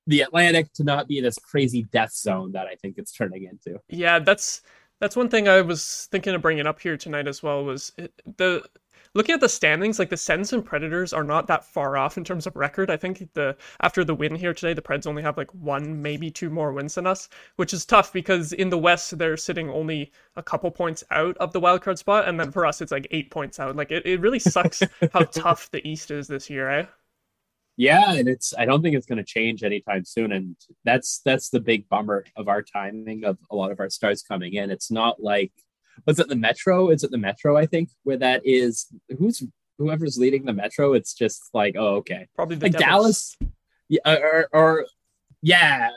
the 0.07 0.21
Atlantic 0.21 0.71
to 0.73 0.83
not 0.83 1.07
be 1.07 1.21
this 1.21 1.37
crazy 1.37 1.83
death 1.83 2.13
zone 2.13 2.51
that 2.51 2.67
I 2.67 2.75
think 2.75 2.97
it's 2.97 3.13
turning 3.13 3.43
into. 3.43 3.79
Yeah, 3.87 4.19
that's 4.19 4.61
that's 4.99 5.15
one 5.15 5.29
thing 5.29 5.47
I 5.47 5.61
was 5.61 6.07
thinking 6.11 6.35
of 6.35 6.41
bringing 6.41 6.67
up 6.67 6.79
here 6.81 6.97
tonight 6.97 7.27
as 7.27 7.41
well 7.41 7.63
was 7.63 7.91
the 8.37 8.63
looking 9.15 9.33
at 9.33 9.41
the 9.41 9.49
standings, 9.49 9.99
like 9.99 10.09
the 10.09 10.17
Sens 10.17 10.53
and 10.53 10.65
Predators 10.65 11.13
are 11.13 11.23
not 11.23 11.47
that 11.47 11.63
far 11.63 11.97
off 11.97 12.17
in 12.17 12.23
terms 12.23 12.47
of 12.47 12.55
record. 12.55 12.89
I 12.89 12.97
think 12.97 13.27
the 13.33 13.55
after 13.81 14.03
the 14.03 14.15
win 14.15 14.35
here 14.35 14.53
today, 14.53 14.73
the 14.73 14.81
Preds 14.81 15.07
only 15.07 15.21
have 15.23 15.37
like 15.37 15.51
one, 15.53 16.01
maybe 16.01 16.31
two 16.31 16.49
more 16.49 16.73
wins 16.73 16.95
than 16.95 17.07
us, 17.07 17.29
which 17.57 17.73
is 17.73 17.85
tough 17.85 18.11
because 18.13 18.53
in 18.53 18.69
the 18.69 18.77
West 18.77 19.17
they're 19.17 19.37
sitting 19.37 19.69
only 19.69 20.11
a 20.35 20.43
couple 20.43 20.71
points 20.71 21.03
out 21.11 21.37
of 21.37 21.53
the 21.53 21.61
wildcard 21.61 21.97
spot, 21.97 22.27
and 22.27 22.39
then 22.39 22.51
for 22.51 22.65
us 22.65 22.81
it's 22.81 22.91
like 22.91 23.07
eight 23.11 23.31
points 23.31 23.59
out. 23.59 23.75
Like 23.75 23.91
it, 23.91 24.05
it 24.05 24.19
really 24.19 24.39
sucks 24.39 24.83
how 25.13 25.21
tough 25.31 25.69
the 25.71 25.85
East 25.87 26.11
is 26.11 26.27
this 26.27 26.49
year, 26.49 26.69
eh? 26.69 26.85
Yeah, 27.75 28.13
and 28.13 28.29
it's 28.29 28.53
I 28.57 28.65
don't 28.65 28.83
think 28.83 28.95
it's 28.95 29.07
going 29.07 29.17
to 29.17 29.23
change 29.23 29.63
anytime 29.63 30.05
soon, 30.05 30.31
and 30.31 30.55
that's 30.83 31.21
that's 31.25 31.49
the 31.49 31.59
big 31.59 31.89
bummer 31.89 32.25
of 32.35 32.47
our 32.47 32.61
timing 32.61 33.23
of 33.23 33.39
a 33.49 33.55
lot 33.55 33.71
of 33.71 33.79
our 33.79 33.89
stars 33.89 34.21
coming 34.21 34.53
in. 34.53 34.69
It's 34.69 34.91
not 34.91 35.21
like 35.21 35.51
was 36.05 36.19
it 36.19 36.27
the 36.27 36.35
Metro? 36.35 36.89
Is 36.89 37.03
it 37.03 37.11
the 37.11 37.17
Metro? 37.17 37.57
I 37.57 37.65
think 37.65 37.89
where 38.03 38.17
that 38.17 38.41
is. 38.45 38.87
Who's 39.17 39.43
whoever's 39.77 40.17
leading 40.17 40.45
the 40.45 40.53
Metro? 40.53 40.93
It's 40.93 41.13
just 41.13 41.49
like, 41.53 41.75
oh, 41.77 41.95
okay, 41.97 42.27
probably 42.35 42.57
like 42.57 42.73
Dallas, 42.73 43.35
yeah, 43.89 43.99
or, 44.05 44.47
or 44.51 44.85
yeah, 45.41 45.89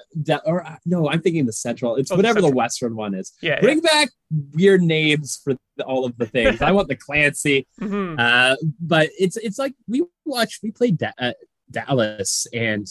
or 0.45 0.67
no, 0.85 1.09
I'm 1.09 1.23
thinking 1.23 1.47
the 1.47 1.53
Central. 1.53 1.95
It's 1.95 2.11
oh, 2.11 2.17
whatever 2.17 2.41
the, 2.41 2.49
the, 2.49 2.57
Western 2.57 2.97
one 2.97 3.15
is. 3.15 3.33
Yeah, 3.41 3.61
bring 3.61 3.81
yeah. 3.83 3.91
back 3.91 4.09
weird 4.53 4.83
names 4.83 5.41
for 5.43 5.55
the, 5.76 5.85
all 5.85 6.05
of 6.05 6.17
the 6.19 6.26
things. 6.26 6.61
I 6.61 6.73
want 6.73 6.88
the 6.88 6.97
Clancy, 6.97 7.67
mm-hmm. 7.81 8.19
uh, 8.19 8.57
but 8.81 9.11
it's 9.19 9.37
it's 9.37 9.57
like 9.57 9.75
we 9.87 10.03
watch 10.25 10.59
we 10.65 10.73
played 10.73 10.99
da- 10.99 11.12
uh, 11.17 11.33
Dallas 11.71 12.49
and 12.53 12.88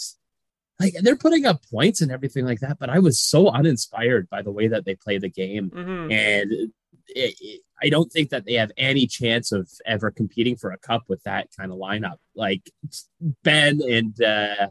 like 0.80 0.94
they're 1.02 1.18
putting 1.18 1.46
up 1.46 1.62
points 1.70 2.00
and 2.00 2.10
everything 2.10 2.46
like 2.46 2.62
that, 2.62 2.80
but 2.80 2.90
I 2.90 3.00
was 3.00 3.20
so 3.20 3.50
uninspired 3.50 4.30
by 4.30 4.42
the 4.42 4.52
way 4.52 4.70
that 4.70 4.86
they 4.86 4.96
play 4.96 5.18
the 5.18 5.30
game, 5.30 5.70
mm-hmm. 5.72 6.10
and 6.10 6.72
it, 7.10 7.36
it, 7.40 7.62
I 7.82 7.90
don't 7.90 8.12
think 8.12 8.30
that 8.30 8.46
they 8.46 8.54
have 8.54 8.72
any 8.78 9.08
chance 9.08 9.52
of 9.52 9.70
ever 9.86 10.12
competing 10.12 10.56
for 10.56 10.72
a 10.72 10.78
cup 10.78 11.04
with 11.08 11.22
that 11.24 11.50
kind 11.58 11.72
of 11.72 11.78
lineup. 11.78 12.18
Like 12.36 12.70
Benn 13.44 13.82
and 13.82 14.22
uh, 14.22 14.68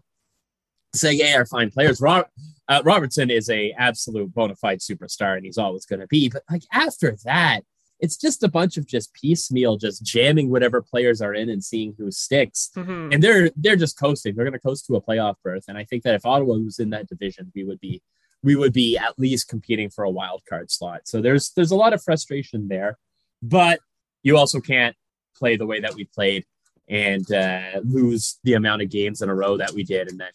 Sege 0.95 1.37
are 1.37 1.47
fine 1.47 1.71
players. 1.71 2.01
Rob, 2.01 2.27
uh, 2.69 2.83
Robertson 2.85 3.31
is 3.31 3.51
a 3.51 3.73
absolute 3.73 4.33
bona 4.33 4.57
fide 4.57 4.81
superstar, 4.81 5.37
and 5.37 5.45
he's 5.45 5.59
always 5.59 5.85
going 5.87 6.01
to 6.01 6.07
be. 6.07 6.29
But 6.29 6.43
like 6.51 6.63
after 6.73 7.17
that, 7.25 7.61
it's 8.01 8.17
just 8.17 8.43
a 8.43 8.49
bunch 8.49 8.77
of 8.77 8.87
just 8.87 9.13
piecemeal, 9.15 9.77
just 9.77 10.05
jamming 10.05 10.51
whatever 10.51 10.83
players 10.83 11.21
are 11.21 11.35
in 11.35 11.49
and 11.49 11.63
seeing 11.63 11.95
who 11.97 12.11
sticks. 12.11 12.71
Mm-hmm. 12.77 13.13
And 13.13 13.23
they're 13.23 13.51
they're 13.57 13.77
just 13.77 13.99
coasting. 13.99 14.35
They're 14.35 14.45
going 14.45 14.53
to 14.53 14.59
coast 14.59 14.87
to 14.87 14.97
a 14.97 15.03
playoff 15.03 15.37
berth. 15.43 15.65
And 15.69 15.79
I 15.79 15.85
think 15.85 16.03
that 16.05 16.15
if 16.15 16.27
Ottawa 16.27 16.57
was 16.57 16.79
in 16.79 16.91
that 16.91 17.09
division, 17.09 17.53
we 17.55 17.65
would 17.65 17.81
be 17.81 18.03
we 18.45 18.55
would 18.55 18.75
be 18.75 18.97
at 18.99 19.19
least 19.19 19.49
competing 19.49 19.89
for 19.89 20.05
a 20.05 20.11
wild 20.11 20.43
card 20.47 20.71
slot. 20.71 21.09
So 21.09 21.21
there's 21.21 21.51
there's 21.51 21.71
a 21.71 21.77
lot 21.77 21.95
of 21.95 22.05
frustration 22.05 22.69
there, 22.69 22.99
but 23.43 23.81
you 24.23 24.37
also 24.37 24.61
can't 24.61 24.95
play 25.35 25.57
the 25.57 25.67
way 25.67 25.81
that 25.81 25.95
we 25.95 26.05
played 26.05 26.45
and 26.87 27.31
uh, 27.33 27.81
lose 27.83 28.39
the 28.45 28.53
amount 28.53 28.83
of 28.83 28.91
games 28.91 29.23
in 29.23 29.31
a 29.31 29.35
row 29.35 29.57
that 29.57 29.73
we 29.73 29.83
did, 29.83 30.11
and 30.11 30.21
then 30.21 30.31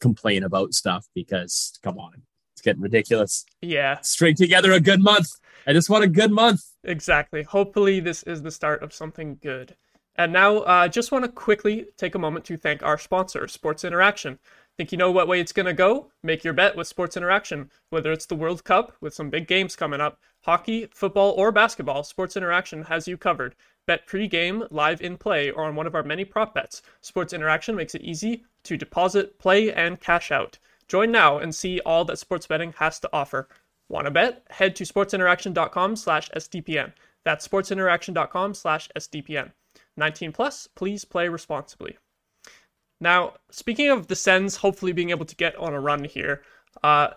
complain 0.00 0.42
about 0.42 0.72
stuff 0.72 1.06
because 1.14 1.78
come 1.82 1.98
on, 1.98 2.22
it's 2.54 2.62
getting 2.62 2.80
ridiculous. 2.82 3.44
Yeah, 3.60 4.00
string 4.00 4.34
together 4.34 4.72
a 4.72 4.80
good 4.80 5.02
month. 5.02 5.28
I 5.66 5.74
just 5.74 5.90
want 5.90 6.02
a 6.02 6.08
good 6.08 6.32
month. 6.32 6.62
Exactly. 6.82 7.42
Hopefully, 7.42 8.00
this 8.00 8.22
is 8.22 8.40
the 8.40 8.50
start 8.50 8.82
of 8.82 8.94
something 8.94 9.38
good. 9.42 9.76
And 10.16 10.32
now, 10.32 10.60
I 10.60 10.86
uh, 10.86 10.88
just 10.88 11.12
want 11.12 11.24
to 11.24 11.30
quickly 11.30 11.86
take 11.96 12.14
a 12.14 12.18
moment 12.18 12.46
to 12.46 12.56
thank 12.56 12.82
our 12.82 12.98
sponsor, 12.98 13.46
Sports 13.48 13.84
Interaction. 13.84 14.38
Think 14.80 14.92
you 14.92 14.96
know 14.96 15.10
what 15.10 15.28
way 15.28 15.40
it's 15.40 15.52
going 15.52 15.66
to 15.66 15.74
go? 15.74 16.10
Make 16.22 16.42
your 16.42 16.54
bet 16.54 16.74
with 16.74 16.86
Sports 16.86 17.14
Interaction. 17.14 17.70
Whether 17.90 18.12
it's 18.12 18.24
the 18.24 18.34
World 18.34 18.64
Cup 18.64 18.96
with 19.02 19.12
some 19.12 19.28
big 19.28 19.46
games 19.46 19.76
coming 19.76 20.00
up, 20.00 20.18
hockey, 20.40 20.88
football, 20.94 21.32
or 21.32 21.52
basketball, 21.52 22.02
Sports 22.02 22.34
Interaction 22.34 22.84
has 22.84 23.06
you 23.06 23.18
covered. 23.18 23.54
Bet 23.86 24.06
pre-game, 24.06 24.64
live 24.70 25.02
in 25.02 25.18
play, 25.18 25.50
or 25.50 25.64
on 25.64 25.76
one 25.76 25.86
of 25.86 25.94
our 25.94 26.02
many 26.02 26.24
prop 26.24 26.54
bets. 26.54 26.80
Sports 27.02 27.34
Interaction 27.34 27.76
makes 27.76 27.94
it 27.94 28.00
easy 28.00 28.46
to 28.62 28.78
deposit, 28.78 29.38
play, 29.38 29.70
and 29.70 30.00
cash 30.00 30.32
out. 30.32 30.58
Join 30.88 31.12
now 31.12 31.36
and 31.36 31.54
see 31.54 31.80
all 31.80 32.06
that 32.06 32.18
sports 32.18 32.46
betting 32.46 32.72
has 32.78 32.98
to 33.00 33.10
offer. 33.12 33.48
Want 33.90 34.06
to 34.06 34.10
bet? 34.10 34.46
Head 34.48 34.74
to 34.76 34.84
sportsinteraction.com 34.84 35.94
slash 35.96 36.30
SDPN. 36.30 36.94
That's 37.22 37.46
sportsinteraction.com 37.46 38.54
slash 38.54 38.88
SDPN. 38.96 39.52
19 39.98 40.32
plus, 40.32 40.68
please 40.68 41.04
play 41.04 41.28
responsibly. 41.28 41.98
Now, 43.00 43.34
speaking 43.50 43.88
of 43.88 44.08
the 44.08 44.16
Sens 44.16 44.56
hopefully 44.56 44.92
being 44.92 45.10
able 45.10 45.24
to 45.24 45.36
get 45.36 45.56
on 45.56 45.72
a 45.72 45.80
run 45.80 46.04
here, 46.04 46.42
uh, 46.82 47.08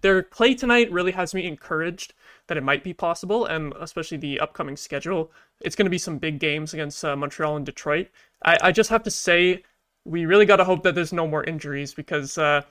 their 0.00 0.22
play 0.22 0.54
tonight 0.54 0.90
really 0.92 1.12
has 1.12 1.34
me 1.34 1.46
encouraged 1.46 2.14
that 2.46 2.56
it 2.56 2.62
might 2.62 2.84
be 2.84 2.94
possible, 2.94 3.44
and 3.46 3.72
especially 3.80 4.16
the 4.18 4.40
upcoming 4.40 4.76
schedule. 4.76 5.30
It's 5.60 5.76
going 5.76 5.86
to 5.86 5.90
be 5.90 5.98
some 5.98 6.18
big 6.18 6.38
games 6.38 6.74
against 6.74 7.04
uh, 7.04 7.16
Montreal 7.16 7.56
and 7.56 7.66
Detroit. 7.66 8.08
I, 8.44 8.58
I, 8.62 8.72
just 8.72 8.90
have 8.90 9.02
to 9.02 9.10
say, 9.10 9.64
we 10.04 10.24
really 10.24 10.46
got 10.46 10.56
to 10.56 10.64
hope 10.64 10.82
that 10.84 10.94
there's 10.94 11.12
no 11.12 11.26
more 11.26 11.44
injuries 11.44 11.92
because 11.92 12.38
uh, 12.38 12.62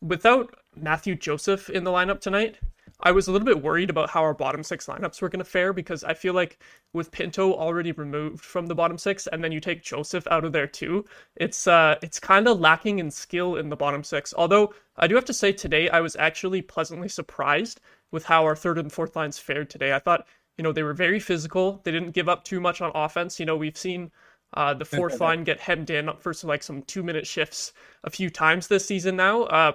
without 0.00 0.54
Matthew 0.76 1.14
Joseph 1.14 1.70
in 1.70 1.84
the 1.84 1.90
lineup 1.90 2.20
tonight, 2.20 2.58
I 3.02 3.10
was 3.10 3.26
a 3.26 3.32
little 3.32 3.46
bit 3.46 3.62
worried 3.62 3.90
about 3.90 4.10
how 4.10 4.22
our 4.22 4.34
bottom 4.34 4.62
six 4.62 4.86
lineups 4.86 5.20
were 5.20 5.28
going 5.28 5.40
to 5.40 5.44
fare 5.44 5.72
because 5.72 6.04
I 6.04 6.14
feel 6.14 6.34
like 6.34 6.58
with 6.92 7.10
Pinto 7.10 7.52
already 7.52 7.92
removed 7.92 8.44
from 8.44 8.66
the 8.66 8.74
bottom 8.74 8.96
six, 8.96 9.26
and 9.26 9.42
then 9.42 9.50
you 9.50 9.60
take 9.60 9.82
Joseph 9.82 10.26
out 10.30 10.44
of 10.44 10.52
there 10.52 10.66
too, 10.66 11.04
it's 11.36 11.66
uh 11.66 11.96
it's 12.02 12.20
kind 12.20 12.46
of 12.46 12.60
lacking 12.60 13.00
in 13.00 13.10
skill 13.10 13.56
in 13.56 13.68
the 13.68 13.76
bottom 13.76 14.04
six. 14.04 14.32
Although 14.36 14.74
I 14.96 15.06
do 15.08 15.14
have 15.16 15.24
to 15.26 15.34
say 15.34 15.52
today 15.52 15.88
I 15.88 16.00
was 16.00 16.16
actually 16.16 16.62
pleasantly 16.62 17.08
surprised 17.08 17.80
with 18.12 18.24
how 18.24 18.44
our 18.44 18.56
third 18.56 18.78
and 18.78 18.92
fourth 18.92 19.16
lines 19.16 19.38
fared 19.38 19.68
today. 19.70 19.92
I 19.92 19.98
thought 19.98 20.26
you 20.56 20.62
know 20.62 20.72
they 20.72 20.84
were 20.84 20.94
very 20.94 21.18
physical. 21.18 21.80
They 21.84 21.90
didn't 21.90 22.12
give 22.12 22.28
up 22.28 22.44
too 22.44 22.60
much 22.60 22.80
on 22.80 22.92
offense. 22.94 23.40
You 23.40 23.46
know 23.46 23.56
we've 23.56 23.76
seen. 23.76 24.10
Uh, 24.54 24.74
the 24.74 24.84
fourth 24.84 25.18
line 25.18 25.44
get 25.44 25.58
hemmed 25.58 25.88
in 25.88 26.10
for 26.18 26.34
some, 26.34 26.48
like 26.48 26.62
some 26.62 26.82
two 26.82 27.02
minute 27.02 27.26
shifts 27.26 27.72
a 28.04 28.10
few 28.10 28.28
times 28.28 28.68
this 28.68 28.84
season 28.84 29.16
now. 29.16 29.44
Uh, 29.44 29.72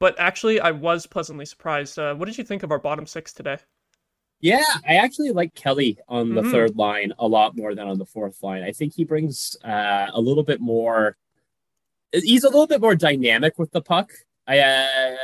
but 0.00 0.18
actually, 0.18 0.60
I 0.60 0.70
was 0.70 1.06
pleasantly 1.06 1.44
surprised. 1.44 1.98
Uh, 1.98 2.14
what 2.14 2.26
did 2.26 2.38
you 2.38 2.44
think 2.44 2.62
of 2.62 2.70
our 2.70 2.78
bottom 2.78 3.06
six 3.06 3.32
today? 3.32 3.58
Yeah, 4.40 4.62
I 4.86 4.96
actually 4.96 5.30
like 5.30 5.54
Kelly 5.54 5.98
on 6.08 6.34
the 6.34 6.42
mm-hmm. 6.42 6.52
third 6.52 6.76
line 6.76 7.12
a 7.18 7.26
lot 7.26 7.56
more 7.56 7.74
than 7.74 7.88
on 7.88 7.98
the 7.98 8.06
fourth 8.06 8.40
line. 8.42 8.62
I 8.62 8.70
think 8.70 8.94
he 8.94 9.04
brings 9.04 9.56
uh, 9.64 10.06
a 10.12 10.20
little 10.20 10.44
bit 10.44 10.60
more. 10.60 11.16
He's 12.12 12.44
a 12.44 12.48
little 12.48 12.68
bit 12.68 12.80
more 12.80 12.94
dynamic 12.94 13.58
with 13.58 13.72
the 13.72 13.82
puck, 13.82 14.12
I, 14.46 14.60
uh, 14.60 15.16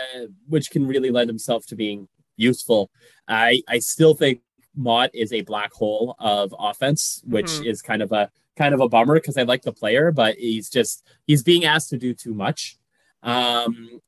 which 0.48 0.70
can 0.70 0.87
really 0.87 1.10
lend 1.10 1.30
himself 1.30 1.64
to 1.66 1.76
being 1.76 2.08
useful. 2.37 2.90
I 3.28 3.62
I 3.68 3.78
still 3.78 4.14
think 4.14 4.40
Mott 4.74 5.10
is 5.14 5.32
a 5.32 5.42
black 5.42 5.72
hole 5.72 6.16
of 6.18 6.52
offense, 6.58 7.22
which 7.24 7.46
mm-hmm. 7.46 7.66
is 7.66 7.82
kind 7.82 8.02
of 8.02 8.10
a 8.10 8.30
kind 8.56 8.74
of 8.74 8.80
a 8.80 8.88
bummer 8.88 9.14
because 9.14 9.37
I 9.37 9.42
like 9.42 9.62
the 9.62 9.72
player, 9.72 10.10
but 10.10 10.37
he's 10.37 10.68
just 10.68 11.06
he's 11.26 11.44
being 11.44 11.64
asked 11.64 11.90
to 11.90 11.98
do 11.98 12.14
too 12.14 12.34
much. 12.34 12.78
Um, 13.22 14.00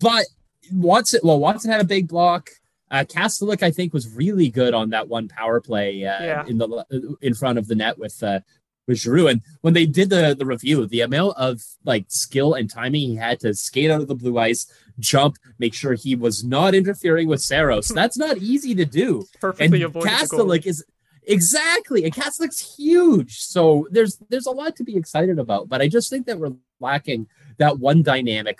but 0.00 0.26
Watson, 0.70 1.20
well, 1.22 1.38
Watson 1.38 1.70
had 1.70 1.80
a 1.80 1.84
big 1.84 2.08
block. 2.08 2.50
Uh, 2.90 3.04
I 3.16 3.70
think, 3.70 3.94
was 3.94 4.14
really 4.14 4.50
good 4.50 4.74
on 4.74 4.90
that 4.90 5.08
one 5.08 5.26
power 5.26 5.60
play 5.60 6.04
uh, 6.04 6.22
yeah. 6.22 6.44
in 6.46 6.58
the 6.58 7.16
in 7.22 7.32
front 7.32 7.58
of 7.58 7.66
the 7.66 7.74
net 7.74 7.98
with 7.98 8.22
uh, 8.22 8.40
with 8.86 8.98
Giroux. 8.98 9.28
And 9.28 9.40
when 9.62 9.72
they 9.72 9.86
did 9.86 10.10
the 10.10 10.34
the 10.38 10.44
review, 10.44 10.86
the 10.86 11.00
amount 11.00 11.36
of 11.38 11.62
like 11.84 12.04
skill 12.08 12.52
and 12.54 12.70
timing 12.70 13.00
he 13.00 13.16
had 13.16 13.40
to 13.40 13.54
skate 13.54 13.90
out 13.90 14.02
of 14.02 14.08
the 14.08 14.14
blue 14.14 14.38
ice, 14.38 14.70
jump, 14.98 15.38
make 15.58 15.72
sure 15.72 15.94
he 15.94 16.14
was 16.14 16.44
not 16.44 16.74
interfering 16.74 17.28
with 17.28 17.40
Saros. 17.40 17.88
That's 17.88 18.18
not 18.18 18.38
easy 18.38 18.74
to 18.74 18.84
do. 18.84 19.24
Perfectly 19.40 19.82
and 19.82 19.94
Kastelic 19.94 20.66
is 20.66 20.84
exactly, 21.22 22.04
and 22.04 22.14
Kastelic's 22.14 22.76
huge. 22.76 23.38
So 23.38 23.88
there's 23.90 24.18
there's 24.28 24.46
a 24.46 24.50
lot 24.50 24.76
to 24.76 24.84
be 24.84 24.96
excited 24.96 25.38
about. 25.38 25.70
But 25.70 25.80
I 25.80 25.88
just 25.88 26.10
think 26.10 26.26
that 26.26 26.38
we're 26.38 26.52
lacking 26.78 27.26
that 27.58 27.78
one 27.78 28.02
dynamic 28.02 28.58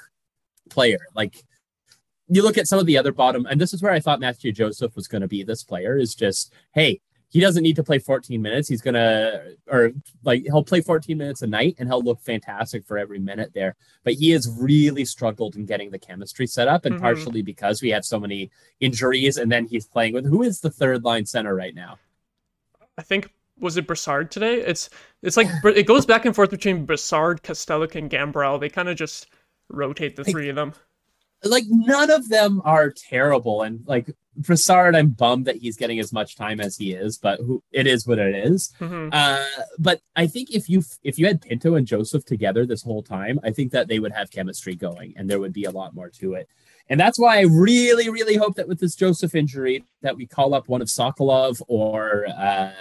player. 0.71 0.99
Like 1.15 1.43
you 2.29 2.43
look 2.43 2.59
at 2.59 2.67
some 2.67 2.79
of 2.79 2.87
the 2.87 2.99
other 2.99 3.13
bottom, 3.13 3.47
and 3.47 3.61
this 3.61 3.75
is 3.75 3.83
where 3.83 3.93
I 3.93 4.01
thought 4.01 4.21
Matthew 4.21 4.53
Joseph 4.53 4.97
was 4.97 5.09
going 5.09 5.23
to 5.23 5.29
be. 5.29 5.43
This 5.43 5.63
player 5.63 5.99
is 5.99 6.15
just, 6.15 6.53
hey, 6.75 7.01
he 7.29 7.41
doesn't 7.41 7.63
need 7.63 7.77
to 7.77 7.83
play 7.83 7.99
14 7.99 8.41
minutes. 8.41 8.69
He's 8.69 8.83
gonna, 8.83 9.43
or 9.67 9.93
like 10.23 10.43
he'll 10.43 10.63
play 10.63 10.83
14 10.83 11.17
minutes 11.17 11.41
a 11.43 11.47
night, 11.47 11.77
and 11.79 11.89
he'll 11.89 12.03
look 12.03 12.21
fantastic 12.21 12.87
for 12.87 12.99
every 12.99 13.19
minute 13.19 13.53
there. 13.55 13.75
But 14.05 14.15
he 14.15 14.31
has 14.31 14.55
really 14.59 15.07
struggled 15.07 15.57
in 15.57 15.65
getting 15.65 15.91
the 15.91 15.99
chemistry 15.99 16.47
set 16.47 16.69
up, 16.69 16.85
and 16.85 16.97
mm-hmm. 16.97 17.05
partially 17.05 17.41
because 17.41 17.81
we 17.81 17.89
have 17.91 18.05
so 18.05 18.21
many 18.21 18.51
injuries, 18.81 19.39
and 19.39 19.51
then 19.51 19.67
he's 19.67 19.87
playing 19.87 20.13
with 20.13 20.27
who 20.27 20.43
is 20.43 20.61
the 20.61 20.71
third 20.71 21.05
line 21.05 21.25
center 21.25 21.55
right 21.55 21.75
now. 21.75 21.99
I 22.99 23.03
think 23.03 23.31
was 23.59 23.79
it 23.79 23.87
Brassard 23.87 24.31
today? 24.31 24.57
It's 24.61 24.91
it's 25.23 25.39
like 25.39 25.49
it 25.65 25.87
goes 25.87 26.05
back 26.05 26.27
and 26.27 26.35
forth 26.35 26.51
between 26.51 26.85
Brassard, 26.85 27.43
Kastelic, 27.43 27.95
and 27.95 28.11
Gambrell. 28.11 28.61
They 28.61 28.69
kind 28.69 28.91
of 28.91 28.97
just 28.97 29.29
rotate 29.69 30.17
the 30.17 30.25
three 30.25 30.49
of 30.49 30.57
them. 30.57 30.75
Like 31.45 31.65
none 31.69 32.11
of 32.11 32.29
them 32.29 32.63
are 32.65 32.91
terrible, 32.91 33.63
and 33.63 33.85
like 33.87 34.09
Brassard, 34.37 34.95
I'm 34.95 35.09
bummed 35.09 35.47
that 35.47 35.57
he's 35.57 35.77
getting 35.77 35.99
as 35.99 36.13
much 36.13 36.37
time 36.37 36.61
as 36.61 36.77
he 36.77 36.93
is, 36.93 37.19
but 37.19 37.41
who 37.41 37.63
it 37.73 37.87
is 37.87 38.07
what 38.07 38.19
it 38.19 38.47
is. 38.47 38.73
Mhm. 38.79 39.11
Uh, 39.13 39.45
but 39.79 40.01
I 40.15 40.27
think 40.27 40.55
if 40.55 40.69
you 40.69 40.83
if 41.03 41.19
you 41.19 41.27
had 41.27 41.43
Pinto 41.43 41.75
and 41.75 41.87
Joseph 41.87 42.25
together 42.25 42.65
this 42.65 42.83
whole 42.83 43.03
time, 43.03 43.41
I 43.43 43.51
think 43.51 43.73
that 43.73 43.89
they 43.89 43.99
would 43.99 44.13
have 44.13 44.31
chemistry 44.31 44.75
going, 44.75 45.15
and 45.17 45.29
there 45.29 45.41
would 45.41 45.53
be 45.53 45.65
a 45.65 45.71
lot 45.71 45.95
more 45.95 46.11
to 46.11 46.35
it. 46.35 46.49
And 46.89 46.99
that's 46.99 47.19
why 47.19 47.39
I 47.39 47.43
really, 47.43 48.09
really 48.09 48.37
hope 48.37 48.55
that 48.57 48.69
with 48.69 48.81
this 48.81 48.95
Joseph 48.95 49.35
injury, 49.35 49.85
that 50.03 50.17
we 50.17 50.27
call 50.27 50.55
up 50.55 50.69
one 50.69 50.83
of 50.83 50.89
Sokolov 50.89 51.61
or 51.69 52.27
uh, 52.29 52.73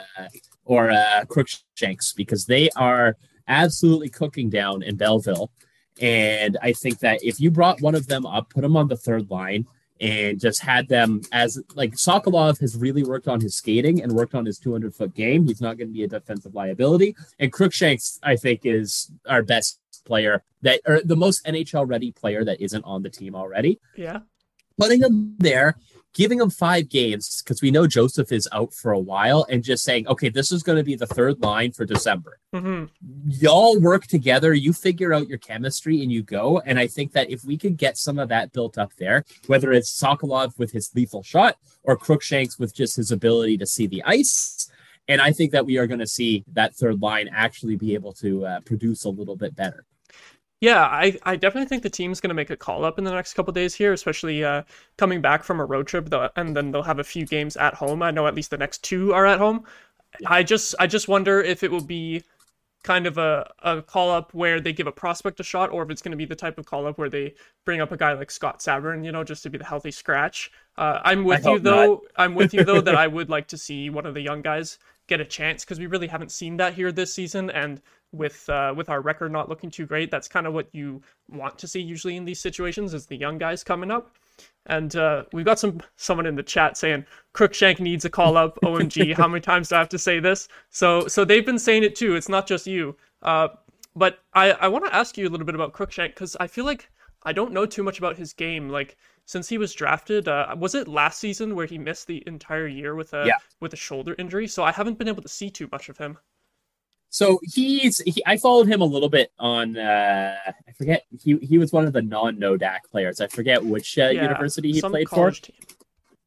or 0.66 0.92
uh, 0.92 1.26
Crookshanks 1.28 2.14
because 2.14 2.46
they 2.46 2.70
are 2.76 3.18
absolutely 3.48 4.10
cooking 4.10 4.50
down 4.50 4.84
in 4.84 4.96
Belleville. 4.96 5.52
And 6.00 6.58
I 6.62 6.74
think 6.74 7.00
that 7.00 7.24
if 7.24 7.40
you 7.40 7.52
brought 7.52 7.82
one 7.82 7.96
of 7.96 8.08
them 8.08 8.26
up, 8.26 8.50
put 8.50 8.62
them 8.62 8.78
on 8.78 8.88
the 8.88 8.98
third 8.98 9.30
line, 9.30 9.68
and 10.00 10.40
just 10.40 10.62
had 10.62 10.88
them 10.88 11.22
as 11.32 11.62
like 11.76 11.94
Sokolov 11.94 12.60
has 12.60 12.76
really 12.76 13.04
worked 13.04 13.28
on 13.28 13.40
his 13.40 13.56
skating 13.56 14.02
and 14.02 14.12
worked 14.14 14.34
on 14.34 14.46
his 14.46 14.58
200 14.58 14.96
foot 14.96 15.14
game. 15.14 15.46
He's 15.48 15.62
not 15.62 15.78
going 15.78 15.90
to 15.90 15.94
be 15.94 16.04
a 16.04 16.08
defensive 16.08 16.56
liability. 16.56 17.16
And 17.40 17.54
Crookshanks, 17.54 18.20
I 18.24 18.36
think, 18.36 18.62
is 18.64 19.12
our 19.28 19.44
best 19.44 19.80
player 20.06 20.44
that 20.64 20.82
or 20.88 21.02
the 21.06 21.16
most 21.16 21.46
NHL 21.46 21.88
ready 21.88 22.12
player 22.12 22.44
that 22.44 22.60
isn't 22.60 22.84
on 22.84 23.04
the 23.04 23.10
team 23.10 23.36
already. 23.36 23.80
Yeah. 23.96 24.20
Putting 24.78 25.02
him 25.02 25.36
there, 25.38 25.76
giving 26.14 26.40
him 26.40 26.50
five 26.50 26.90
games 26.90 27.42
because 27.42 27.62
we 27.62 27.72
know 27.72 27.88
Joseph 27.88 28.32
is 28.32 28.48
out 28.52 28.74
for 28.74 28.92
a 28.92 29.00
while, 29.00 29.46
and 29.50 29.64
just 29.64 29.84
saying, 29.84 30.08
okay, 30.08 30.30
this 30.30 30.52
is 30.52 30.64
going 30.64 30.78
to 30.78 30.84
be 30.84 30.96
the 30.96 31.08
third 31.08 31.42
line 31.42 31.72
for 31.72 31.86
December 31.86 32.40
hmm 32.54 32.86
y'all 33.28 33.80
work 33.80 34.06
together, 34.08 34.54
you 34.54 34.74
figure 34.74 35.14
out 35.14 35.28
your 35.28 35.38
chemistry 35.38 36.02
and 36.02 36.12
you 36.12 36.22
go. 36.22 36.60
And 36.66 36.78
I 36.78 36.88
think 36.88 37.14
that 37.14 37.30
if 37.30 37.46
we 37.46 37.58
could 37.58 37.78
get 37.78 37.98
some 37.98 38.20
of 38.20 38.30
that 38.30 38.52
built 38.52 38.78
up 38.78 38.94
there, 38.98 39.24
whether 39.48 39.72
it's 39.72 39.92
Sokolov 40.00 40.58
with 40.60 40.72
his 40.72 40.92
lethal 40.94 41.24
shot 41.24 41.58
or 41.84 41.96
Crookshanks 41.96 42.60
with 42.60 42.76
just 42.76 42.98
his 42.98 43.12
ability 43.12 43.58
to 43.58 43.66
see 43.66 43.88
the 43.88 44.04
ice, 44.04 44.70
and 45.08 45.22
I 45.22 45.32
think 45.32 45.52
that 45.52 45.66
we 45.66 45.78
are 45.78 45.88
going 45.88 46.00
to 46.00 46.08
see 46.08 46.44
that 46.54 46.76
third 46.76 47.02
line 47.02 47.30
actually 47.34 47.76
be 47.76 47.94
able 47.94 48.14
to 48.14 48.46
uh, 48.46 48.60
produce 48.62 49.06
a 49.06 49.10
little 49.10 49.36
bit 49.36 49.56
better. 49.56 49.86
Yeah, 50.62 50.84
I, 50.84 51.18
I 51.24 51.36
definitely 51.38 51.68
think 51.68 51.82
the 51.82 51.90
team's 51.90 52.22
going 52.22 52.30
to 52.30 52.36
make 52.36 52.52
a 52.52 52.56
call 52.56 52.86
up 52.86 53.00
in 53.00 53.04
the 53.04 53.12
next 53.12 53.34
couple 53.34 53.52
days 53.52 53.74
here, 53.74 53.94
especially 53.94 54.44
uh, 54.44 54.62
coming 54.96 55.20
back 55.20 55.44
from 55.44 55.60
a 55.60 55.66
road 55.66 55.88
trip, 55.88 56.10
though, 56.10 56.30
and 56.36 56.56
then 56.56 56.72
they'll 56.72 56.84
have 56.84 57.00
a 57.00 57.04
few 57.04 57.26
games 57.26 57.58
at 57.58 57.74
home. 57.74 58.04
I 58.04 58.12
know 58.12 58.28
at 58.28 58.36
least 58.36 58.52
the 58.52 58.60
next 58.60 58.84
two 58.84 59.12
are 59.12 59.26
at 59.26 59.40
home. 59.40 59.66
I 60.28 60.44
just 60.44 60.76
I 60.80 60.86
just 60.88 61.08
wonder 61.08 61.42
if 61.42 61.64
it 61.64 61.72
will 61.72 61.84
be 61.84 62.24
kind 62.84 63.08
of 63.08 63.18
a, 63.18 63.50
a 63.64 63.82
call 63.82 64.12
up 64.12 64.34
where 64.34 64.60
they 64.60 64.74
give 64.74 64.86
a 64.88 64.92
prospect 64.92 65.40
a 65.40 65.44
shot, 65.44 65.72
or 65.72 65.82
if 65.82 65.90
it's 65.90 66.02
going 66.02 66.12
to 66.12 66.18
be 66.18 66.26
the 66.26 66.36
type 66.36 66.60
of 66.60 66.66
call 66.68 66.86
up 66.86 66.98
where 67.00 67.10
they 67.10 67.34
bring 67.66 67.82
up 67.82 67.92
a 67.92 67.98
guy 67.98 68.14
like 68.14 68.30
Scott 68.30 68.60
Sabourin, 68.60 69.04
you 69.04 69.12
know, 69.12 69.24
just 69.24 69.42
to 69.44 69.50
be 69.50 69.58
the 69.58 69.66
healthy 69.66 69.92
scratch. 69.92 70.52
Uh, 70.78 71.00
I'm 71.04 71.24
with 71.24 71.46
you 71.46 71.58
though. 71.60 72.04
I'm 72.18 72.36
with 72.36 72.54
you 72.54 72.64
though 72.64 72.82
that 72.82 72.96
I 73.04 73.08
would 73.08 73.30
like 73.32 73.48
to 73.48 73.58
see 73.58 73.90
one 73.90 74.06
of 74.06 74.14
the 74.14 74.22
young 74.22 74.44
guys 74.44 74.78
get 75.08 75.20
a 75.20 75.26
chance 75.26 75.64
because 75.66 75.80
we 75.80 75.88
really 75.88 76.08
haven't 76.08 76.32
seen 76.32 76.58
that 76.58 76.76
here 76.76 76.92
this 76.92 77.14
season, 77.14 77.50
and 77.50 77.82
with 78.12 78.48
uh, 78.50 78.74
with 78.76 78.90
our 78.90 79.02
record 79.02 79.32
not 79.32 79.50
looking 79.50 79.70
too 79.72 79.86
great, 79.86 80.12
that's 80.12 80.28
kind 80.28 80.46
of 80.48 80.54
what 80.54 80.68
you 80.74 81.02
want 81.30 81.58
to 81.60 81.68
see 81.68 81.82
usually 81.82 82.18
in 82.18 82.26
these 82.26 82.40
situations 82.40 82.94
is 82.94 83.06
the 83.06 83.16
young 83.16 83.38
guys 83.38 83.64
coming 83.64 83.92
up. 83.92 84.16
And 84.68 84.96
uh, 84.96 85.24
we've 85.34 85.46
got 85.46 85.60
some 85.60 85.82
someone 85.96 86.26
in 86.26 86.36
the 86.36 86.44
chat 86.44 86.78
saying 86.78 87.06
Crookshank 87.34 87.80
needs 87.80 88.06
a 88.06 88.10
call 88.10 88.38
up. 88.38 88.60
OMG, 88.64 89.16
how 89.16 89.28
many 89.28 89.42
times 89.42 89.70
do 89.70 89.76
I 89.76 89.80
have 89.80 89.90
to 89.90 89.98
say 90.00 90.20
this? 90.20 90.48
So 90.70 91.08
so 91.08 91.26
they've 91.26 91.46
been 91.46 91.60
saying 91.60 91.84
it 91.84 91.96
too. 91.96 92.16
It's 92.16 92.30
not 92.30 92.48
just 92.48 92.68
you. 92.68 92.96
Uh, 93.22 93.50
but 93.96 94.20
I 94.34 94.52
I 94.52 94.68
want 94.68 94.86
to 94.86 94.96
ask 94.96 95.18
you 95.18 95.28
a 95.28 95.32
little 95.32 95.46
bit 95.46 95.56
about 95.56 95.74
Crookshank 95.74 96.14
because 96.16 96.36
I 96.40 96.48
feel 96.48 96.66
like 96.66 96.90
I 97.24 97.34
don't 97.34 97.52
know 97.54 97.66
too 97.66 97.84
much 97.84 97.98
about 98.00 98.18
his 98.18 98.34
game. 98.34 98.70
Like 98.70 98.98
since 99.26 99.48
he 99.48 99.58
was 99.58 99.74
drafted, 99.74 100.28
uh, 100.28 100.56
was 100.58 100.76
it 100.76 100.88
last 100.88 101.20
season 101.20 101.56
where 101.56 101.66
he 101.68 101.78
missed 101.78 102.08
the 102.08 102.24
entire 102.28 102.68
year 102.68 102.96
with 102.96 103.14
a 103.14 103.24
Yeah. 103.28 103.38
with 103.60 103.74
a 103.74 103.78
shoulder 103.78 104.16
injury? 104.18 104.48
So 104.48 104.64
I 104.64 104.72
haven't 104.72 104.98
been 104.98 105.08
able 105.08 105.22
to 105.22 105.30
see 105.30 105.50
too 105.50 105.70
much 105.72 105.90
of 105.90 105.98
him. 105.98 106.18
So 107.12 107.42
he's 107.44 108.00
he, 108.00 108.24
I 108.26 108.38
followed 108.38 108.68
him 108.68 108.82
a 108.82 108.86
little 108.86 109.10
bit 109.10 109.32
on 109.38 109.78
uh 109.78 110.36
I 110.48 110.72
forget 110.78 111.04
he 111.22 111.38
he 111.38 111.58
was 111.58 111.74
one 111.74 111.86
of 111.86 111.92
the 111.92 112.02
non 112.02 112.38
Nodak 112.38 112.80
players. 112.90 113.20
I 113.20 113.28
forget 113.28 113.64
which 113.64 114.00
uh, 114.00 114.08
Yeah, 114.08 114.24
university 114.24 114.72
he 114.72 114.82
played 114.82 115.10
for. 115.10 115.30
team. 115.32 115.56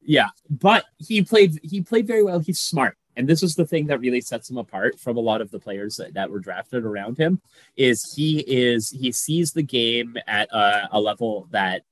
Yeah, 0.02 0.28
but 0.50 0.84
he 0.98 1.22
played 1.22 1.58
he 1.62 1.80
played 1.80 2.06
very 2.06 2.22
well. 2.22 2.38
He's 2.38 2.60
smart. 2.60 2.98
And 3.16 3.26
this 3.26 3.42
is 3.42 3.54
the 3.54 3.66
thing 3.66 3.86
that 3.86 4.00
really 4.00 4.20
sets 4.20 4.50
him 4.50 4.58
apart 4.58 5.00
from 5.00 5.16
a 5.16 5.20
lot 5.20 5.40
of 5.40 5.50
the 5.50 5.58
players 5.58 5.96
that, 5.96 6.14
that 6.14 6.30
were 6.30 6.40
drafted 6.40 6.84
around 6.84 7.16
him 7.16 7.40
is 7.76 8.12
he 8.14 8.40
is 8.40 8.90
he 8.90 9.10
sees 9.10 9.52
the 9.52 9.62
game 9.62 10.16
at 10.26 10.52
a, 10.52 10.88
a 10.92 11.00
level 11.00 11.48
that 11.50 11.82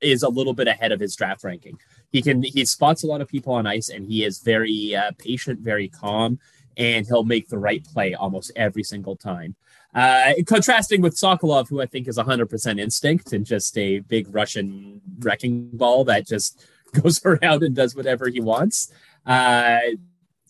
is 0.00 0.22
a 0.22 0.28
little 0.28 0.52
bit 0.52 0.68
ahead 0.68 0.92
of 0.92 1.00
his 1.00 1.16
draft 1.16 1.44
ranking. 1.44 1.78
He 2.10 2.20
can 2.20 2.42
he 2.42 2.66
spots 2.66 3.04
a 3.04 3.06
lot 3.06 3.22
of 3.22 3.28
people 3.28 3.54
on 3.54 3.66
ice 3.66 3.88
and 3.88 4.04
he 4.04 4.22
is 4.22 4.40
very 4.40 4.94
uh, 4.94 5.12
patient, 5.16 5.60
very 5.60 5.88
calm, 5.88 6.38
and 6.76 7.06
he'll 7.06 7.24
make 7.24 7.48
the 7.48 7.58
right 7.58 7.84
play 7.84 8.14
almost 8.14 8.52
every 8.56 8.82
single 8.82 9.16
time. 9.16 9.56
Uh, 9.94 10.32
contrasting 10.46 11.00
with 11.02 11.14
Sokolov, 11.16 11.68
who 11.68 11.80
I 11.80 11.86
think 11.86 12.08
is 12.08 12.18
100% 12.18 12.80
instinct 12.80 13.32
and 13.32 13.46
just 13.46 13.78
a 13.78 14.00
big 14.00 14.34
Russian 14.34 15.00
wrecking 15.20 15.70
ball 15.72 16.04
that 16.04 16.26
just 16.26 16.66
goes 17.02 17.24
around 17.24 17.62
and 17.62 17.74
does 17.76 17.94
whatever 17.94 18.28
he 18.28 18.40
wants. 18.40 18.92
Uh, 19.24 19.78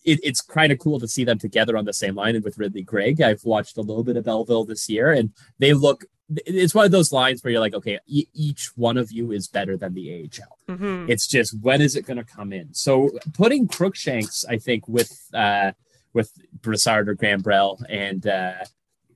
it, 0.03 0.19
it's 0.23 0.41
kind 0.41 0.71
of 0.71 0.79
cool 0.79 0.99
to 0.99 1.07
see 1.07 1.23
them 1.23 1.39
together 1.39 1.77
on 1.77 1.85
the 1.85 1.93
same 1.93 2.15
line 2.15 2.35
and 2.35 2.43
with 2.43 2.57
Ridly 2.57 2.83
Greig. 2.83 3.21
I've 3.21 3.43
watched 3.43 3.77
a 3.77 3.81
little 3.81 4.03
bit 4.03 4.17
of 4.17 4.25
Belleville 4.25 4.65
this 4.65 4.87
year, 4.89 5.11
and 5.11 5.31
they 5.59 5.73
look. 5.73 6.05
It's 6.47 6.73
one 6.73 6.85
of 6.85 6.91
those 6.91 7.11
lines 7.11 7.43
where 7.43 7.51
you're 7.51 7.59
like, 7.61 7.75
okay, 7.75 7.99
e- 8.07 8.25
each 8.33 8.71
one 8.75 8.97
of 8.97 9.11
you 9.11 9.31
is 9.31 9.47
better 9.47 9.77
than 9.77 9.93
the 9.93 10.27
AHL. 10.67 10.75
hmm 10.75 11.05
It's 11.07 11.27
just 11.27 11.55
when 11.61 11.81
is 11.81 11.95
it 11.95 12.05
going 12.07 12.17
to 12.17 12.23
come 12.23 12.51
in? 12.51 12.73
So 12.73 13.11
putting 13.33 13.67
Crookshanks, 13.67 14.43
I 14.49 14.57
think, 14.57 14.87
with 14.87 15.11
uh, 15.35 15.73
with 16.15 16.31
Brassard 16.61 17.07
or 17.07 17.15
Gambrell 17.15 17.77
and 17.87 18.25
uh, 18.25 18.65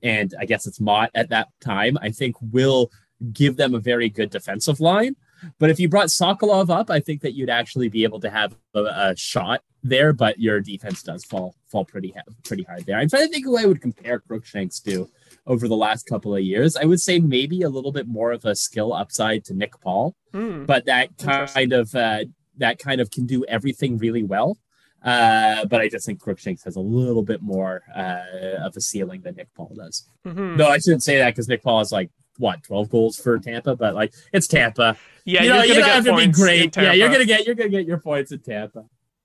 and 0.02 0.32
I 0.38 0.44
guess 0.44 0.66
it's 0.66 0.78
Mott 0.80 1.10
at 1.14 1.30
that 1.30 1.48
time, 1.60 1.98
I 2.00 2.10
think 2.10 2.36
will 2.40 2.90
give 3.32 3.56
them 3.56 3.74
a 3.74 3.80
very 3.80 4.08
good 4.08 4.30
defensive 4.30 4.78
line. 4.80 5.16
But 5.58 5.70
if 5.70 5.80
you 5.80 5.88
brought 5.88 6.08
Sokolov 6.08 6.70
up, 6.70 6.90
I 6.90 7.00
think 7.00 7.22
that 7.22 7.34
you'd 7.34 7.50
actually 7.50 7.88
be 7.88 8.04
able 8.04 8.20
to 8.20 8.30
have 8.30 8.54
a, 8.74 8.80
a 8.80 9.14
shot 9.16 9.62
there. 9.82 10.12
But 10.12 10.38
your 10.38 10.60
defense 10.60 11.02
does 11.02 11.24
fall 11.24 11.56
fall 11.66 11.84
pretty 11.84 12.14
pretty 12.44 12.62
hard 12.62 12.86
there. 12.86 12.98
I'm 12.98 13.08
trying 13.08 13.26
to 13.26 13.32
think 13.32 13.44
who 13.46 13.58
I 13.58 13.64
would 13.64 13.80
compare 13.80 14.20
Crookshanks 14.20 14.80
to 14.80 15.08
over 15.46 15.66
the 15.66 15.76
last 15.76 16.06
couple 16.06 16.34
of 16.36 16.42
years. 16.42 16.76
I 16.76 16.84
would 16.84 17.00
say 17.00 17.18
maybe 17.18 17.62
a 17.62 17.68
little 17.70 17.92
bit 17.92 18.06
more 18.06 18.30
of 18.32 18.44
a 18.44 18.54
skill 18.54 18.92
upside 18.92 19.44
to 19.46 19.54
Nick 19.54 19.72
Paul 19.80 20.14
Hmm. 20.32 20.64
but 20.64 20.84
that 20.84 21.08
kind 21.18 21.72
of 21.72 21.92
uh, 21.94 22.24
that 22.58 22.78
kind 22.78 23.00
of 23.00 23.10
can 23.10 23.26
do 23.26 23.44
everything 23.46 23.98
really 23.98 24.22
well. 24.22 24.58
Uh, 25.02 25.64
but 25.66 25.80
I 25.80 25.88
just 25.88 26.04
think 26.06 26.20
Crookshanks 26.20 26.62
has 26.64 26.76
a 26.76 26.80
little 26.80 27.22
bit 27.22 27.40
more 27.42 27.82
uh, 27.94 28.64
of 28.64 28.76
a 28.76 28.80
ceiling 28.80 29.22
than 29.22 29.36
Nick 29.36 29.48
Paul 29.54 29.72
does. 29.74 30.06
hmm 30.24 30.56
No, 30.56 30.66
I 30.68 30.78
shouldn't 30.78 31.02
say 31.02 31.16
that 31.18 31.30
because 31.34 31.48
Nick 31.48 31.62
Paul 31.62 31.80
is 31.80 31.90
like 31.92 32.10
what 32.36 32.62
twelve 32.62 32.90
goals 32.90 33.18
for 33.18 33.38
Tampa, 33.38 33.76
but 33.76 33.94
like 33.94 34.12
it's 34.32 34.46
Tampa. 34.46 34.96
Yeah, 35.24 35.42
you 35.42 35.46
you're 35.48 35.54
gonna 35.82 35.96
you 35.98 36.02
get 36.04 36.16
be 36.16 36.26
great. 36.32 36.76
Yeah, 36.76 36.92
you're 36.92 37.10
gonna 37.10 37.24
get 37.24 37.46
you're 37.46 37.54
gonna 37.54 37.68
get 37.70 37.86
your 37.86 37.98
points 37.98 38.32
in 38.32 38.40
Tampa. 38.40 38.84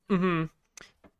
hmm 0.09 0.45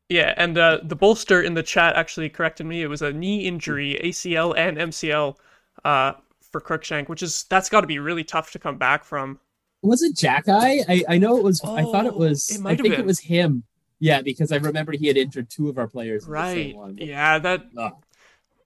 Yeah, 0.09 0.33
and 0.37 0.57
uh, 0.57 0.79
the 0.83 0.95
bolster 0.95 1.41
in 1.41 1.53
the 1.53 1.63
chat 1.63 1.95
actually 1.95 2.29
corrected 2.29 2.65
me. 2.65 2.81
It 2.81 2.87
was 2.87 3.01
a 3.01 3.11
knee 3.11 3.45
injury, 3.45 3.99
ACL 4.03 4.53
and 4.57 4.77
MCL, 4.77 5.35
uh, 5.83 6.13
for 6.51 6.61
Crookshank, 6.61 7.09
which 7.09 7.23
is 7.23 7.43
that's 7.49 7.69
got 7.69 7.81
to 7.81 7.87
be 7.87 7.99
really 7.99 8.23
tough 8.23 8.51
to 8.51 8.59
come 8.59 8.77
back 8.77 9.03
from. 9.03 9.39
Was 9.81 10.01
it 10.01 10.15
Xhekaj? 10.15 10.85
I 10.87 11.03
I 11.09 11.17
know 11.17 11.37
it 11.37 11.43
was. 11.43 11.61
I 11.63 11.83
thought 11.83 12.05
it 12.05 12.13
Oh, 12.15 12.19
was. 12.19 12.49
it 12.49 12.65
I 12.65 12.75
think 12.75 12.97
it 12.97 13.05
was 13.05 13.19
him. 13.19 13.63
Yeah, 13.99 14.21
because 14.21 14.51
I 14.51 14.57
remember 14.57 14.91
he 14.91 15.07
had 15.07 15.17
injured 15.17 15.49
two 15.49 15.69
of 15.69 15.77
our 15.77 15.87
players. 15.87 16.25
in 16.25 16.31
the 16.33 16.43
same 16.51 16.67
Right. 16.67 16.75
one. 16.75 16.97
Yeah, 16.97 17.39
that. 17.39 17.63
Ugh. 17.77 17.93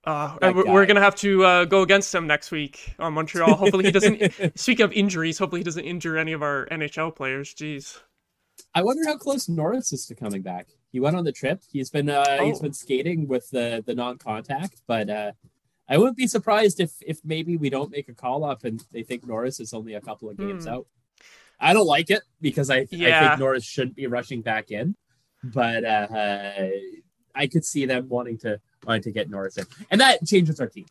Uh, 0.05 0.37
That 0.39 0.55
we're, 0.55 0.65
we're 0.71 0.85
gonna 0.85 1.01
have 1.01 1.15
to 1.17 1.43
uh, 1.45 1.65
go 1.65 1.81
against 1.81 2.13
him 2.15 2.25
next 2.25 2.51
week 2.51 2.95
on 2.99 3.13
Montreal. 3.13 3.53
Hopefully 3.55 3.85
he 3.85 3.91
doesn't. 3.91 4.31
speaking 4.59 4.83
of 4.85 4.91
injuries, 4.93 5.37
hopefully 5.37 5.59
he 5.59 5.63
doesn't 5.65 5.83
injure 5.85 6.17
any 6.17 6.31
of 6.31 6.41
our 6.41 6.67
NHL 6.71 7.15
players. 7.15 7.53
Jeez. 7.53 7.99
I 8.73 8.81
wonder 8.81 9.03
how 9.05 9.17
close 9.17 9.47
Norris 9.49 9.91
is 9.93 10.05
to 10.07 10.15
coming 10.15 10.41
back. 10.41 10.67
He 10.91 10.99
went 10.99 11.15
on 11.15 11.25
the 11.25 11.31
trip. 11.31 11.61
He's 11.71 11.89
been 11.89 12.09
uh, 12.09 12.41
he's 12.43 12.57
Oh. 12.59 12.61
been 12.63 12.73
skating 12.73 13.27
with 13.27 13.49
the 13.51 13.83
the 13.85 13.93
non-contact, 13.93 14.81
but 14.87 15.09
uh, 15.09 15.31
I 15.87 15.97
wouldn't 15.97 16.17
be 16.17 16.27
surprised 16.27 16.79
if 16.79 16.93
if 17.05 17.19
maybe 17.23 17.57
we 17.57 17.69
don't 17.69 17.91
make 17.91 18.09
a 18.09 18.13
call 18.13 18.43
up 18.43 18.63
and 18.63 18.83
they 18.91 19.03
think 19.03 19.27
Norris 19.27 19.59
is 19.59 19.73
only 19.73 19.93
a 19.93 20.01
couple 20.01 20.29
of 20.29 20.37
games 20.37 20.63
Hmm. 20.65 20.71
out. 20.75 20.87
I 21.59 21.73
don't 21.73 21.85
like 21.85 22.09
it 22.09 22.21
because 22.41 22.69
I 22.69 22.77
I 22.79 22.85
think 22.85 23.39
Norris 23.39 23.65
shouldn't 23.65 23.95
be 23.97 24.07
rushing 24.07 24.41
back 24.41 24.71
in, 24.71 24.95
but 25.43 25.83
uh, 25.85 26.07
I 27.35 27.47
could 27.47 27.65
see 27.65 27.85
them 27.85 28.09
wanting 28.09 28.37
to 28.39 28.59
wanting 28.85 29.03
to 29.03 29.11
get 29.11 29.29
Norris 29.29 29.57
in, 29.57 29.65
and 29.91 29.99
that 30.01 30.25
changes 30.25 30.59
our 30.59 30.67
team 30.67 30.85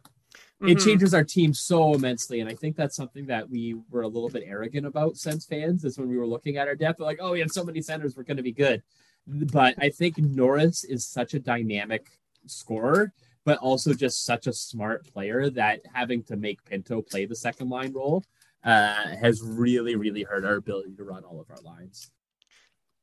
it 0.60 0.76
Mhm. 0.78 0.84
changes 0.84 1.14
our 1.14 1.22
team 1.22 1.54
so 1.54 1.94
immensely 1.94 2.40
and 2.40 2.50
i 2.50 2.54
think 2.54 2.74
that's 2.74 2.96
something 2.96 3.26
that 3.26 3.48
we 3.48 3.76
were 3.90 4.02
a 4.02 4.08
little 4.08 4.28
bit 4.28 4.42
arrogant 4.44 4.84
about 4.86 5.16
since 5.16 5.46
fans 5.46 5.84
is 5.84 5.96
when 5.96 6.08
we 6.08 6.16
were 6.16 6.26
looking 6.26 6.56
at 6.56 6.66
our 6.66 6.74
depth 6.74 6.98
like 6.98 7.18
oh 7.20 7.30
we 7.30 7.38
have 7.38 7.50
so 7.50 7.62
many 7.62 7.80
centers 7.80 8.16
we're 8.16 8.24
going 8.24 8.36
to 8.36 8.42
be 8.42 8.50
good 8.50 8.82
but 9.28 9.76
i 9.78 9.88
think 9.88 10.18
norris 10.18 10.82
is 10.82 11.06
such 11.06 11.32
a 11.34 11.38
dynamic 11.38 12.08
scorer 12.46 13.12
but 13.44 13.56
also 13.58 13.94
just 13.94 14.24
such 14.24 14.48
a 14.48 14.52
smart 14.52 15.06
player 15.12 15.48
that 15.48 15.80
having 15.94 16.24
to 16.24 16.34
make 16.36 16.64
pinto 16.64 17.02
play 17.02 17.24
the 17.24 17.36
second 17.36 17.68
line 17.68 17.92
role 17.92 18.24
uh, 18.64 19.14
has 19.20 19.40
really, 19.42 19.94
really 19.94 20.24
hurt 20.24 20.44
our 20.44 20.56
ability 20.56 20.92
to 20.96 21.04
run 21.04 21.22
all 21.22 21.40
of 21.40 21.48
our 21.48 21.60
lines. 21.62 22.10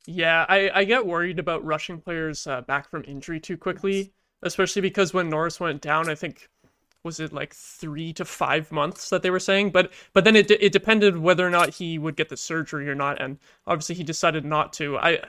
Yeah, 0.08 0.46
I, 0.48 0.70
I 0.74 0.84
get 0.84 1.06
worried 1.06 1.40
about 1.40 1.66
rushing 1.66 2.00
players 2.00 2.46
uh, 2.46 2.62
back 2.62 2.90
from 2.90 3.04
injury 3.08 3.40
too 3.40 3.58
quickly, 3.58 4.14
especially 4.44 4.82
because 4.82 5.14
when 5.14 5.30
Norris 5.30 5.60
went 5.60 5.82
down, 5.82 6.10
I 6.10 6.16
think 6.16 6.48
was 7.04 7.20
it 7.20 7.34
like 7.34 7.54
three 7.54 8.14
to 8.14 8.26
five 8.26 8.72
months 8.72 9.10
that 9.10 9.22
they 9.24 9.30
were 9.32 9.40
saying, 9.40 9.72
but 9.72 9.92
but 10.14 10.24
then 10.24 10.36
it 10.36 10.52
it 10.52 10.72
depended 10.72 11.18
whether 11.18 11.46
or 11.46 11.50
not 11.50 11.76
he 11.76 11.98
would 12.00 12.16
get 12.16 12.30
the 12.30 12.38
surgery 12.38 12.90
or 12.90 12.96
not, 12.96 13.22
and 13.22 13.40
obviously 13.68 13.96
he 13.96 14.04
decided 14.04 14.46
not 14.46 14.74
to. 14.74 14.98
I 14.98 15.22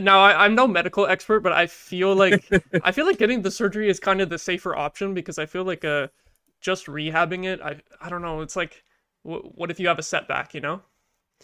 now 0.00 0.20
I, 0.20 0.44
am 0.46 0.54
no 0.54 0.66
medical 0.66 1.06
expert, 1.06 1.40
but 1.40 1.52
I 1.52 1.66
feel 1.66 2.14
like 2.14 2.48
I 2.82 2.92
feel 2.92 3.06
like 3.06 3.18
getting 3.18 3.42
the 3.42 3.50
surgery 3.50 3.88
is 3.88 4.00
kind 4.00 4.20
of 4.20 4.28
the 4.30 4.38
safer 4.38 4.76
option 4.76 5.14
because 5.14 5.38
I 5.38 5.46
feel 5.46 5.64
like 5.64 5.84
uh 5.84 6.08
just 6.60 6.86
rehabbing 6.86 7.44
it, 7.44 7.60
I 7.62 7.80
I 8.00 8.08
don't 8.08 8.22
know, 8.22 8.40
it's 8.42 8.56
like 8.56 8.84
what 9.22 9.70
if 9.70 9.80
you 9.80 9.88
have 9.88 9.98
a 9.98 10.02
setback, 10.02 10.54
you 10.54 10.60
know? 10.60 10.82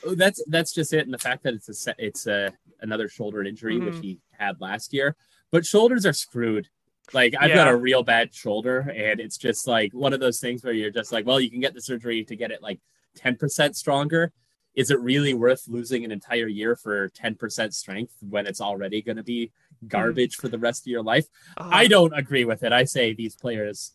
Oh, 0.05 0.15
that's 0.15 0.43
that's 0.47 0.73
just 0.73 0.93
it, 0.93 1.05
and 1.05 1.15
the 1.15 1.19
fact 1.19 1.45
that 1.45 1.55
it's 1.55 1.69
a 1.69 1.75
set, 1.75 1.97
it's 1.99 2.27
a 2.27 2.53
another 2.81 3.09
shoulder 3.09 3.43
injury 3.45 3.77
mm-hmm. 3.77 3.87
which 3.87 3.99
he 4.01 4.21
had 4.33 4.61
last 4.61 4.93
year. 4.93 5.17
But 5.51 5.65
shoulders 5.65 6.05
are 6.05 6.13
screwed. 6.13 6.69
Like 7.13 7.35
I've 7.39 7.51
yeah. 7.51 7.57
got 7.57 7.69
a 7.69 7.77
real 7.77 8.03
bad 8.03 8.35
shoulder, 8.35 8.81
and 8.81 9.21
it's 9.21 9.37
just 9.37 9.69
like 9.69 9.93
one 9.93 10.13
of 10.13 10.21
those 10.21 10.41
things 10.41 10.65
where 10.65 10.73
you're 10.73 10.91
just 10.91 11.13
like, 11.13 11.27
well, 11.27 11.39
you 11.39 11.51
can 11.51 11.61
get 11.61 11.75
the 11.75 11.81
surgery 11.81 12.25
to 12.25 12.37
get 12.37 12.51
it 12.51 12.63
like 12.63 12.81
ten 13.15 13.37
percent 13.37 13.77
stronger. 13.77 14.33
Is 14.75 14.91
it 14.91 14.99
really 15.01 15.35
worth 15.35 15.69
losing 15.69 16.05
an 16.05 16.11
entire 16.11 16.49
year 16.49 16.75
for 16.75 17.09
ten 17.11 17.35
percent 17.35 17.75
strength 17.75 18.15
when 18.21 18.47
it's 18.47 18.61
already 18.61 19.03
going 19.03 19.19
to 19.19 19.23
be 19.23 19.53
garbage 19.87 20.37
mm. 20.37 20.41
for 20.41 20.49
the 20.49 20.59
rest 20.59 20.83
of 20.83 20.91
your 20.91 21.03
life? 21.03 21.27
Uh-huh. 21.57 21.71
I 21.73 21.87
don't 21.87 22.17
agree 22.17 22.45
with 22.45 22.63
it. 22.65 22.73
I 22.73 22.85
say 22.85 23.13
these 23.13 23.37
players 23.37 23.93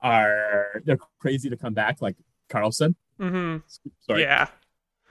are 0.00 0.82
they're 0.84 0.98
crazy 1.18 1.50
to 1.50 1.56
come 1.56 1.74
back, 1.74 2.00
like 2.00 2.16
Karlsson. 2.48 2.94
Mm-hmm. 3.20 3.58
Sorry. 4.00 4.22
Yeah. 4.22 4.48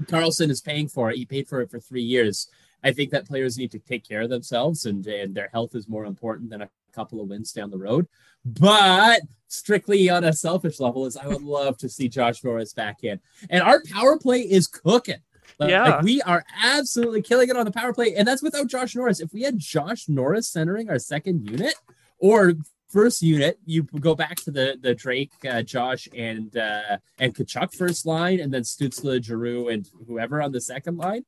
Karlsson 0.07 0.49
is 0.49 0.61
paying 0.61 0.87
for 0.87 1.11
it. 1.11 1.17
He 1.17 1.25
paid 1.25 1.47
for 1.47 1.61
it 1.61 1.69
for 1.69 1.79
three 1.79 2.03
years. 2.03 2.49
I 2.83 2.91
think 2.91 3.11
that 3.11 3.27
players 3.27 3.57
need 3.57 3.71
to 3.71 3.79
take 3.79 4.07
care 4.07 4.21
of 4.21 4.29
themselves 4.29 4.85
and, 4.85 5.05
and 5.05 5.35
their 5.35 5.49
health 5.51 5.75
is 5.75 5.87
more 5.87 6.05
important 6.05 6.49
than 6.49 6.61
a 6.61 6.69
couple 6.93 7.21
of 7.21 7.29
wins 7.29 7.51
down 7.51 7.69
the 7.69 7.77
road. 7.77 8.07
But 8.43 9.21
strictly 9.47 10.09
on 10.09 10.23
a 10.23 10.33
selfish 10.33 10.79
level, 10.79 11.05
is 11.05 11.15
I 11.15 11.27
would 11.27 11.43
love 11.43 11.77
to 11.79 11.89
see 11.89 12.09
Josh 12.09 12.43
Norris 12.43 12.73
back 12.73 13.03
in. 13.03 13.19
And 13.49 13.61
our 13.61 13.83
power 13.91 14.17
play 14.17 14.41
is 14.41 14.67
cooking. 14.67 15.21
Yeah. 15.59 15.83
Like 15.83 16.03
we 16.03 16.21
are 16.23 16.43
absolutely 16.63 17.21
killing 17.21 17.49
it 17.49 17.57
on 17.57 17.65
the 17.65 17.71
power 17.71 17.93
play. 17.93 18.15
And 18.15 18.27
that's 18.27 18.41
without 18.41 18.67
Josh 18.67 18.95
Norris. 18.95 19.19
If 19.19 19.31
we 19.31 19.43
had 19.43 19.59
Josh 19.59 20.09
Norris 20.09 20.47
centering 20.47 20.89
our 20.89 20.97
second 20.97 21.49
unit, 21.49 21.75
or 22.17 22.53
first 22.91 23.21
unit, 23.21 23.59
you 23.65 23.83
go 23.83 24.15
back 24.15 24.35
to 24.37 24.51
the 24.51 24.77
the 24.81 24.93
Drake, 24.93 25.31
uh, 25.49 25.61
Josh, 25.61 26.07
and 26.15 26.55
uh, 26.55 26.97
and 27.19 27.33
Tkachuk 27.33 27.73
first 27.75 28.05
line, 28.05 28.39
and 28.39 28.53
then 28.53 28.63
Stützle, 28.63 29.23
Giroux, 29.23 29.69
and 29.69 29.87
whoever 30.07 30.41
on 30.41 30.51
the 30.51 30.61
second 30.61 30.97
line. 30.97 31.23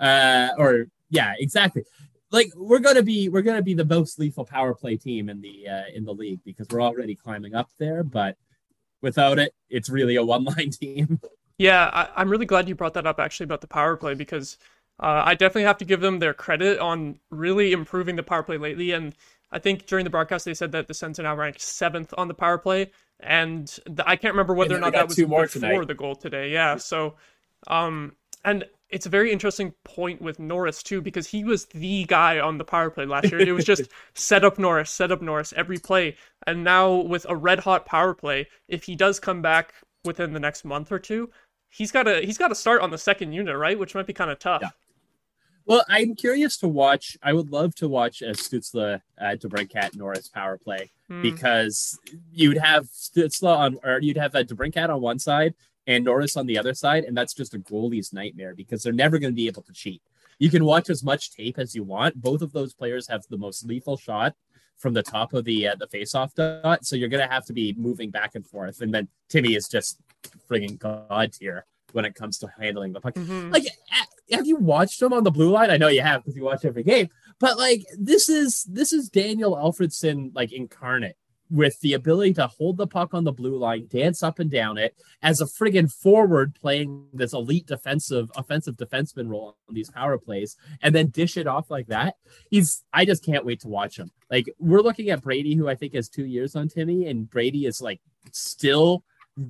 Uh, 0.00 0.50
or 0.58 0.86
yeah, 1.10 1.34
exactly. 1.38 1.84
Like 2.30 2.50
we're 2.56 2.80
gonna 2.80 3.02
be 3.02 3.28
we're 3.28 3.42
gonna 3.42 3.62
be 3.62 3.74
the 3.74 3.84
most 3.84 4.18
lethal 4.18 4.44
power 4.44 4.74
play 4.74 4.96
team 4.96 5.28
in 5.28 5.40
the 5.40 5.68
uh, 5.68 5.84
in 5.94 6.04
the 6.04 6.12
league 6.12 6.40
because 6.44 6.66
we're 6.70 6.82
already 6.82 7.14
climbing 7.14 7.54
up 7.54 7.70
there. 7.78 8.02
But 8.02 8.36
without 9.02 9.38
it, 9.38 9.54
it's 9.70 9.88
really 9.88 10.16
a 10.16 10.24
one 10.24 10.44
line 10.44 10.70
team. 10.80 11.20
Yeah, 11.58 12.08
I, 12.16 12.22
am 12.22 12.30
really 12.30 12.46
glad 12.46 12.68
you 12.68 12.74
brought 12.74 12.94
that 12.94 13.06
up 13.06 13.20
actually 13.20 13.44
about 13.44 13.60
the 13.60 13.68
power 13.68 13.96
play 13.96 14.14
because 14.14 14.58
uh, 15.00 15.22
I 15.24 15.34
definitely 15.34 15.64
have 15.64 15.78
to 15.78 15.84
give 15.84 16.00
them 16.00 16.18
their 16.18 16.34
credit 16.34 16.80
on 16.80 17.20
really 17.30 17.72
improving 17.72 18.16
the 18.16 18.24
power 18.24 18.42
play 18.42 18.58
lately 18.58 18.90
and 18.90 19.14
I 19.52 19.58
think 19.58 19.86
during 19.86 20.04
the 20.04 20.10
broadcast 20.10 20.44
they 20.44 20.54
said 20.54 20.72
that 20.72 20.88
the 20.88 20.94
Sens 20.94 21.18
are 21.18 21.22
now 21.22 21.36
ranked 21.36 21.60
seventh 21.60 22.12
on 22.16 22.28
the 22.28 22.34
power 22.34 22.58
play, 22.58 22.90
and 23.20 23.66
the, 23.86 24.08
I 24.08 24.16
can't 24.16 24.34
remember 24.34 24.54
whether 24.54 24.76
or 24.76 24.80
not 24.80 24.92
that 24.92 25.08
was 25.08 25.16
before 25.16 25.46
tonight. 25.46 25.86
the 25.86 25.94
goal 25.94 26.16
today. 26.16 26.50
Yeah, 26.50 26.76
so, 26.76 27.14
um, 27.66 28.16
and 28.44 28.64
it's 28.90 29.06
a 29.06 29.10
very 29.10 29.32
interesting 29.32 29.74
point 29.84 30.22
with 30.22 30.38
Norris 30.38 30.82
too 30.82 31.00
because 31.00 31.26
he 31.26 31.42
was 31.44 31.66
the 31.66 32.04
guy 32.04 32.38
on 32.38 32.58
the 32.58 32.64
power 32.64 32.90
play 32.90 33.06
last 33.06 33.30
year. 33.30 33.40
It 33.40 33.52
was 33.52 33.64
just 33.64 33.88
set 34.14 34.44
up 34.44 34.58
Norris, 34.58 34.90
set 34.90 35.10
up 35.10 35.22
Norris 35.22 35.52
every 35.56 35.78
play, 35.78 36.16
and 36.46 36.62
now 36.62 36.94
with 36.94 37.26
a 37.28 37.36
red 37.36 37.60
hot 37.60 37.86
power 37.86 38.14
play, 38.14 38.48
if 38.68 38.84
he 38.84 38.94
does 38.94 39.18
come 39.18 39.42
back 39.42 39.74
within 40.04 40.32
the 40.32 40.40
next 40.40 40.64
month 40.64 40.92
or 40.92 40.98
two, 40.98 41.30
he's 41.68 41.90
got 41.90 42.04
to 42.04 42.20
he's 42.20 42.38
got 42.38 42.48
to 42.48 42.54
start 42.54 42.82
on 42.82 42.90
the 42.90 42.98
second 42.98 43.32
unit, 43.32 43.56
right? 43.56 43.78
Which 43.78 43.94
might 43.94 44.06
be 44.06 44.12
kind 44.12 44.30
of 44.30 44.38
tough. 44.38 44.62
Yeah. 44.62 44.70
Well, 45.66 45.84
I'm 45.88 46.14
curious 46.14 46.58
to 46.58 46.68
watch. 46.68 47.16
I 47.22 47.32
would 47.32 47.50
love 47.50 47.74
to 47.76 47.88
watch 47.88 48.20
a 48.20 48.32
Stützle, 48.32 49.00
uh, 49.18 49.24
DeBrincat, 49.24 49.96
Norris 49.96 50.28
power 50.28 50.58
play 50.58 50.90
mm. 51.10 51.22
because 51.22 51.98
you'd 52.30 52.58
have 52.58 52.84
Stützle 52.86 53.56
on, 53.56 53.78
or 53.82 53.98
you'd 54.00 54.18
have 54.18 54.34
a 54.34 54.44
DeBrincat 54.44 54.90
on 54.90 55.00
one 55.00 55.18
side 55.18 55.54
and 55.86 56.04
Norris 56.04 56.36
on 56.36 56.46
the 56.46 56.58
other 56.58 56.74
side, 56.74 57.04
and 57.04 57.16
that's 57.16 57.34
just 57.34 57.54
a 57.54 57.58
goalie's 57.58 58.12
nightmare 58.12 58.54
because 58.54 58.82
they're 58.82 58.92
never 58.92 59.18
going 59.18 59.32
to 59.32 59.36
be 59.36 59.46
able 59.46 59.62
to 59.62 59.72
cheat. 59.72 60.02
You 60.38 60.50
can 60.50 60.64
watch 60.64 60.90
as 60.90 61.02
much 61.02 61.34
tape 61.34 61.58
as 61.58 61.74
you 61.74 61.82
want. 61.82 62.20
Both 62.20 62.42
of 62.42 62.52
those 62.52 62.74
players 62.74 63.08
have 63.08 63.24
the 63.30 63.38
most 63.38 63.64
lethal 63.64 63.96
shot 63.96 64.34
from 64.76 64.92
the 64.92 65.02
top 65.02 65.32
of 65.32 65.44
the 65.44 65.68
uh, 65.68 65.76
the 65.76 65.86
faceoff 65.86 66.34
dot, 66.34 66.84
so 66.84 66.96
you're 66.96 67.08
going 67.08 67.26
to 67.26 67.32
have 67.32 67.46
to 67.46 67.52
be 67.52 67.74
moving 67.78 68.10
back 68.10 68.34
and 68.34 68.46
forth. 68.46 68.80
And 68.80 68.92
then 68.92 69.08
Timmy 69.28 69.54
is 69.54 69.68
just 69.68 70.00
frigging 70.50 70.78
god 70.78 71.32
tier 71.32 71.64
when 71.94 72.04
it 72.04 72.14
comes 72.14 72.38
to 72.38 72.48
handling 72.58 72.92
the 72.92 73.00
puck. 73.00 73.14
Mm-hmm. 73.14 73.50
Like 73.50 73.64
have 74.30 74.46
you 74.46 74.56
watched 74.56 75.00
him 75.00 75.12
on 75.12 75.24
the 75.24 75.30
blue 75.30 75.50
line? 75.50 75.70
I 75.70 75.76
know 75.76 75.88
you 75.88 76.02
have 76.02 76.22
because 76.22 76.36
you 76.36 76.44
watch 76.44 76.64
every 76.64 76.82
game. 76.82 77.08
But 77.38 77.58
like 77.58 77.84
this 77.98 78.28
is 78.28 78.64
this 78.64 78.92
is 78.92 79.08
Daniel 79.08 79.56
Alfredsson 79.56 80.34
like 80.34 80.52
incarnate 80.52 81.16
with 81.50 81.78
the 81.80 81.92
ability 81.92 82.32
to 82.32 82.46
hold 82.46 82.78
the 82.78 82.86
puck 82.86 83.12
on 83.12 83.24
the 83.24 83.32
blue 83.32 83.56
line, 83.58 83.86
dance 83.88 84.22
up 84.22 84.38
and 84.38 84.50
down 84.50 84.78
it 84.78 84.96
as 85.22 85.40
a 85.40 85.44
friggin' 85.44 85.92
forward 85.92 86.56
playing 86.60 87.06
this 87.12 87.34
elite 87.34 87.66
defensive 87.66 88.30
offensive 88.36 88.76
defenseman 88.76 89.28
role 89.28 89.56
on 89.68 89.74
these 89.74 89.90
power 89.90 90.16
plays 90.18 90.56
and 90.82 90.94
then 90.94 91.08
dish 91.08 91.36
it 91.36 91.46
off 91.46 91.70
like 91.70 91.86
that. 91.88 92.16
He's 92.50 92.82
I 92.92 93.04
just 93.04 93.24
can't 93.24 93.44
wait 93.44 93.60
to 93.60 93.68
watch 93.68 93.98
him. 93.98 94.10
Like 94.30 94.46
we're 94.58 94.80
looking 94.80 95.10
at 95.10 95.22
Brady, 95.22 95.54
who 95.54 95.68
I 95.68 95.74
think 95.74 95.94
has 95.94 96.08
two 96.08 96.24
years 96.24 96.56
on 96.56 96.68
Timmy, 96.68 97.06
and 97.06 97.28
Brady 97.28 97.66
is 97.66 97.80
like 97.80 98.00
still 98.32 99.04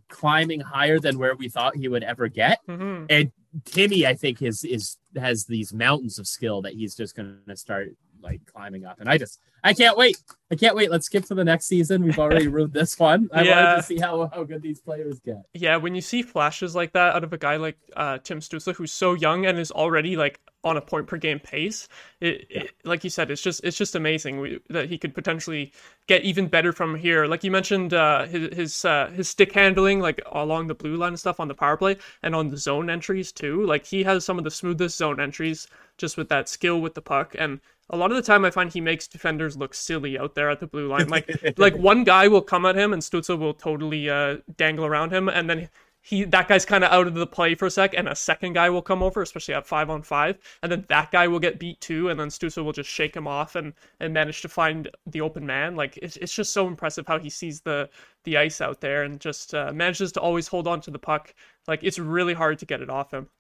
climbing 0.09 0.61
higher 0.61 0.99
than 0.99 1.19
where 1.19 1.35
we 1.35 1.49
thought 1.49 1.77
he 1.77 1.89
would 1.89 2.03
ever 2.03 2.29
get. 2.29 2.61
Mm-hmm. 2.69 3.07
And 3.11 3.33
Timmy, 3.65 4.07
I 4.07 4.15
think, 4.15 4.43
is 4.43 4.65
is 4.65 4.99
has 5.17 5.45
these 5.45 5.73
mountains 5.73 6.19
of 6.19 6.27
skill 6.27 6.63
that 6.63 6.73
he's 6.73 6.95
just 6.95 7.15
going 7.15 7.39
to 7.49 7.57
start 7.57 7.91
like 8.25 8.41
climbing 8.47 8.87
up. 8.87 9.01
And 9.01 9.09
I 9.09 9.19
just, 9.19 9.39
I 9.63 9.75
can't 9.75 9.97
wait. 9.97 10.17
I 10.51 10.57
can't 10.57 10.75
wait. 10.75 10.91
Let's 10.91 11.07
skip 11.07 11.27
to 11.27 11.35
the 11.35 11.45
next 11.45 11.67
season. 11.67 12.03
We've 12.03 12.19
already 12.19 12.49
ruined 12.49 12.73
this 12.73 12.99
one. 12.99 13.29
I 13.33 13.43
yeah. 13.43 13.65
wanted 13.65 13.77
to 13.77 13.83
see 13.83 13.99
how, 13.99 14.31
how 14.35 14.45
good 14.45 14.63
these 14.63 14.81
players 14.81 15.21
get. 15.21 15.43
Yeah, 15.53 15.77
when 15.77 15.95
you 15.95 16.01
see 16.01 16.23
flashes 16.23 16.75
like 16.75 16.93
that 16.95 17.15
out 17.15 17.23
of 17.23 17.33
a 17.33 17.39
guy 17.39 17.57
like 17.57 17.77
uh, 17.95 18.19
Tim 18.25 18.41
Stützle, 18.41 18.75
who's 18.75 18.93
so 18.93 19.13
young 19.13 19.47
and 19.47 19.59
is 19.59 19.71
already 19.71 20.17
like 20.17 20.41
on 20.65 20.77
a 20.77 20.81
point 20.81 21.07
per 21.07 21.17
game 21.17 21.39
pace. 21.39 21.89
It, 22.21 22.47
yeah. 22.51 22.63
it, 22.63 22.71
like 22.85 23.05
you 23.05 23.11
said, 23.11 23.31
it's 23.31 23.43
just 23.43 23.63
it's 23.63 23.77
just 23.77 23.95
amazing 23.95 24.41
we, 24.41 24.61
that 24.71 24.89
he 24.89 24.99
could 24.99 25.15
potentially 25.15 25.73
get 26.07 26.23
even 26.23 26.49
better 26.49 26.73
from 26.73 26.95
here. 26.95 27.27
Like 27.27 27.45
you 27.45 27.51
mentioned, 27.51 27.95
uh, 27.95 28.27
his 28.27 28.55
his 28.55 28.85
uh, 28.85 29.11
his 29.15 29.29
stick 29.29 29.53
handling, 29.53 30.01
like 30.01 30.21
along 30.33 30.67
the 30.67 30.75
blue 30.75 30.97
line 30.97 31.09
and 31.09 31.21
stuff 31.21 31.39
on 31.39 31.49
the 31.49 31.55
power 31.55 31.77
play 31.77 31.97
and 32.23 32.35
on 32.35 32.49
the 32.49 32.57
zone 32.57 32.91
entries 32.91 33.31
too. 33.31 33.65
Like 33.65 33.85
he 33.85 34.03
has 34.03 34.25
some 34.25 34.39
of 34.39 34.45
the 34.45 34.51
smoothest 34.51 34.97
zone 34.97 35.21
entries, 35.21 35.69
just 35.99 36.17
with 36.17 36.29
that 36.31 36.49
skill 36.49 36.81
with 36.81 36.95
the 36.95 37.03
puck. 37.03 37.37
And 37.39 37.61
a 37.91 37.97
lot 37.97 38.11
of 38.11 38.17
the 38.17 38.23
time, 38.23 38.45
I 38.45 38.51
find 38.51 38.73
he 38.73 38.81
makes 38.81 39.07
defenders 39.07 39.57
look 39.57 39.75
silly 39.75 40.19
out 40.19 40.35
there 40.35 40.49
at 40.49 40.61
the 40.61 40.67
blue 40.67 40.89
line. 40.89 41.09
Like 41.09 41.31
like 41.59 41.77
one 41.77 42.05
guy 42.05 42.29
will 42.29 42.43
come 42.43 42.65
at 42.65 42.77
him 42.77 42.93
and 42.93 43.03
Stützle 43.03 43.39
will 43.39 43.55
totally 43.55 44.09
uh, 44.09 44.39
dangle 44.57 44.87
around 44.87 45.13
him, 45.13 45.29
and 45.29 45.49
then 45.49 45.69
he 46.05 46.25
that 46.25 46.49
guy's 46.49 46.67
kind 46.67 46.85
of 46.85 46.93
out 46.93 47.07
of 47.07 47.15
the 47.15 47.27
play 47.27 47.55
for 47.55 47.65
a 47.65 47.71
sec, 47.71 47.95
and 47.97 48.07
a 48.09 48.15
second 48.15 48.53
guy 48.53 48.69
will 48.69 48.83
come 48.83 49.03
over, 49.03 49.23
especially 49.23 49.55
at 49.55 49.67
five 49.67 49.89
on 49.89 50.03
five, 50.03 50.39
and 50.63 50.71
then 50.71 50.85
that 50.91 51.11
guy 51.11 51.27
will 51.27 51.39
get 51.41 51.59
beat 51.59 51.81
too, 51.81 52.11
and 52.11 52.21
then 52.21 52.29
Stützle 52.29 52.63
will 52.63 52.73
just 52.73 52.91
shake 52.91 53.17
him 53.17 53.27
off 53.27 53.57
and 53.57 53.73
and 54.01 54.13
manage 54.13 54.43
to 54.43 54.49
find 54.51 54.91
the 55.07 55.23
open 55.23 55.47
man. 55.47 55.77
Like 55.77 55.97
it's 56.03 56.19
it's 56.19 56.35
just 56.35 56.53
so 56.53 56.69
impressive 56.69 57.07
how 57.07 57.19
he 57.19 57.31
sees 57.31 57.63
the 57.63 57.89
the 58.25 58.37
ice 58.37 58.61
out 58.61 58.83
there 58.83 59.05
and 59.05 59.19
just 59.19 59.55
uh, 59.55 59.73
manages 59.73 60.13
to 60.13 60.21
always 60.21 60.47
hold 60.47 60.69
on 60.69 60.83
to 60.83 60.91
the 60.91 60.99
puck. 60.99 61.35
Like 61.67 61.83
it's 61.83 61.99
really 61.99 62.35
hard 62.35 62.59
to 62.59 62.67
get 62.67 62.83
it 62.83 62.91
off 62.91 63.15
him. 63.15 63.31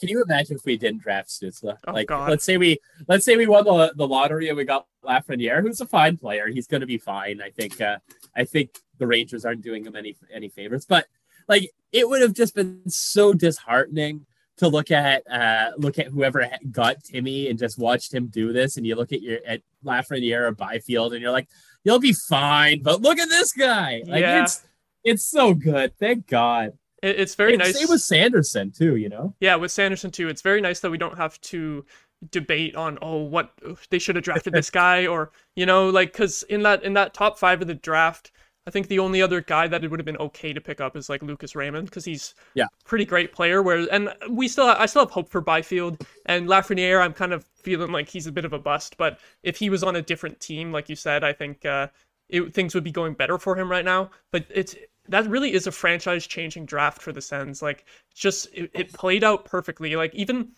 Can 0.00 0.08
you 0.08 0.22
imagine 0.22 0.56
if 0.56 0.64
we 0.64 0.78
didn't 0.78 1.02
draft 1.02 1.28
Stützle? 1.28 1.76
Oh, 1.86 1.92
like, 1.92 2.06
God. 2.08 2.30
let's 2.30 2.44
say 2.44 2.56
we 2.56 2.78
let's 3.08 3.26
say 3.26 3.36
we 3.36 3.46
won 3.46 3.64
the, 3.64 3.92
the 3.94 4.08
lottery 4.08 4.48
and 4.48 4.56
we 4.56 4.64
got 4.64 4.86
Lafreniere, 5.04 5.60
who's 5.60 5.82
a 5.82 5.86
fine 5.86 6.16
player. 6.16 6.48
He's 6.48 6.66
going 6.66 6.80
to 6.80 6.86
be 6.86 6.96
fine. 6.98 7.42
I 7.42 7.50
think. 7.50 7.78
Uh, 7.78 7.98
I 8.34 8.44
think 8.44 8.78
the 8.96 9.06
Rangers 9.06 9.44
aren't 9.44 9.62
doing 9.62 9.84
him 9.84 9.96
any 9.96 10.16
any 10.32 10.48
favors, 10.48 10.86
but 10.86 11.06
like 11.48 11.70
it 11.92 12.08
would 12.08 12.20
have 12.20 12.34
just 12.34 12.54
been 12.54 12.82
so 12.88 13.32
disheartening 13.32 14.26
to 14.58 14.68
look 14.68 14.90
at 14.90 15.22
uh 15.30 15.70
look 15.78 15.98
at 15.98 16.08
whoever 16.08 16.48
got 16.70 17.02
Timmy 17.04 17.48
and 17.48 17.58
just 17.58 17.78
watched 17.78 18.12
him 18.12 18.26
do 18.26 18.52
this. 18.52 18.76
And 18.76 18.86
you 18.86 18.96
look 18.96 19.12
at 19.12 19.22
your 19.22 19.38
at 19.46 19.62
Lafreniere 19.84 20.48
or 20.48 20.52
Byfield 20.52 21.12
and 21.12 21.22
you're 21.22 21.32
like 21.32 21.48
you'll 21.84 22.00
be 22.00 22.14
fine 22.28 22.82
but 22.82 23.00
look 23.00 23.18
at 23.18 23.28
this 23.28 23.52
guy. 23.52 24.02
Like 24.06 24.20
yeah. 24.20 24.42
it's 24.42 24.64
it's 25.04 25.30
so 25.30 25.54
good. 25.54 25.96
Thank 25.98 26.26
god. 26.26 26.72
It's 27.00 27.36
very 27.36 27.54
and 27.54 27.62
nice 27.62 27.78
same 27.78 27.88
with 27.88 28.00
Sanderson 28.00 28.72
too 28.72 28.96
you 28.96 29.08
know? 29.08 29.34
Yeah 29.40 29.54
with 29.54 29.72
Sanderson 29.72 30.10
too. 30.10 30.28
It's 30.28 30.42
very 30.42 30.60
nice 30.60 30.80
that 30.80 30.90
we 30.90 30.98
don't 30.98 31.16
have 31.16 31.40
to 31.42 31.84
debate 32.30 32.74
on 32.74 32.98
oh 33.00 33.22
what 33.22 33.52
they 33.90 33.98
should 34.00 34.16
have 34.16 34.24
drafted 34.24 34.52
this 34.52 34.70
guy 34.82 35.06
or 35.06 35.30
you 35.54 35.64
know 35.64 35.88
like 35.88 36.12
because 36.12 36.42
in 36.44 36.62
that 36.64 36.82
in 36.82 36.94
that 36.94 37.14
top 37.14 37.38
five 37.38 37.60
of 37.62 37.68
the 37.68 37.74
draft 37.74 38.32
I 38.68 38.70
think 38.70 38.88
the 38.88 38.98
only 38.98 39.22
other 39.22 39.40
guy 39.40 39.66
that 39.66 39.82
it 39.82 39.90
would 39.90 39.98
have 39.98 40.04
been 40.04 40.18
okay 40.18 40.52
to 40.52 40.60
pick 40.60 40.78
up 40.78 40.94
is 40.94 41.08
like 41.08 41.22
Lucas 41.22 41.56
Raymond 41.56 41.86
because 41.86 42.04
he's 42.04 42.34
yeah 42.52 42.66
pretty 42.84 43.06
great 43.06 43.32
player. 43.32 43.62
Where 43.62 43.86
and 43.90 44.14
we 44.28 44.46
still 44.46 44.66
I 44.66 44.84
still 44.84 45.00
have 45.06 45.10
hope 45.10 45.30
for 45.30 45.40
Byfield 45.40 46.06
and 46.26 46.46
Lafreniere. 46.46 47.00
I'm 47.00 47.14
kind 47.14 47.32
of 47.32 47.46
feeling 47.54 47.92
like 47.92 48.10
he's 48.10 48.26
a 48.26 48.32
bit 48.32 48.44
of 48.44 48.52
a 48.52 48.58
bust, 48.58 48.98
but 48.98 49.20
if 49.42 49.56
he 49.56 49.70
was 49.70 49.82
on 49.82 49.96
a 49.96 50.02
different 50.02 50.38
team, 50.38 50.70
like 50.70 50.90
you 50.90 50.96
said, 50.96 51.24
I 51.24 51.32
think 51.32 51.64
uh, 51.64 51.88
it, 52.28 52.52
things 52.52 52.74
would 52.74 52.84
be 52.84 52.92
going 52.92 53.14
better 53.14 53.38
for 53.38 53.56
him 53.56 53.70
right 53.70 53.86
now. 53.86 54.10
But 54.32 54.44
it's 54.50 54.76
that 55.08 55.26
really 55.26 55.54
is 55.54 55.66
a 55.66 55.72
franchise 55.72 56.26
changing 56.26 56.66
draft 56.66 57.00
for 57.00 57.10
the 57.10 57.22
Sens. 57.22 57.62
Like 57.62 57.86
just 58.14 58.48
it, 58.52 58.70
it 58.74 58.92
played 58.92 59.24
out 59.24 59.46
perfectly. 59.46 59.96
Like 59.96 60.14
even 60.14 60.50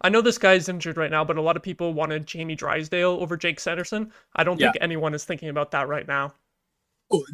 I 0.00 0.08
know 0.08 0.20
this 0.20 0.38
guy's 0.38 0.68
injured 0.68 0.96
right 0.96 1.12
now, 1.12 1.24
but 1.24 1.38
a 1.38 1.42
lot 1.42 1.56
of 1.56 1.62
people 1.62 1.94
wanted 1.94 2.26
Jamie 2.26 2.56
Drysdale 2.56 3.18
over 3.20 3.36
Jake 3.36 3.60
Sanderson. 3.60 4.12
I 4.34 4.42
don't 4.42 4.58
yeah. 4.58 4.72
think 4.72 4.82
anyone 4.82 5.14
is 5.14 5.24
thinking 5.24 5.48
about 5.48 5.70
that 5.70 5.86
right 5.86 6.08
now. 6.08 6.34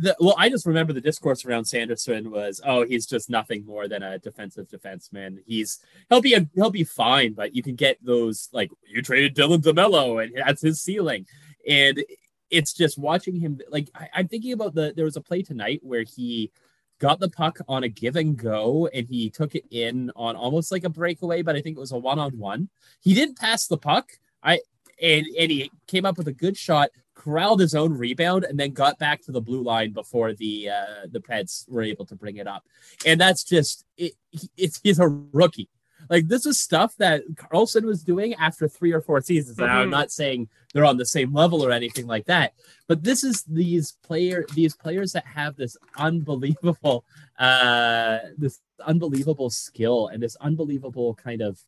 The, 0.01 0.17
well, 0.21 0.35
I 0.37 0.49
just 0.49 0.67
remember 0.67 0.93
the 0.93 1.01
discourse 1.01 1.45
around 1.45 1.65
Sanderson 1.65 2.31
was, 2.31 2.61
"Oh, 2.65 2.85
he's 2.85 3.07
just 3.07 3.31
nothing 3.31 3.65
more 3.65 3.89
than 3.89 4.03
a 4.03 4.19
defensive 4.19 4.69
defenseman. 4.69 5.39
He's 5.47 5.79
he'll 6.09 6.21
be 6.21 6.35
a, 6.35 6.49
he'll 6.55 6.71
be 6.71 6.85
fine, 6.85 7.33
but 7.33 7.55
you 7.55 7.63
can 7.63 7.77
get 7.77 7.99
those 8.05 8.49
like 8.53 8.71
you 8.87 9.03
traded 9.03 9.37
Dylan 9.37 9.63
DeMelo 9.63 10.23
and 10.23 10.33
that's 10.37 10.63
his 10.63 10.81
ceiling." 10.81 11.27
And 11.69 12.03
it's 12.51 12.73
just 12.73 12.99
watching 12.99 13.37
him. 13.37 13.61
Like 13.71 13.89
I, 13.95 14.09
I'm 14.15 14.29
thinking 14.29 14.53
about 14.53 14.75
the 14.75 14.93
there 14.95 15.05
was 15.05 15.17
a 15.17 15.21
play 15.21 15.43
tonight 15.43 15.81
where 15.83 16.03
he 16.05 16.51
got 16.99 17.21
the 17.21 17.31
puck 17.31 17.59
on 17.69 17.85
a 17.85 17.89
give 17.89 18.17
and 18.17 18.37
go 18.37 18.89
and 18.93 19.07
he 19.09 19.31
took 19.31 19.55
it 19.55 19.65
in 19.71 20.11
on 20.17 20.37
almost 20.37 20.73
like 20.73 20.85
a 20.85 20.89
breakaway, 20.89 21.43
but 21.43 21.57
I 21.57 21.61
think 21.61 21.77
it 21.77 21.81
was 21.81 21.93
a 21.93 21.99
one 21.99 22.19
on 22.19 22.37
one. 22.39 22.69
He 23.01 23.15
didn't 23.15 23.39
pass 23.39 23.67
the 23.67 23.79
puck. 23.79 24.11
I 24.43 24.61
and 25.01 25.27
and 25.39 25.51
he 25.51 25.71
came 25.87 26.05
up 26.05 26.19
with 26.19 26.29
a 26.29 26.33
good 26.33 26.57
shot, 26.57 26.91
corralled 27.19 27.61
his 27.61 27.75
own 27.75 27.93
rebound, 27.93 28.45
and 28.45 28.59
then 28.59 28.73
got 28.73 28.99
back 28.99 29.21
to 29.23 29.33
the 29.33 29.41
blue 29.41 29.63
line 29.63 29.93
before 29.93 30.33
the 30.33 30.71
uh, 30.71 31.07
the 31.11 31.21
Preds 31.21 31.69
were 31.69 31.83
able 31.83 32.07
to 32.07 32.15
bring 32.15 32.37
it 32.37 32.47
up. 32.47 32.65
And 33.05 33.21
that's 33.21 33.45
just 33.45 33.85
it, 33.97 34.13
it's 34.57 34.81
he's 34.83 35.01
a 35.01 35.09
rookie. 35.09 35.69
Like 36.09 36.29
this 36.29 36.47
is 36.47 36.61
stuff 36.61 36.95
that 36.99 37.25
Karlsson 37.35 37.83
was 37.83 38.03
doing 38.03 38.35
after 38.35 38.69
three 38.69 38.93
or 38.93 39.01
four 39.01 39.21
seasons. 39.21 39.59
And 39.59 39.69
mm-hmm. 39.69 39.77
I'm 39.77 39.91
not 39.91 40.13
saying 40.13 40.49
they're 40.73 40.85
on 40.85 40.97
the 40.97 41.05
same 41.05 41.35
level 41.35 41.65
or 41.65 41.73
anything 41.73 42.07
like 42.07 42.27
that, 42.27 42.55
but 42.87 43.03
this 43.03 43.25
is 43.25 43.43
these 43.43 43.97
player 44.05 44.47
these 44.55 44.75
players 44.75 45.13
that 45.13 45.27
have 45.27 45.57
this 45.57 45.77
unbelievable 45.97 47.05
uh 47.39 48.19
this 48.37 48.61
unbelievable 48.87 49.51
skill 49.51 50.09
and 50.09 50.23
this 50.23 50.37
unbelievable 50.37 51.15
kind 51.15 51.43
of 51.43 51.59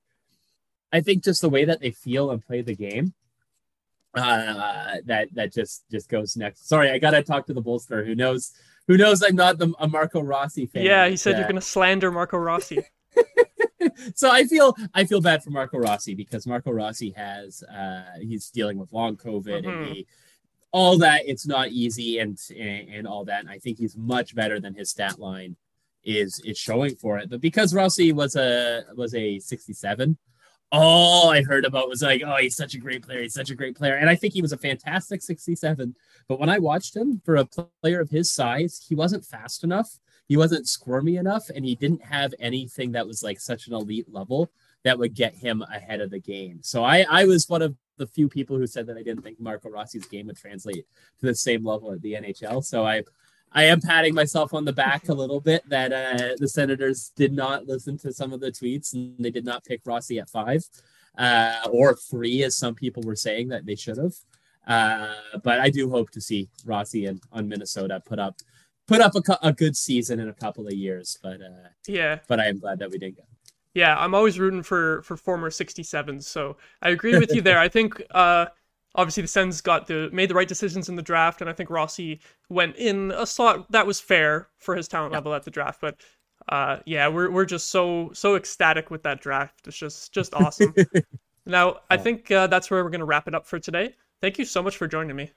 I 0.92 1.00
think 1.00 1.24
just 1.24 1.40
the 1.40 1.50
way 1.50 1.64
that 1.64 1.80
they 1.80 1.90
feel 1.90 2.30
and 2.30 2.44
play 2.44 2.62
the 2.62 2.74
game 2.74 3.14
uh 4.14 4.96
that 5.04 5.28
that 5.32 5.52
just 5.52 5.88
just 5.90 6.08
goes 6.08 6.36
next 6.36 6.68
sorry 6.68 6.90
i 6.90 6.98
gotta 6.98 7.22
talk 7.22 7.46
to 7.46 7.54
the 7.54 7.60
bolster 7.60 8.04
who 8.04 8.14
knows 8.14 8.52
who 8.88 8.96
knows 8.96 9.22
i'm 9.22 9.36
not 9.36 9.56
the, 9.58 9.72
a 9.78 9.86
marco 9.86 10.20
rossi 10.20 10.66
fan 10.66 10.84
yeah 10.84 11.06
he 11.06 11.16
said 11.16 11.34
uh, 11.34 11.38
you're 11.38 11.46
gonna 11.46 11.60
slander 11.60 12.10
marco 12.10 12.36
rossi 12.36 12.82
so 14.14 14.30
I 14.30 14.44
feel 14.44 14.76
I 14.94 15.04
feel 15.04 15.20
bad 15.20 15.42
for 15.42 15.50
Marco 15.50 15.78
Rossi 15.78 16.14
because 16.14 16.46
Marco 16.46 16.70
Rossi 16.70 17.10
has 17.16 17.62
uh, 17.62 18.02
he's 18.20 18.50
dealing 18.50 18.78
with 18.78 18.92
long 18.92 19.16
COVID 19.16 19.64
mm-hmm. 19.64 19.68
and 19.68 19.86
he 19.88 20.06
all 20.72 20.98
that. 20.98 21.22
It's 21.26 21.46
not 21.46 21.68
easy 21.68 22.18
and, 22.18 22.38
and 22.56 22.88
and 22.88 23.06
all 23.06 23.24
that. 23.24 23.40
And 23.40 23.50
I 23.50 23.58
think 23.58 23.78
he's 23.78 23.96
much 23.96 24.34
better 24.34 24.60
than 24.60 24.74
his 24.74 24.90
stat 24.90 25.18
line 25.18 25.56
is 26.04 26.40
is 26.44 26.58
showing 26.58 26.94
for 26.96 27.18
it. 27.18 27.30
But 27.30 27.40
because 27.40 27.74
Rossi 27.74 28.12
was 28.12 28.36
a 28.36 28.84
was 28.94 29.14
a 29.14 29.38
67, 29.38 30.16
all 30.72 31.30
I 31.30 31.42
heard 31.42 31.64
about 31.64 31.88
was 31.88 32.02
like, 32.02 32.22
oh, 32.24 32.36
he's 32.36 32.56
such 32.56 32.74
a 32.74 32.78
great 32.78 33.02
player. 33.02 33.22
He's 33.22 33.34
such 33.34 33.50
a 33.50 33.54
great 33.54 33.76
player. 33.76 33.96
And 33.96 34.08
I 34.08 34.14
think 34.14 34.34
he 34.34 34.42
was 34.42 34.52
a 34.52 34.58
fantastic 34.58 35.22
67. 35.22 35.94
But 36.28 36.38
when 36.38 36.48
I 36.48 36.58
watched 36.58 36.94
him 36.94 37.20
for 37.24 37.36
a 37.36 37.48
player 37.82 38.00
of 38.00 38.10
his 38.10 38.32
size, 38.32 38.84
he 38.88 38.94
wasn't 38.94 39.24
fast 39.24 39.64
enough 39.64 39.98
he 40.30 40.36
wasn't 40.36 40.68
squirmy 40.68 41.16
enough 41.16 41.50
and 41.52 41.64
he 41.64 41.74
didn't 41.74 42.04
have 42.04 42.32
anything 42.38 42.92
that 42.92 43.04
was 43.04 43.20
like 43.20 43.40
such 43.40 43.66
an 43.66 43.74
elite 43.74 44.06
level 44.12 44.48
that 44.84 44.96
would 44.96 45.12
get 45.12 45.34
him 45.34 45.60
ahead 45.62 46.00
of 46.00 46.12
the 46.12 46.20
game. 46.20 46.60
So 46.62 46.84
I, 46.84 47.04
I 47.10 47.24
was 47.24 47.48
one 47.48 47.62
of 47.62 47.74
the 47.96 48.06
few 48.06 48.28
people 48.28 48.56
who 48.56 48.68
said 48.68 48.86
that 48.86 48.96
I 48.96 49.02
didn't 49.02 49.22
think 49.22 49.40
Marco 49.40 49.68
Rossi's 49.68 50.06
game 50.06 50.28
would 50.28 50.36
translate 50.36 50.86
to 51.18 51.26
the 51.26 51.34
same 51.34 51.66
level 51.66 51.90
at 51.90 52.00
the 52.00 52.12
NHL. 52.12 52.62
So 52.62 52.86
I 52.86 53.02
I 53.52 53.64
am 53.64 53.80
patting 53.80 54.14
myself 54.14 54.54
on 54.54 54.64
the 54.64 54.72
back 54.72 55.08
a 55.08 55.14
little 55.14 55.40
bit 55.40 55.68
that 55.68 55.92
uh, 55.92 56.36
the 56.38 56.48
Senators 56.48 57.12
did 57.16 57.32
not 57.32 57.66
listen 57.66 57.98
to 57.98 58.12
some 58.12 58.32
of 58.32 58.40
the 58.40 58.52
tweets 58.52 58.94
and 58.94 59.14
they 59.18 59.30
did 59.30 59.44
not 59.44 59.64
pick 59.64 59.80
Rossi 59.84 60.18
at 60.20 60.30
five 60.30 60.64
uh, 61.18 61.56
or 61.70 61.94
three, 61.94 62.44
as 62.44 62.56
some 62.56 62.74
people 62.74 63.02
were 63.04 63.16
saying 63.16 63.48
that 63.48 63.66
they 63.66 63.74
should 63.74 63.96
have. 63.96 64.14
Uh, 64.66 65.14
but 65.42 65.58
I 65.58 65.70
do 65.70 65.90
hope 65.90 66.10
to 66.10 66.20
see 66.20 66.48
Rossi 66.64 67.06
and 67.06 67.20
on 67.32 67.48
Minnesota 67.48 68.00
put 68.04 68.18
up 68.18 68.36
put 68.86 69.00
up 69.00 69.14
a, 69.14 69.38
a 69.42 69.52
good 69.52 69.76
season 69.76 70.20
in 70.20 70.28
a 70.28 70.34
couple 70.34 70.66
of 70.66 70.74
years. 70.74 71.18
But 71.22 71.40
uh, 71.40 71.68
yeah, 71.88 72.20
but 72.28 72.38
I 72.38 72.46
am 72.46 72.58
glad 72.58 72.78
that 72.78 72.90
we 72.90 72.98
did 72.98 73.16
go. 73.16 73.22
Yeah, 73.74 73.96
I'm 73.96 74.14
always 74.14 74.38
rooting 74.38 74.62
for 74.62 75.02
for 75.02 75.16
former 75.16 75.50
67s. 75.50 76.24
So 76.24 76.56
I 76.82 76.90
agree 76.90 77.18
with 77.18 77.34
you 77.34 77.40
there. 77.40 77.58
I 77.58 77.68
think 77.68 78.02
uh, 78.10 78.46
obviously 78.94 79.22
the 79.22 79.28
Sens 79.28 79.60
got 79.60 79.86
the 79.86 80.10
made 80.12 80.30
the 80.30 80.34
right 80.34 80.48
decisions 80.48 80.88
in 80.88 80.96
the 80.96 81.02
draft, 81.02 81.40
and 81.40 81.50
I 81.50 81.52
think 81.52 81.70
Rossi 81.70 82.20
went 82.48 82.76
in 82.76 83.12
a 83.12 83.26
slot 83.26 83.70
that 83.72 83.86
was 83.86 84.00
fair 84.00 84.48
for 84.58 84.76
his 84.76 84.88
talent 84.88 85.12
yeah. 85.12 85.18
level 85.18 85.34
at 85.34 85.44
the 85.44 85.50
draft. 85.50 85.80
But 85.80 85.96
uh, 86.48 86.78
yeah, 86.86 87.08
we're 87.08 87.30
we're 87.30 87.44
just 87.44 87.68
so 87.68 88.10
so 88.12 88.36
ecstatic 88.36 88.90
with 88.90 89.02
that 89.02 89.20
draft. 89.20 89.66
It's 89.66 89.76
just 89.76 90.12
just 90.12 90.34
awesome. 90.34 90.74
now 91.46 91.78
I 91.90 91.96
think 91.96 92.30
uh, 92.30 92.46
that's 92.46 92.70
where 92.70 92.82
we're 92.84 92.90
gonna 92.90 93.04
wrap 93.04 93.28
it 93.28 93.34
up 93.34 93.46
for 93.46 93.58
today. 93.58 93.94
Thank 94.20 94.38
you 94.38 94.44
so 94.44 94.62
much 94.62 94.76
for 94.76 94.86
joining 94.86 95.16
me. 95.16 95.30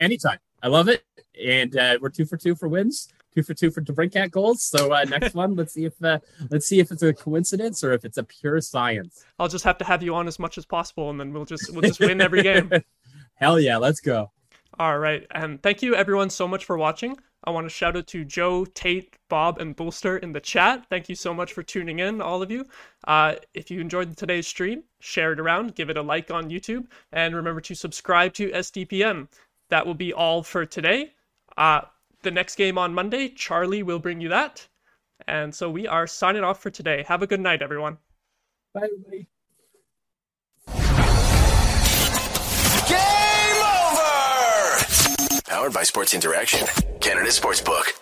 Anytime. 0.00 0.38
I 0.62 0.68
love 0.68 0.88
it. 0.88 1.04
And 1.42 1.76
uh, 1.76 1.98
we're 2.00 2.10
two 2.10 2.26
for 2.26 2.36
two 2.36 2.54
for 2.54 2.68
wins, 2.68 3.08
two 3.34 3.42
for 3.42 3.54
two 3.54 3.70
for 3.70 3.80
DeBrincat 3.80 4.30
goals. 4.30 4.62
So 4.62 4.92
uh, 4.92 5.04
next 5.08 5.34
one, 5.34 5.54
let's 5.54 5.74
see 5.74 5.84
if 5.84 6.02
uh, 6.02 6.18
let's 6.50 6.66
see 6.66 6.80
if 6.80 6.90
it's 6.90 7.02
a 7.02 7.12
coincidence 7.12 7.82
or 7.84 7.92
if 7.92 8.04
it's 8.04 8.18
a 8.18 8.24
pure 8.24 8.60
science. 8.60 9.24
I'll 9.38 9.48
just 9.48 9.64
have 9.64 9.78
to 9.78 9.84
have 9.84 10.02
you 10.02 10.14
on 10.14 10.26
as 10.28 10.38
much 10.38 10.58
as 10.58 10.66
possible, 10.66 11.10
and 11.10 11.18
then 11.18 11.32
we'll 11.32 11.44
just 11.44 11.72
we'll 11.72 11.82
just 11.82 12.00
win 12.00 12.20
every 12.20 12.42
game. 12.42 12.70
Hell 13.34 13.58
yeah, 13.58 13.76
let's 13.76 14.00
go. 14.00 14.30
All 14.78 14.98
right, 14.98 15.26
and 15.32 15.62
thank 15.62 15.82
you 15.82 15.94
everyone 15.94 16.30
so 16.30 16.46
much 16.46 16.64
for 16.64 16.78
watching. 16.78 17.16
I 17.44 17.50
want 17.50 17.64
to 17.64 17.70
shout 17.70 17.96
out 17.96 18.06
to 18.08 18.22
Joe, 18.22 18.66
Tate, 18.66 19.16
Bob, 19.30 19.58
and 19.58 19.74
Bolster 19.74 20.18
in 20.18 20.32
the 20.32 20.40
chat. 20.40 20.84
Thank 20.90 21.08
you 21.08 21.14
so 21.14 21.32
much 21.32 21.54
for 21.54 21.62
tuning 21.62 21.98
in, 21.98 22.20
all 22.20 22.42
of 22.42 22.50
you. 22.50 22.66
Uh, 23.08 23.36
if 23.54 23.70
you 23.70 23.80
enjoyed 23.80 24.14
today's 24.14 24.46
stream, 24.46 24.84
share 25.00 25.32
it 25.32 25.40
around, 25.40 25.74
give 25.74 25.88
it 25.88 25.96
a 25.96 26.02
like 26.02 26.30
on 26.30 26.50
YouTube, 26.50 26.86
and 27.12 27.34
remember 27.34 27.62
to 27.62 27.74
subscribe 27.74 28.34
to 28.34 28.50
SDPN 28.50 29.26
that 29.70 29.86
will 29.86 29.94
be 29.94 30.12
all 30.12 30.42
for 30.42 30.66
today. 30.66 31.12
Uh, 31.56 31.82
the 32.22 32.30
next 32.30 32.56
game 32.56 32.78
on 32.78 32.94
Monday, 32.94 33.28
Charlie 33.28 33.82
will 33.82 33.98
bring 33.98 34.20
you 34.20 34.28
that. 34.28 34.68
And 35.26 35.54
so 35.54 35.70
we 35.70 35.86
are 35.86 36.06
signing 36.06 36.44
off 36.44 36.60
for 36.60 36.70
today. 36.70 37.04
Have 37.06 37.22
a 37.22 37.26
good 37.26 37.40
night, 37.40 37.62
everyone. 37.62 37.98
Bye, 38.74 38.82
everybody. 38.84 39.28
Game 42.88 43.62
over! 43.62 45.42
Powered 45.46 45.72
by 45.72 45.82
Sports 45.82 46.14
Interaction, 46.14 46.66
Canada 47.00 47.30
Sportsbook. 47.30 47.98